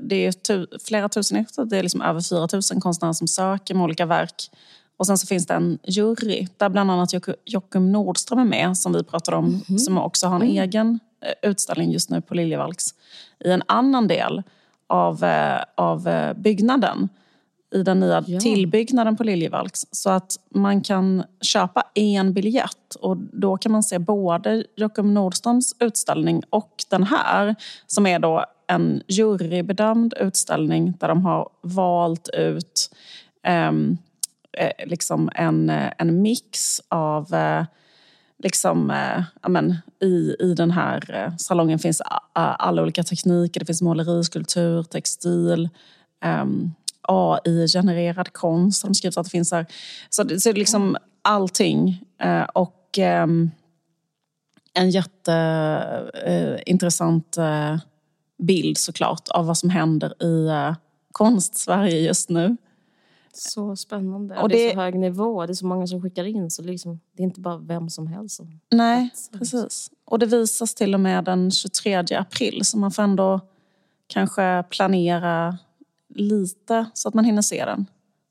det 0.00 0.26
är 0.26 0.32
tu, 0.32 0.66
flera 0.84 1.08
tusen 1.08 1.38
efter, 1.38 1.64
det 1.64 1.78
är 1.78 1.82
liksom 1.82 2.02
över 2.02 2.20
4 2.20 2.48
000 2.72 2.82
konstnärer 2.82 3.12
som 3.12 3.28
söker 3.28 3.74
med 3.74 3.84
olika 3.84 4.06
verk. 4.06 4.50
Och 5.02 5.06
sen 5.06 5.18
så 5.18 5.26
finns 5.26 5.46
det 5.46 5.54
en 5.54 5.78
jury 5.82 6.46
där 6.56 6.68
bland 6.68 6.90
annat 6.90 7.10
Jockum 7.44 7.92
Nordström 7.92 8.38
är 8.38 8.44
med 8.44 8.76
som 8.76 8.92
vi 8.92 9.04
pratade 9.04 9.36
om, 9.36 9.62
mm. 9.68 9.78
som 9.78 9.98
också 9.98 10.26
har 10.26 10.36
en 10.36 10.42
mm. 10.42 10.62
egen 10.62 10.98
utställning 11.42 11.90
just 11.92 12.10
nu 12.10 12.20
på 12.20 12.34
Liljevalchs 12.34 12.94
i 13.44 13.50
en 13.50 13.62
annan 13.66 14.08
del 14.08 14.42
av, 14.86 15.24
eh, 15.24 15.60
av 15.74 16.08
eh, 16.08 16.34
byggnaden 16.34 17.08
i 17.74 17.82
den 17.82 18.00
nya 18.00 18.24
ja. 18.26 18.40
tillbyggnaden 18.40 19.16
på 19.16 19.24
Liljevalchs. 19.24 19.86
Så 19.90 20.10
att 20.10 20.36
man 20.54 20.80
kan 20.80 21.24
köpa 21.40 21.84
en 21.94 22.32
biljett 22.32 22.94
och 23.00 23.16
då 23.16 23.56
kan 23.56 23.72
man 23.72 23.82
se 23.82 23.98
både 23.98 24.64
Jockum 24.76 25.14
Nordströms 25.14 25.76
utställning 25.78 26.42
och 26.50 26.84
den 26.90 27.02
här 27.02 27.54
som 27.86 28.06
är 28.06 28.18
då 28.18 28.44
en 28.66 29.02
jurybedömd 29.08 30.14
utställning 30.20 30.94
där 31.00 31.08
de 31.08 31.24
har 31.24 31.48
valt 31.62 32.28
ut 32.28 32.90
um, 33.68 33.98
Eh, 34.58 34.86
liksom 34.86 35.30
en, 35.34 35.70
eh, 35.70 35.92
en 35.98 36.22
mix 36.22 36.80
av 36.88 37.34
eh, 37.34 37.64
liksom, 38.42 38.90
eh, 38.90 39.22
amen, 39.40 39.76
i, 40.00 40.36
i 40.40 40.54
den 40.54 40.70
här 40.70 41.14
eh, 41.14 41.36
salongen 41.36 41.78
finns 41.78 42.02
alla 42.32 42.82
olika 42.82 43.02
tekniker. 43.02 43.60
Det 43.60 43.66
finns 43.66 43.82
måleri, 43.82 44.24
skulptur, 44.24 44.82
textil, 44.82 45.68
eh, 46.24 46.44
AI-genererad 47.02 48.32
konst. 48.32 48.82
De 48.82 48.94
skriver 48.94 49.20
att 49.20 49.26
det 49.26 49.30
finns 49.30 49.52
här. 49.52 49.66
Så 50.10 50.22
det, 50.22 50.40
så 50.40 50.48
det 50.48 50.56
är 50.56 50.58
liksom 50.58 50.96
allting. 51.22 52.04
Eh, 52.20 52.42
och 52.42 52.98
ehm, 52.98 53.50
en 54.74 54.90
jätteintressant 54.90 57.36
eh, 57.36 57.76
bild 58.38 58.78
såklart 58.78 59.28
av 59.28 59.46
vad 59.46 59.58
som 59.58 59.70
händer 59.70 60.22
i 60.22 60.46
eh, 60.46 60.74
konst-Sverige 61.12 61.98
just 61.98 62.28
nu. 62.28 62.56
Så 63.32 63.76
spännande. 63.76 64.38
Och 64.38 64.48
det, 64.48 64.54
det, 64.54 64.70
är 64.70 64.74
så 64.74 64.80
hög 64.80 64.98
nivå. 64.98 65.46
Det 65.46 65.52
är 65.52 65.54
så 65.54 65.66
många 65.66 65.86
som 65.86 66.02
skickar 66.02 66.24
in. 66.24 66.50
Så 66.50 66.62
liksom, 66.62 67.00
det 67.12 67.22
är 67.22 67.24
inte 67.24 67.40
bara 67.40 67.56
vem 67.56 67.90
som 67.90 68.06
helst 68.06 68.36
som 68.36 68.60
Nej, 68.70 69.10
precis. 69.32 69.90
Och 70.04 70.18
det 70.18 70.26
visas 70.26 70.74
till 70.74 70.94
och 70.94 71.00
med 71.00 71.24
den 71.24 71.50
23 71.50 71.94
april. 71.94 72.64
Så 72.64 72.78
man 72.78 72.90
får 72.90 73.02
ändå 73.02 73.40
kanske 74.06 74.64
planera 74.70 75.58
lite 76.08 76.86
så 76.94 77.08
att 77.08 77.14
man 77.14 77.24
hinner 77.24 77.42
se 77.42 77.64
den. 77.64 77.86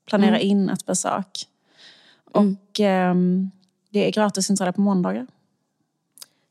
Planera 0.06 0.36
mm. 0.36 0.48
in 0.48 0.68
ett 0.68 0.86
besök. 0.86 1.48
Mm. 2.34 2.56
Och 2.56 2.80
eh, 2.80 3.14
det 3.90 4.06
är 4.06 4.12
gratis 4.12 4.50
inträde 4.50 4.72
på 4.72 4.80
måndagar. 4.80 5.26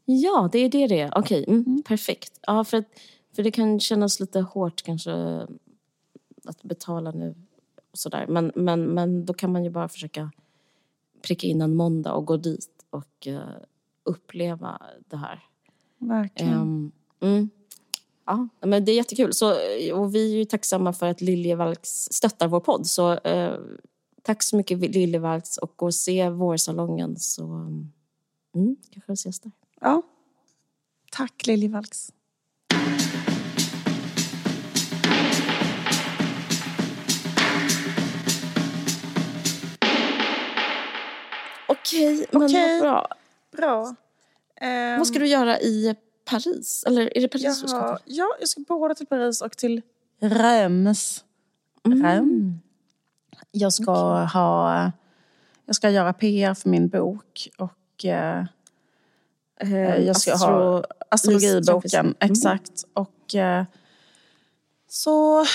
Ja, 0.06 0.49
det 0.52 0.60
är 0.60 0.70
det 0.70 0.88
det 0.88 0.99
är. 0.99 1.18
Okej, 1.18 1.45
mm, 1.47 1.64
mm. 1.68 1.84
perfekt. 1.84 2.39
Ja, 2.47 2.64
för, 2.64 2.84
för 3.36 3.43
det 3.43 3.52
kan 3.52 3.80
kännas 3.80 4.20
lite 4.20 4.39
hårt 4.39 4.82
kanske 4.82 5.12
att 6.45 6.64
betala 6.64 7.12
nu 7.12 7.36
och 7.92 7.98
sådär. 7.98 8.26
Men, 8.28 8.52
men, 8.56 8.86
men 8.86 9.26
då 9.26 9.34
kan 9.34 9.52
man 9.52 9.64
ju 9.64 9.70
bara 9.70 9.88
försöka 9.88 10.32
pricka 11.22 11.48
in 11.48 11.62
en 11.62 11.76
måndag 11.76 12.14
och 12.14 12.26
gå 12.26 12.38
dit 12.38 12.86
och 12.89 13.28
uh, 13.28 13.39
uppleva 14.04 14.82
det 15.08 15.18
här. 15.18 15.39
Verkligen. 15.98 16.54
Um, 16.54 16.92
mm. 17.20 17.50
Ja, 18.26 18.48
men 18.60 18.86
det 18.86 18.92
är 18.92 18.96
jättekul. 18.96 19.34
Så, 19.34 19.52
och 19.94 20.16
vi 20.16 20.34
är 20.34 20.38
ju 20.38 20.46
tacksamma 20.46 20.94
för 20.94 21.08
att 21.08 21.22
Liljevalchs 21.22 22.08
stöttar 22.12 22.48
vår 22.48 22.60
podd. 22.60 22.88
Så 22.88 23.14
uh, 23.14 23.60
tack 24.22 24.44
så 24.44 24.56
mycket 24.56 24.80
Liljevalchs 24.80 25.58
och 25.58 25.74
gå 25.76 25.86
och 25.86 25.96
se 25.96 26.30
vårsalongen 26.30 27.20
så 27.20 27.44
mm, 28.56 28.76
kanske 28.92 29.12
vi 29.12 29.14
ses 29.14 29.39
där. 29.39 29.52
Ja. 29.82 30.02
Tack 31.12 31.48
Liljevalchs. 31.48 32.12
Okej, 41.82 42.25
men 42.32 42.43
okay. 42.43 42.79
bra. 42.79 43.07
bra. 43.51 43.95
Um, 44.61 44.97
vad 44.97 45.07
ska 45.07 45.19
du 45.19 45.27
göra 45.27 45.59
i 45.59 45.95
Paris? 46.25 46.84
Eller 46.88 47.17
är 47.17 47.21
det 47.21 47.27
Paris 47.27 47.43
jaha, 47.43 47.55
du 47.61 47.67
ska 47.67 47.97
till? 47.97 48.17
Ja, 48.17 48.36
jag 48.39 48.49
ska 48.49 48.61
både 48.61 48.95
till 48.95 49.07
Paris 49.07 49.41
och 49.41 49.57
till 49.57 49.82
Reims. 50.19 51.23
Mm. 51.86 52.59
Jag 53.51 53.73
ska 53.73 54.13
okay. 54.13 54.25
ha... 54.25 54.91
Jag 55.65 55.75
ska 55.75 55.89
göra 55.89 56.13
PR 56.13 56.53
för 56.53 56.69
min 56.69 56.88
bok 56.88 57.49
och 57.57 58.05
eh, 58.05 58.45
eh 59.59 59.95
jag 60.05 60.17
ska 60.17 60.34
Astro 60.34 60.47
ha 60.47 60.84
astrologiboken. 61.09 62.05
Mm. 62.05 62.15
Exakt. 62.19 62.86
Och 62.93 63.36
eh, 63.36 63.65
så 64.94 65.46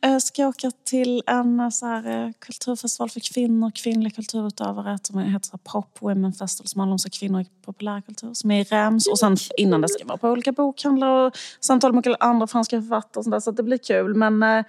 eh, 0.00 0.18
ska 0.18 0.42
jag 0.42 0.48
åka 0.48 0.70
till 0.84 1.22
en 1.26 1.60
eh, 1.60 1.68
så 1.68 1.86
här, 1.86 2.26
eh, 2.26 2.32
kulturfestival 2.38 3.10
för 3.10 3.20
kvinnor, 3.20 3.70
kvinnliga 3.74 4.10
kulturutövare 4.10 4.98
som 5.02 5.18
heter 5.18 5.58
Pop 5.58 5.96
Women 6.00 6.32
Festival 6.32 6.68
som 6.68 6.80
handlar 6.80 6.92
om 6.92 6.98
så 6.98 7.10
kvinnor 7.10 7.40
i 7.40 7.46
populärkultur 7.64 8.34
som 8.34 8.50
är 8.50 8.60
i 8.60 8.64
Rems. 8.64 9.06
Och 9.06 9.18
sen 9.18 9.36
innan 9.56 9.80
det 9.80 9.88
ska 9.88 10.00
jag 10.00 10.06
vara 10.06 10.18
på 10.18 10.28
olika 10.28 10.52
bokhandlar 10.52 11.08
och 11.08 11.36
samtala 11.60 11.94
med 11.94 12.16
andra 12.20 12.46
franska 12.46 12.80
författare 12.80 13.20
och 13.20 13.24
sånt 13.24 13.32
där, 13.32 13.40
så 13.40 13.50
det 13.50 13.62
blir 13.62 13.78
kul. 13.78 14.14
Men 14.14 14.42
eh, 14.42 14.64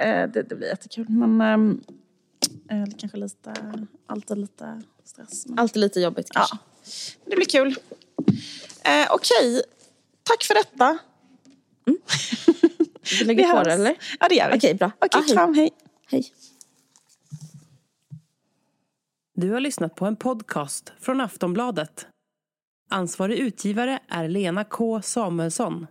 det, 0.00 0.46
det, 0.48 0.54
blir 0.54 0.68
jättekul. 0.68 1.08
Men 1.08 1.40
eh, 2.70 2.84
kanske 2.98 3.18
lite, 3.18 3.54
alltid 4.06 4.38
lite 4.38 4.82
stress. 5.04 5.46
Men... 5.46 5.58
Alltid 5.58 5.80
lite 5.80 6.00
jobbigt 6.00 6.30
kanske. 6.30 6.56
Ja, 6.56 7.30
det 7.30 7.36
blir 7.36 7.46
kul. 7.46 7.76
Eh, 8.84 9.06
Okej, 9.10 9.50
okay. 9.50 9.62
tack 10.22 10.42
för 10.42 10.54
detta. 10.54 10.98
Mm. 11.86 11.98
Vi 13.18 13.24
lägger 13.24 13.52
på 13.52 13.62
det 13.62 13.72
eller? 13.72 13.94
Ja 14.20 14.28
det 14.28 14.34
gör 14.34 14.50
vi. 14.50 14.58
Okej, 14.58 14.74
bra. 14.74 14.90
Okej, 14.98 15.20
ah, 15.28 15.32
kram, 15.34 15.54
hej. 15.54 15.70
Hej. 16.10 16.24
Du 19.34 19.50
har 19.50 19.60
lyssnat 19.60 19.94
på 19.94 20.06
en 20.06 20.16
podcast 20.16 20.92
från 21.00 21.20
Aftonbladet. 21.20 22.06
Ansvarig 22.90 23.38
utgivare 23.38 23.98
är 24.08 24.28
Lena 24.28 24.64
K 24.64 25.02
Samuelsson. 25.02 25.86